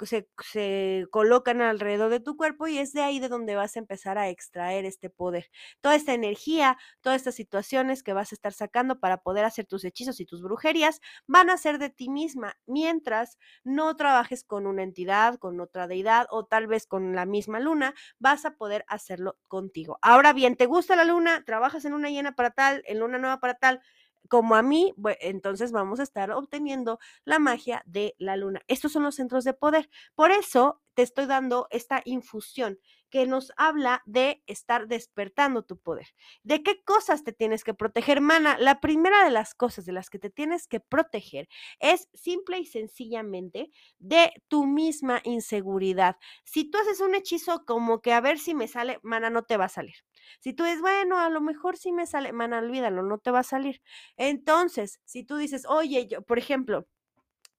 se, 0.51 1.07
colocan 1.11 1.61
alrededor 1.61 2.11
de 2.11 2.21
tu 2.21 2.37
cuerpo 2.37 2.67
y 2.67 2.79
es 2.79 2.93
de 2.93 3.03
ahí 3.03 3.21
de 3.21 3.29
donde 3.29 3.57
vas 3.57 3.77
a 3.77 3.79
empezar 3.81 4.19
a 4.19 4.29
extraer 4.29 4.85
este 4.85 5.11
poder. 5.11 5.51
Toda 5.81 5.95
esta 5.95 6.15
energía, 6.15 6.79
todas 7.01 7.17
estas 7.17 7.35
situaciones 7.35 8.03
que 8.03 8.13
vas 8.13 8.33
a 8.33 8.35
estar 8.35 8.53
sacando 8.53 9.01
para 9.01 9.19
poder 9.19 9.45
hacer 9.45 9.67
tus 9.67 9.85
hechizos 9.85 10.21
y 10.21 10.27
tus 10.27 10.43
brujerías, 10.43 11.01
van 11.27 11.51
a 11.51 11.57
ser 11.57 11.79
de 11.79 11.91
ti 11.91 12.09
misma, 12.09 12.57
mientras 12.67 13.39
no 13.65 13.97
trabajes 13.97 14.45
con 14.45 14.67
una 14.67 14.83
entidad, 14.83 15.39
con 15.39 15.61
otra 15.61 15.87
deidad 15.87 16.27
o 16.31 16.45
tal 16.45 16.67
vez 16.67 16.87
con 16.87 17.15
la 17.15 17.27
misma 17.27 17.61
luna, 17.61 17.95
vas 18.19 18.45
a 18.45 18.57
poder 18.57 18.85
hacerlo 18.89 19.39
contigo. 19.49 19.99
Ahora 20.03 20.33
bien, 20.33 20.57
¿te 20.57 20.67
gusta 20.67 20.97
la 20.97 21.05
luna? 21.05 21.45
¿Trabajas 21.45 21.85
en 21.85 21.95
una 21.95 22.11
llena 22.11 22.35
para 22.35 22.51
tal, 22.51 22.83
en 22.87 22.99
luna 22.99 23.19
nueva 23.19 23.41
para 23.41 23.55
tal? 23.55 23.81
Como 24.29 24.55
a 24.55 24.63
mí, 24.63 24.95
entonces 25.21 25.73
vamos 25.73 26.01
a 26.01 26.05
estar 26.05 26.31
obteniendo 26.31 26.99
la 27.25 27.39
magia 27.39 27.83
de 27.87 28.15
la 28.19 28.37
luna. 28.37 28.63
Estos 28.69 28.93
son 28.93 29.03
los 29.03 29.17
centros 29.17 29.45
de 29.45 29.55
poder. 29.55 29.91
Por 30.15 30.31
eso 30.31 30.81
te 30.95 31.03
estoy 31.03 31.27
dando 31.27 31.67
esta 31.71 32.03
infusión 32.05 32.79
que 33.11 33.27
nos 33.27 33.53
habla 33.57 34.03
de 34.07 34.43
estar 34.47 34.87
despertando 34.87 35.65
tu 35.65 35.79
poder. 35.79 36.07
¿De 36.43 36.63
qué 36.63 36.83
cosas 36.85 37.25
te 37.25 37.33
tienes 37.33 37.65
que 37.65 37.75
proteger, 37.75 38.21
mana? 38.21 38.57
La 38.59 38.81
primera 38.81 39.25
de 39.25 39.31
las 39.31 39.55
cosas 39.55 39.85
de 39.85 39.93
las 39.93 40.11
que 40.11 40.19
te 40.19 40.31
tienes 40.31 40.67
que 40.69 40.81
proteger 40.81 41.49
es 41.81 42.09
simple 42.15 42.59
y 42.59 42.67
sencillamente 42.67 43.71
de 43.99 44.33
tu 44.49 44.67
misma 44.67 45.21
inseguridad. 45.25 46.17
Si 46.45 46.71
tú 46.71 46.79
haces 46.79 47.01
un 47.01 47.15
hechizo 47.15 47.65
como 47.67 48.01
que 48.01 48.13
a 48.13 48.21
ver 48.21 48.39
si 48.39 48.55
me 48.55 48.69
sale, 48.69 49.01
mana, 49.03 49.31
no 49.31 49.43
te 49.43 49.57
va 49.57 49.65
a 49.67 49.69
salir. 49.69 49.97
Si 50.41 50.53
tú 50.53 50.65
dices, 50.65 50.81
bueno, 50.81 51.19
a 51.19 51.31
lo 51.31 51.41
mejor 51.41 51.77
sí 51.77 51.93
me 51.93 52.07
sale, 52.07 52.33
mana, 52.33 52.59
olvídalo, 52.59 53.03
no 53.03 53.19
te 53.19 53.31
va 53.31 53.41
a 53.41 53.43
salir. 53.45 53.83
Entonces, 54.17 55.01
si 55.05 55.25
tú 55.25 55.37
dices, 55.37 55.65
oye, 55.69 56.07
yo, 56.09 56.23
por 56.23 56.39
ejemplo, 56.39 56.87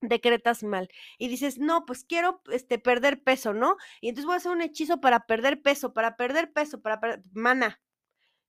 decretas 0.01 0.63
mal 0.63 0.89
y 1.17 1.27
dices, 1.27 1.59
no, 1.59 1.85
pues 1.85 2.03
quiero 2.03 2.41
este, 2.51 2.79
perder 2.79 3.23
peso, 3.23 3.53
¿no? 3.53 3.77
Y 4.01 4.09
entonces 4.09 4.25
voy 4.25 4.33
a 4.35 4.37
hacer 4.37 4.51
un 4.51 4.61
hechizo 4.61 4.99
para 4.99 5.25
perder 5.25 5.61
peso, 5.61 5.93
para 5.93 6.15
perder 6.17 6.51
peso, 6.51 6.81
para 6.81 6.99
perder, 6.99 7.21
mana, 7.33 7.79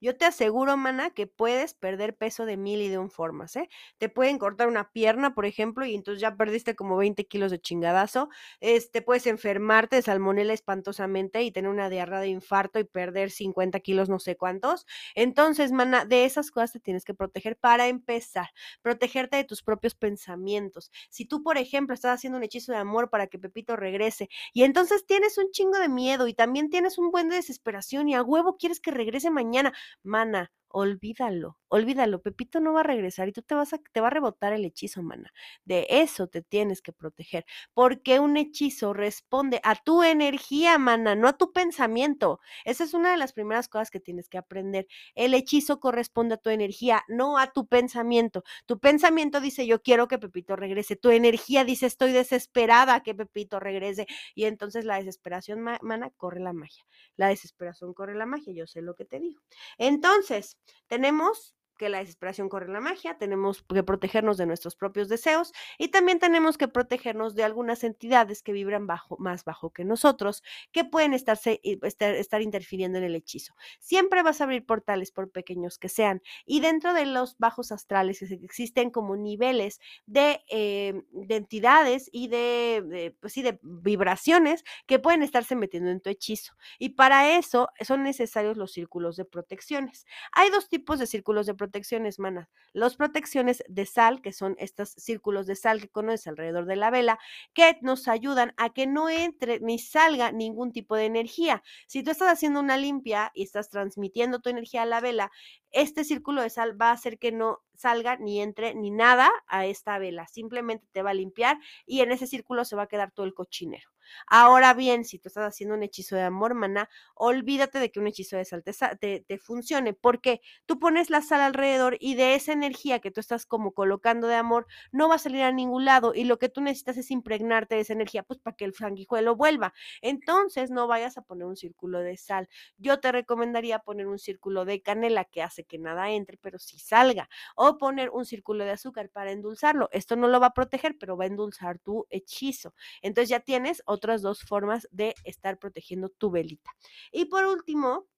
yo 0.02 0.16
te 0.16 0.24
aseguro, 0.26 0.76
mana, 0.76 1.10
que 1.10 1.26
puedes 1.26 1.74
perder 1.74 2.16
peso 2.16 2.44
de 2.46 2.56
mil 2.56 2.82
y 2.82 2.88
de 2.88 2.98
un 2.98 3.10
formas, 3.10 3.56
¿eh? 3.56 3.68
Te 3.98 4.08
pueden 4.08 4.38
cortar 4.38 4.68
una 4.68 4.90
pierna, 4.92 5.34
por 5.34 5.46
ejemplo, 5.46 5.86
y 5.86 5.94
entonces 5.94 6.20
ya 6.20 6.36
perdiste 6.36 6.74
como 6.76 6.96
20 6.96 7.26
kilos 7.26 7.50
de 7.50 7.60
chingadazo. 7.60 8.28
Este, 8.60 9.02
puedes 9.02 9.26
enfermarte 9.26 9.96
de 9.96 10.02
salmonela 10.02 10.52
espantosamente 10.52 11.42
y 11.42 11.52
tener 11.52 11.70
una 11.70 11.88
diarrea 11.88 12.20
de 12.20 12.28
infarto 12.28 12.78
y 12.78 12.84
perder 12.84 13.30
50 13.30 13.80
kilos, 13.80 14.08
no 14.08 14.18
sé 14.18 14.36
cuántos. 14.36 14.86
Entonces, 15.14 15.72
mana, 15.72 16.04
de 16.04 16.24
esas 16.24 16.50
cosas 16.50 16.72
te 16.72 16.80
tienes 16.80 17.04
que 17.04 17.14
proteger 17.14 17.56
para 17.56 17.88
empezar. 17.88 18.48
Protegerte 18.82 19.36
de 19.36 19.44
tus 19.44 19.62
propios 19.62 19.94
pensamientos. 19.94 20.90
Si 21.10 21.24
tú, 21.26 21.42
por 21.42 21.58
ejemplo, 21.58 21.94
estás 21.94 22.14
haciendo 22.14 22.38
un 22.38 22.44
hechizo 22.44 22.72
de 22.72 22.78
amor 22.78 23.10
para 23.10 23.26
que 23.26 23.38
Pepito 23.38 23.76
regrese 23.76 24.28
y 24.52 24.64
entonces 24.64 25.06
tienes 25.06 25.38
un 25.38 25.50
chingo 25.50 25.78
de 25.78 25.88
miedo 25.88 26.26
y 26.28 26.34
también 26.34 26.70
tienes 26.70 26.98
un 26.98 27.10
buen 27.10 27.28
de 27.28 27.36
desesperación 27.36 28.08
y 28.08 28.14
a 28.14 28.22
huevo 28.22 28.56
quieres 28.56 28.80
que 28.80 28.90
regrese 28.90 29.30
mañana, 29.30 29.72
mana, 30.04 30.48
olvídalo, 30.72 31.58
olvídalo, 31.68 32.20
Pepito 32.22 32.60
no 32.60 32.72
va 32.72 32.80
a 32.80 32.82
regresar 32.82 33.28
y 33.28 33.32
tú 33.32 33.42
te 33.42 33.54
vas 33.54 33.72
a, 33.72 33.78
te 33.78 34.00
va 34.00 34.08
a 34.08 34.10
rebotar 34.10 34.52
el 34.52 34.64
hechizo, 34.64 35.02
mana. 35.02 35.32
De 35.64 35.86
eso 35.88 36.26
te 36.28 36.42
tienes 36.42 36.82
que 36.82 36.92
proteger, 36.92 37.44
porque 37.74 38.20
un 38.20 38.36
hechizo 38.36 38.92
responde 38.92 39.60
a 39.64 39.74
tu 39.76 40.02
energía, 40.02 40.78
mana, 40.78 41.14
no 41.14 41.28
a 41.28 41.32
tu 41.34 41.52
pensamiento. 41.52 42.40
Esa 42.64 42.84
es 42.84 42.94
una 42.94 43.10
de 43.12 43.16
las 43.16 43.32
primeras 43.32 43.68
cosas 43.68 43.90
que 43.90 44.00
tienes 44.00 44.28
que 44.28 44.38
aprender. 44.38 44.86
El 45.14 45.34
hechizo 45.34 45.80
corresponde 45.80 46.34
a 46.34 46.38
tu 46.38 46.50
energía, 46.50 47.02
no 47.08 47.38
a 47.38 47.52
tu 47.52 47.66
pensamiento. 47.66 48.44
Tu 48.66 48.78
pensamiento 48.78 49.40
dice, 49.40 49.66
yo 49.66 49.82
quiero 49.82 50.08
que 50.08 50.18
Pepito 50.18 50.56
regrese. 50.56 50.96
Tu 50.96 51.10
energía 51.10 51.64
dice, 51.64 51.86
estoy 51.86 52.12
desesperada 52.12 53.02
que 53.02 53.14
Pepito 53.14 53.60
regrese. 53.60 54.06
Y 54.34 54.44
entonces 54.44 54.84
la 54.84 54.96
desesperación, 54.96 55.60
mana, 55.60 56.10
corre 56.16 56.40
la 56.40 56.52
magia. 56.52 56.84
La 57.16 57.28
desesperación 57.28 57.94
corre 57.94 58.14
la 58.14 58.26
magia, 58.26 58.52
yo 58.52 58.66
sé 58.66 58.82
lo 58.82 58.94
que 58.94 59.04
te 59.04 59.20
digo. 59.20 59.40
Entonces, 59.78 60.58
tenemos 60.86 61.54
que 61.82 61.88
la 61.88 61.98
desesperación 61.98 62.48
corre 62.48 62.68
la 62.68 62.80
magia, 62.80 63.18
tenemos 63.18 63.64
que 63.64 63.82
protegernos 63.82 64.36
de 64.36 64.46
nuestros 64.46 64.76
propios 64.76 65.08
deseos 65.08 65.52
y 65.78 65.88
también 65.88 66.20
tenemos 66.20 66.56
que 66.56 66.68
protegernos 66.68 67.34
de 67.34 67.42
algunas 67.42 67.82
entidades 67.82 68.44
que 68.44 68.52
vibran 68.52 68.86
bajo, 68.86 69.16
más 69.18 69.44
bajo 69.44 69.70
que 69.70 69.84
nosotros, 69.84 70.44
que 70.70 70.84
pueden 70.84 71.12
estarse, 71.12 71.60
estar, 71.64 72.14
estar 72.14 72.40
interfiriendo 72.40 72.98
en 72.98 73.04
el 73.04 73.16
hechizo. 73.16 73.56
Siempre 73.80 74.22
vas 74.22 74.40
a 74.40 74.44
abrir 74.44 74.64
portales, 74.64 75.10
por 75.10 75.32
pequeños 75.32 75.76
que 75.76 75.88
sean, 75.88 76.22
y 76.46 76.60
dentro 76.60 76.94
de 76.94 77.04
los 77.04 77.36
bajos 77.38 77.72
astrales 77.72 78.22
existen 78.22 78.90
como 78.92 79.16
niveles 79.16 79.80
de, 80.06 80.44
eh, 80.50 81.02
de 81.10 81.34
entidades 81.34 82.08
y 82.12 82.28
de, 82.28 83.16
pues 83.18 83.32
sí, 83.32 83.42
de 83.42 83.58
vibraciones 83.62 84.62
que 84.86 85.00
pueden 85.00 85.24
estarse 85.24 85.56
metiendo 85.56 85.90
en 85.90 86.00
tu 86.00 86.10
hechizo. 86.10 86.54
Y 86.78 86.90
para 86.90 87.36
eso 87.36 87.70
son 87.80 88.04
necesarios 88.04 88.56
los 88.56 88.70
círculos 88.70 89.16
de 89.16 89.24
protecciones. 89.24 90.06
Hay 90.30 90.48
dos 90.50 90.68
tipos 90.68 91.00
de 91.00 91.08
círculos 91.08 91.46
de 91.46 91.54
protección 91.54 91.71
protecciones, 91.72 92.18
mana. 92.18 92.50
Los 92.74 92.96
protecciones 92.96 93.64
de 93.66 93.86
sal, 93.86 94.20
que 94.20 94.32
son 94.32 94.56
estos 94.58 94.90
círculos 94.90 95.46
de 95.46 95.56
sal 95.56 95.80
que 95.80 95.88
conoces 95.88 96.26
alrededor 96.26 96.66
de 96.66 96.76
la 96.76 96.90
vela, 96.90 97.18
que 97.54 97.78
nos 97.80 98.08
ayudan 98.08 98.52
a 98.58 98.74
que 98.74 98.86
no 98.86 99.08
entre 99.08 99.58
ni 99.60 99.78
salga 99.78 100.32
ningún 100.32 100.70
tipo 100.72 100.94
de 100.96 101.06
energía. 101.06 101.62
Si 101.86 102.02
tú 102.02 102.10
estás 102.10 102.30
haciendo 102.30 102.60
una 102.60 102.76
limpia 102.76 103.32
y 103.34 103.42
estás 103.42 103.70
transmitiendo 103.70 104.40
tu 104.40 104.50
energía 104.50 104.82
a 104.82 104.86
la 104.86 105.00
vela, 105.00 105.30
este 105.70 106.04
círculo 106.04 106.42
de 106.42 106.50
sal 106.50 106.80
va 106.80 106.90
a 106.90 106.92
hacer 106.92 107.18
que 107.18 107.32
no 107.32 107.60
salga 107.74 108.16
ni 108.18 108.42
entre 108.42 108.74
ni 108.74 108.90
nada 108.90 109.30
a 109.46 109.64
esta 109.64 109.98
vela. 109.98 110.28
Simplemente 110.28 110.86
te 110.92 111.02
va 111.02 111.10
a 111.10 111.14
limpiar 111.14 111.58
y 111.86 112.00
en 112.00 112.12
ese 112.12 112.26
círculo 112.26 112.66
se 112.66 112.76
va 112.76 112.82
a 112.82 112.86
quedar 112.86 113.12
todo 113.12 113.24
el 113.24 113.32
cochinero. 113.34 113.88
Ahora 114.26 114.74
bien, 114.74 115.04
si 115.04 115.18
tú 115.18 115.28
estás 115.28 115.46
haciendo 115.46 115.74
un 115.74 115.82
hechizo 115.82 116.16
de 116.16 116.22
amor, 116.22 116.54
mana, 116.54 116.88
olvídate 117.14 117.78
de 117.78 117.90
que 117.90 118.00
un 118.00 118.06
hechizo 118.06 118.36
de 118.36 118.44
sal 118.44 118.62
te, 118.62 119.38
funcione, 119.38 119.94
porque 119.94 120.40
tú 120.66 120.78
pones 120.78 121.10
la 121.10 121.22
sal 121.22 121.40
alrededor 121.40 121.96
y 122.00 122.14
de 122.14 122.34
esa 122.34 122.52
energía 122.52 123.00
que 123.00 123.10
tú 123.10 123.20
estás 123.20 123.46
como 123.46 123.72
colocando 123.72 124.26
de 124.26 124.36
amor, 124.36 124.66
no 124.92 125.08
va 125.08 125.16
a 125.16 125.18
salir 125.18 125.42
a 125.42 125.52
ningún 125.52 125.84
lado 125.84 126.14
y 126.14 126.24
lo 126.24 126.38
que 126.38 126.48
tú 126.48 126.60
necesitas 126.60 126.96
es 126.96 127.10
impregnarte 127.10 127.74
de 127.74 127.82
esa 127.82 127.92
energía, 127.92 128.22
pues 128.22 128.38
para 128.38 128.56
que 128.56 128.64
el 128.64 128.74
sanguijuelo 128.74 129.36
vuelva. 129.36 129.72
Entonces, 130.00 130.70
no 130.70 130.86
vayas 130.86 131.18
a 131.18 131.22
poner 131.22 131.46
un 131.46 131.56
círculo 131.56 132.00
de 132.00 132.16
sal. 132.16 132.48
Yo 132.78 133.00
te 133.00 133.12
recomendaría 133.12 133.78
poner 133.80 134.06
un 134.06 134.18
círculo 134.18 134.64
de 134.64 134.82
canela 134.82 135.24
que 135.24 135.42
hace 135.42 135.64
que 135.64 135.78
nada 135.78 136.10
entre, 136.10 136.36
pero 136.38 136.58
sí 136.58 136.78
salga, 136.78 137.28
o 137.56 137.78
poner 137.78 138.10
un 138.10 138.24
círculo 138.24 138.64
de 138.64 138.72
azúcar 138.72 139.08
para 139.10 139.32
endulzarlo. 139.32 139.88
Esto 139.92 140.16
no 140.16 140.28
lo 140.28 140.40
va 140.40 140.48
a 140.48 140.54
proteger, 140.54 140.96
pero 140.98 141.16
va 141.16 141.24
a 141.24 141.28
endulzar 141.28 141.78
tu 141.78 142.06
hechizo. 142.10 142.74
Entonces 143.02 143.28
ya 143.28 143.40
tienes 143.40 143.82
otras 144.02 144.20
dos 144.20 144.40
formas 144.40 144.88
de 144.90 145.14
estar 145.22 145.58
protegiendo 145.60 146.08
tu 146.08 146.32
velita. 146.32 146.72
Y 147.12 147.26
por 147.26 147.44
último, 147.44 148.08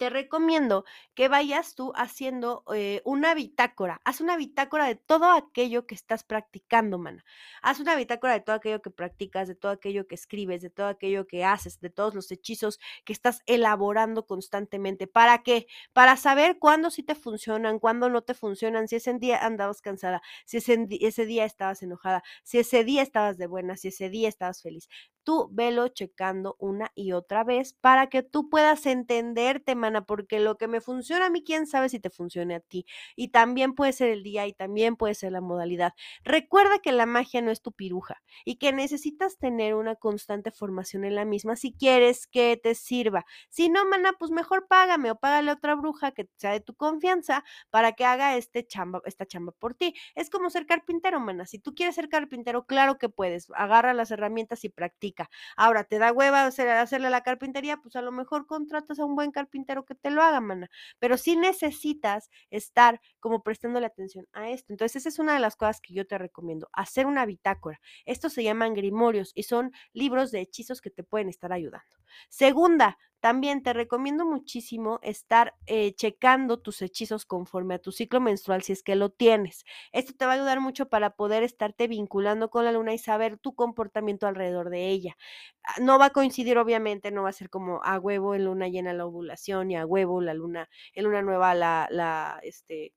te 0.00 0.08
recomiendo 0.08 0.86
que 1.14 1.28
vayas 1.28 1.74
tú 1.74 1.92
haciendo 1.94 2.64
eh, 2.74 3.02
una 3.04 3.34
bitácora. 3.34 4.00
Haz 4.02 4.22
una 4.22 4.38
bitácora 4.38 4.86
de 4.86 4.94
todo 4.94 5.30
aquello 5.30 5.86
que 5.86 5.94
estás 5.94 6.24
practicando, 6.24 6.96
mana. 6.98 7.22
Haz 7.60 7.80
una 7.80 7.94
bitácora 7.96 8.32
de 8.32 8.40
todo 8.40 8.56
aquello 8.56 8.80
que 8.80 8.88
practicas, 8.88 9.46
de 9.46 9.56
todo 9.56 9.72
aquello 9.72 10.06
que 10.06 10.14
escribes, 10.14 10.62
de 10.62 10.70
todo 10.70 10.86
aquello 10.86 11.26
que 11.26 11.44
haces, 11.44 11.80
de 11.80 11.90
todos 11.90 12.14
los 12.14 12.30
hechizos 12.30 12.80
que 13.04 13.12
estás 13.12 13.42
elaborando 13.44 14.24
constantemente. 14.24 15.06
¿Para 15.06 15.42
qué? 15.42 15.66
Para 15.92 16.16
saber 16.16 16.58
cuándo 16.58 16.88
sí 16.88 17.02
te 17.02 17.14
funcionan, 17.14 17.78
cuándo 17.78 18.08
no 18.08 18.22
te 18.22 18.32
funcionan, 18.32 18.88
si 18.88 18.96
ese 18.96 19.12
día 19.18 19.44
andabas 19.44 19.82
cansada, 19.82 20.22
si 20.46 20.56
ese, 20.56 20.86
ese 21.02 21.26
día 21.26 21.44
estabas 21.44 21.82
enojada, 21.82 22.22
si 22.42 22.58
ese 22.58 22.84
día 22.84 23.02
estabas 23.02 23.36
de 23.36 23.46
buena, 23.46 23.76
si 23.76 23.88
ese 23.88 24.08
día 24.08 24.30
estabas 24.30 24.62
feliz. 24.62 24.88
Tú 25.24 25.48
velo 25.52 25.88
checando 25.88 26.56
una 26.58 26.90
y 26.94 27.12
otra 27.12 27.44
vez 27.44 27.74
para 27.74 28.08
que 28.08 28.22
tú 28.22 28.48
puedas 28.48 28.86
entenderte, 28.86 29.74
mana 29.74 30.04
porque 30.04 30.40
lo 30.40 30.56
que 30.56 30.68
me 30.68 30.80
funciona 30.80 31.26
a 31.26 31.30
mí, 31.30 31.42
quién 31.44 31.66
sabe 31.66 31.88
si 31.88 32.00
te 32.00 32.10
funcione 32.10 32.54
a 32.54 32.60
ti. 32.60 32.86
Y 33.16 33.28
también 33.28 33.74
puede 33.74 33.92
ser 33.92 34.08
el 34.10 34.22
día 34.22 34.46
y 34.46 34.52
también 34.52 34.96
puede 34.96 35.14
ser 35.14 35.32
la 35.32 35.40
modalidad. 35.40 35.92
Recuerda 36.24 36.78
que 36.80 36.92
la 36.92 37.06
magia 37.06 37.42
no 37.42 37.50
es 37.50 37.62
tu 37.62 37.72
piruja 37.72 38.22
y 38.44 38.56
que 38.56 38.72
necesitas 38.72 39.38
tener 39.38 39.74
una 39.74 39.94
constante 39.96 40.50
formación 40.50 41.04
en 41.04 41.14
la 41.14 41.24
misma 41.24 41.56
si 41.56 41.72
quieres 41.72 42.26
que 42.26 42.58
te 42.62 42.74
sirva. 42.74 43.24
Si 43.48 43.68
no, 43.68 43.84
mana, 43.86 44.12
pues 44.18 44.30
mejor 44.30 44.66
págame 44.68 45.10
o 45.10 45.16
págale 45.16 45.50
a 45.50 45.54
otra 45.54 45.74
bruja 45.74 46.12
que 46.12 46.28
sea 46.36 46.52
de 46.52 46.60
tu 46.60 46.74
confianza 46.74 47.44
para 47.70 47.92
que 47.92 48.04
haga 48.04 48.36
este 48.36 48.66
chamba, 48.66 49.00
esta 49.04 49.26
chamba 49.26 49.52
por 49.52 49.74
ti. 49.74 49.94
Es 50.14 50.30
como 50.30 50.50
ser 50.50 50.66
carpintero, 50.66 51.20
mana. 51.20 51.46
Si 51.46 51.58
tú 51.58 51.74
quieres 51.74 51.94
ser 51.94 52.08
carpintero, 52.08 52.66
claro 52.66 52.98
que 52.98 53.08
puedes. 53.08 53.48
Agarra 53.54 53.94
las 53.94 54.10
herramientas 54.10 54.64
y 54.64 54.68
practica. 54.68 55.09
Ahora, 55.56 55.84
¿te 55.84 55.98
da 55.98 56.12
hueva 56.12 56.44
hacerle 56.46 57.10
la 57.10 57.22
carpintería? 57.22 57.76
Pues 57.78 57.96
a 57.96 58.02
lo 58.02 58.12
mejor 58.12 58.46
contratas 58.46 58.98
a 58.98 59.04
un 59.04 59.14
buen 59.16 59.30
carpintero 59.32 59.84
que 59.84 59.94
te 59.94 60.10
lo 60.10 60.22
haga, 60.22 60.40
mana. 60.40 60.68
Pero 60.98 61.16
sí 61.16 61.36
necesitas 61.36 62.30
estar 62.50 63.00
como 63.20 63.42
prestándole 63.42 63.86
atención 63.86 64.26
a 64.32 64.50
esto. 64.50 64.72
Entonces, 64.72 64.96
esa 64.96 65.08
es 65.08 65.18
una 65.18 65.34
de 65.34 65.40
las 65.40 65.56
cosas 65.56 65.80
que 65.80 65.94
yo 65.94 66.06
te 66.06 66.18
recomiendo, 66.18 66.68
hacer 66.72 67.06
una 67.06 67.26
bitácora. 67.26 67.80
Estos 68.04 68.32
se 68.32 68.42
llaman 68.44 68.74
grimorios 68.74 69.32
y 69.34 69.44
son 69.44 69.72
libros 69.92 70.30
de 70.30 70.40
hechizos 70.40 70.80
que 70.80 70.90
te 70.90 71.02
pueden 71.04 71.28
estar 71.28 71.52
ayudando. 71.52 71.96
Segunda, 72.28 72.98
también 73.20 73.62
te 73.62 73.72
recomiendo 73.72 74.24
muchísimo 74.26 74.98
estar 75.02 75.54
eh, 75.66 75.94
checando 75.94 76.58
tus 76.60 76.82
hechizos 76.82 77.24
conforme 77.26 77.74
a 77.74 77.78
tu 77.78 77.92
ciclo 77.92 78.20
menstrual 78.20 78.62
si 78.62 78.72
es 78.72 78.82
que 78.82 78.96
lo 78.96 79.10
tienes. 79.10 79.64
Esto 79.92 80.14
te 80.16 80.26
va 80.26 80.32
a 80.32 80.34
ayudar 80.36 80.60
mucho 80.60 80.88
para 80.88 81.10
poder 81.16 81.42
estarte 81.42 81.88
vinculando 81.88 82.50
con 82.50 82.64
la 82.64 82.72
luna 82.72 82.94
y 82.94 82.98
saber 82.98 83.38
tu 83.38 83.54
comportamiento 83.54 84.26
alrededor 84.26 84.70
de 84.70 84.88
ella. 84.88 85.16
Ah, 85.64 85.74
no 85.80 85.98
va 85.98 86.06
a 86.06 86.10
coincidir, 86.10 86.58
obviamente, 86.58 87.10
no 87.10 87.22
va 87.22 87.30
a 87.30 87.32
ser 87.32 87.50
como 87.50 87.82
a 87.84 87.98
huevo 87.98 88.34
en 88.34 88.44
luna 88.46 88.68
llena 88.68 88.92
la 88.92 89.06
ovulación 89.06 89.70
y 89.70 89.76
a 89.76 89.86
huevo 89.86 90.20
la 90.20 90.34
luna, 90.34 90.68
en 90.94 91.04
luna 91.04 91.22
nueva 91.22 91.54
la, 91.54 91.86
la, 91.90 92.40
este, 92.42 92.92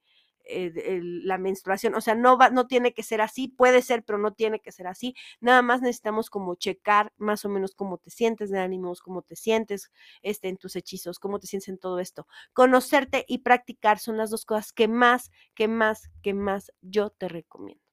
la 0.46 1.38
menstruación, 1.38 1.96
o 1.96 2.02
sea, 2.02 2.16
no 2.16 2.38
va, 2.38 2.50
no 2.50 2.68
tiene 2.68 2.94
que 2.94 3.04
ser 3.04 3.22
así, 3.22 3.48
puede 3.48 3.82
ser, 3.82 4.04
pero 4.04 4.18
no 4.18 4.34
tiene 4.34 4.60
que 4.60 4.72
ser 4.72 4.88
así. 4.88 5.16
Nada 5.40 5.62
más 5.62 5.82
necesitamos 5.82 6.30
como 6.30 6.56
checar 6.56 7.14
más 7.18 7.46
o 7.46 7.50
menos 7.50 7.76
cómo 7.76 7.98
te 7.98 8.10
sientes 8.10 8.50
de 8.50 8.60
ánimos, 8.60 9.02
cómo 9.02 9.22
te 9.22 9.36
sientes 9.36 9.92
este, 10.22 10.50
en 10.50 10.58
tus 10.58 10.76
hechizos, 10.76 11.20
cómo 11.20 11.40
te 11.40 11.48
sientes 11.48 11.70
en 11.70 11.78
todo 11.78 12.00
esto. 12.00 12.28
Conocerte 12.54 13.26
y 13.28 13.40
practicar 13.40 14.00
son 14.00 14.18
las 14.18 14.30
dos 14.30 14.46
cosas 14.46 14.74
que 14.74 14.88
más, 14.88 15.32
que 15.56 15.68
más, 15.68 16.10
que 16.22 16.34
más 16.34 16.72
yo 16.82 17.10
te 17.10 17.28
recomiendo. 17.28 17.84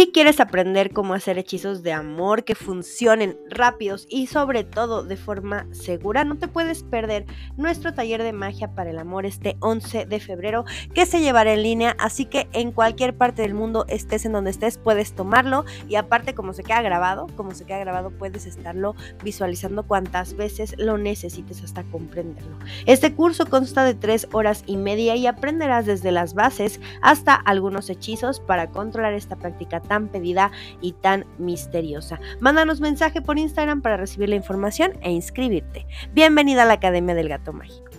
Si 0.00 0.12
quieres 0.12 0.40
aprender 0.40 0.94
cómo 0.94 1.12
hacer 1.12 1.36
hechizos 1.36 1.82
de 1.82 1.92
amor 1.92 2.44
que 2.44 2.54
funcionen 2.54 3.36
rápidos 3.50 4.06
y 4.08 4.28
sobre 4.28 4.64
todo 4.64 5.02
de 5.02 5.18
forma 5.18 5.66
segura, 5.72 6.24
no 6.24 6.38
te 6.38 6.48
puedes 6.48 6.84
perder 6.84 7.26
nuestro 7.58 7.92
taller 7.92 8.22
de 8.22 8.32
magia 8.32 8.74
para 8.74 8.88
el 8.88 8.98
amor 8.98 9.26
este 9.26 9.58
11 9.60 10.06
de 10.06 10.18
febrero 10.18 10.64
que 10.94 11.04
se 11.04 11.20
llevará 11.20 11.52
en 11.52 11.62
línea, 11.62 11.96
así 11.98 12.24
que 12.24 12.48
en 12.54 12.72
cualquier 12.72 13.14
parte 13.14 13.42
del 13.42 13.52
mundo 13.52 13.84
estés 13.88 14.24
en 14.24 14.32
donde 14.32 14.52
estés 14.52 14.78
puedes 14.78 15.12
tomarlo 15.12 15.66
y 15.86 15.96
aparte 15.96 16.34
como 16.34 16.54
se 16.54 16.62
queda 16.62 16.80
grabado, 16.80 17.26
como 17.36 17.50
se 17.50 17.66
queda 17.66 17.80
grabado 17.80 18.08
puedes 18.10 18.46
estarlo 18.46 18.94
visualizando 19.22 19.82
cuantas 19.82 20.34
veces 20.34 20.76
lo 20.78 20.96
necesites 20.96 21.62
hasta 21.62 21.82
comprenderlo. 21.82 22.56
Este 22.86 23.14
curso 23.14 23.44
consta 23.44 23.84
de 23.84 23.92
tres 23.92 24.28
horas 24.32 24.64
y 24.64 24.78
media 24.78 25.14
y 25.16 25.26
aprenderás 25.26 25.84
desde 25.84 26.10
las 26.10 26.32
bases 26.32 26.80
hasta 27.02 27.34
algunos 27.34 27.90
hechizos 27.90 28.40
para 28.40 28.70
controlar 28.70 29.12
esta 29.12 29.36
práctica 29.36 29.82
tan 29.90 30.06
pedida 30.06 30.52
y 30.80 30.92
tan 30.92 31.26
misteriosa. 31.38 32.20
Mándanos 32.38 32.80
mensaje 32.80 33.20
por 33.20 33.40
Instagram 33.40 33.82
para 33.82 33.96
recibir 33.96 34.28
la 34.28 34.36
información 34.36 34.92
e 35.02 35.10
inscribirte. 35.10 35.84
Bienvenida 36.14 36.62
a 36.62 36.66
la 36.66 36.74
Academia 36.74 37.16
del 37.16 37.28
Gato 37.28 37.52
Mágico. 37.52 37.90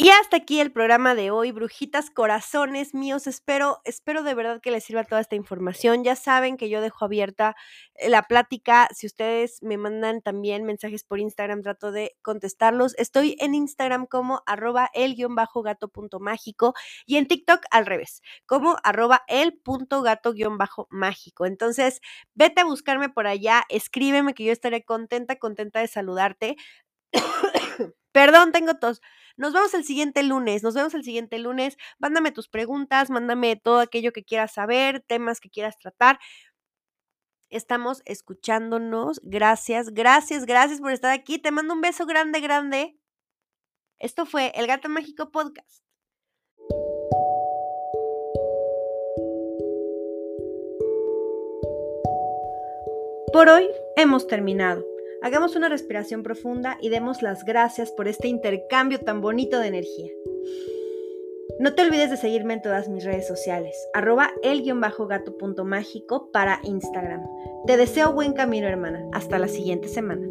Y 0.00 0.10
hasta 0.10 0.36
aquí 0.36 0.60
el 0.60 0.70
programa 0.70 1.16
de 1.16 1.32
hoy, 1.32 1.50
brujitas 1.50 2.08
corazones 2.08 2.94
míos. 2.94 3.26
Espero, 3.26 3.80
espero 3.84 4.22
de 4.22 4.32
verdad 4.32 4.60
que 4.60 4.70
les 4.70 4.84
sirva 4.84 5.02
toda 5.02 5.20
esta 5.20 5.34
información. 5.34 6.04
Ya 6.04 6.14
saben 6.14 6.56
que 6.56 6.68
yo 6.68 6.80
dejo 6.80 7.04
abierta 7.04 7.56
eh, 7.96 8.08
la 8.08 8.22
plática. 8.22 8.88
Si 8.94 9.08
ustedes 9.08 9.60
me 9.60 9.76
mandan 9.76 10.22
también 10.22 10.62
mensajes 10.62 11.02
por 11.02 11.18
Instagram, 11.18 11.62
trato 11.62 11.90
de 11.90 12.16
contestarlos. 12.22 12.94
Estoy 12.96 13.36
en 13.40 13.56
Instagram 13.56 14.06
como 14.06 14.40
arroba 14.46 14.88
el 14.94 15.16
gato 15.16 15.90
mágico 16.20 16.74
y 17.04 17.16
en 17.16 17.26
TikTok 17.26 17.62
al 17.72 17.84
revés, 17.84 18.22
como 18.46 18.76
arroba 18.84 19.24
el 19.26 19.58
punto 19.58 20.02
gato 20.02 20.32
guion 20.32 20.58
bajo 20.58 20.86
mágico. 20.90 21.44
Entonces, 21.44 22.00
vete 22.34 22.60
a 22.60 22.64
buscarme 22.66 23.08
por 23.08 23.26
allá, 23.26 23.64
escríbeme 23.68 24.34
que 24.34 24.44
yo 24.44 24.52
estaré 24.52 24.84
contenta, 24.84 25.40
contenta 25.40 25.80
de 25.80 25.88
saludarte. 25.88 26.56
Perdón, 28.12 28.52
tengo 28.52 28.74
tos. 28.74 29.00
Nos 29.38 29.52
vemos 29.52 29.72
el 29.74 29.84
siguiente 29.84 30.24
lunes, 30.24 30.64
nos 30.64 30.74
vemos 30.74 30.92
el 30.94 31.04
siguiente 31.04 31.38
lunes. 31.38 31.78
Mándame 32.00 32.32
tus 32.32 32.48
preguntas, 32.48 33.08
mándame 33.08 33.54
todo 33.54 33.78
aquello 33.78 34.12
que 34.12 34.24
quieras 34.24 34.52
saber, 34.52 35.00
temas 35.06 35.38
que 35.38 35.48
quieras 35.48 35.78
tratar. 35.78 36.18
Estamos 37.48 38.02
escuchándonos. 38.04 39.20
Gracias, 39.22 39.90
gracias, 39.90 40.44
gracias 40.44 40.80
por 40.80 40.90
estar 40.90 41.12
aquí. 41.12 41.38
Te 41.38 41.52
mando 41.52 41.72
un 41.72 41.80
beso 41.80 42.04
grande, 42.04 42.40
grande. 42.40 42.98
Esto 44.00 44.26
fue 44.26 44.50
El 44.56 44.66
Gato 44.66 44.88
Mágico 44.88 45.30
Podcast. 45.30 45.84
Por 53.32 53.48
hoy 53.48 53.68
hemos 53.96 54.26
terminado. 54.26 54.84
Hagamos 55.22 55.56
una 55.56 55.68
respiración 55.68 56.22
profunda 56.22 56.78
y 56.80 56.90
demos 56.90 57.22
las 57.22 57.44
gracias 57.44 57.90
por 57.92 58.08
este 58.08 58.28
intercambio 58.28 59.00
tan 59.00 59.20
bonito 59.20 59.58
de 59.58 59.66
energía. 59.66 60.12
No 61.58 61.74
te 61.74 61.82
olvides 61.82 62.10
de 62.10 62.16
seguirme 62.16 62.54
en 62.54 62.62
todas 62.62 62.88
mis 62.88 63.04
redes 63.04 63.26
sociales, 63.26 63.74
arroba 63.94 64.30
el-gato.mágico 64.42 66.30
para 66.30 66.60
Instagram. 66.62 67.26
Te 67.66 67.76
deseo 67.76 68.12
buen 68.12 68.32
camino, 68.32 68.68
hermana. 68.68 69.04
Hasta 69.12 69.38
la 69.40 69.48
siguiente 69.48 69.88
semana. 69.88 70.24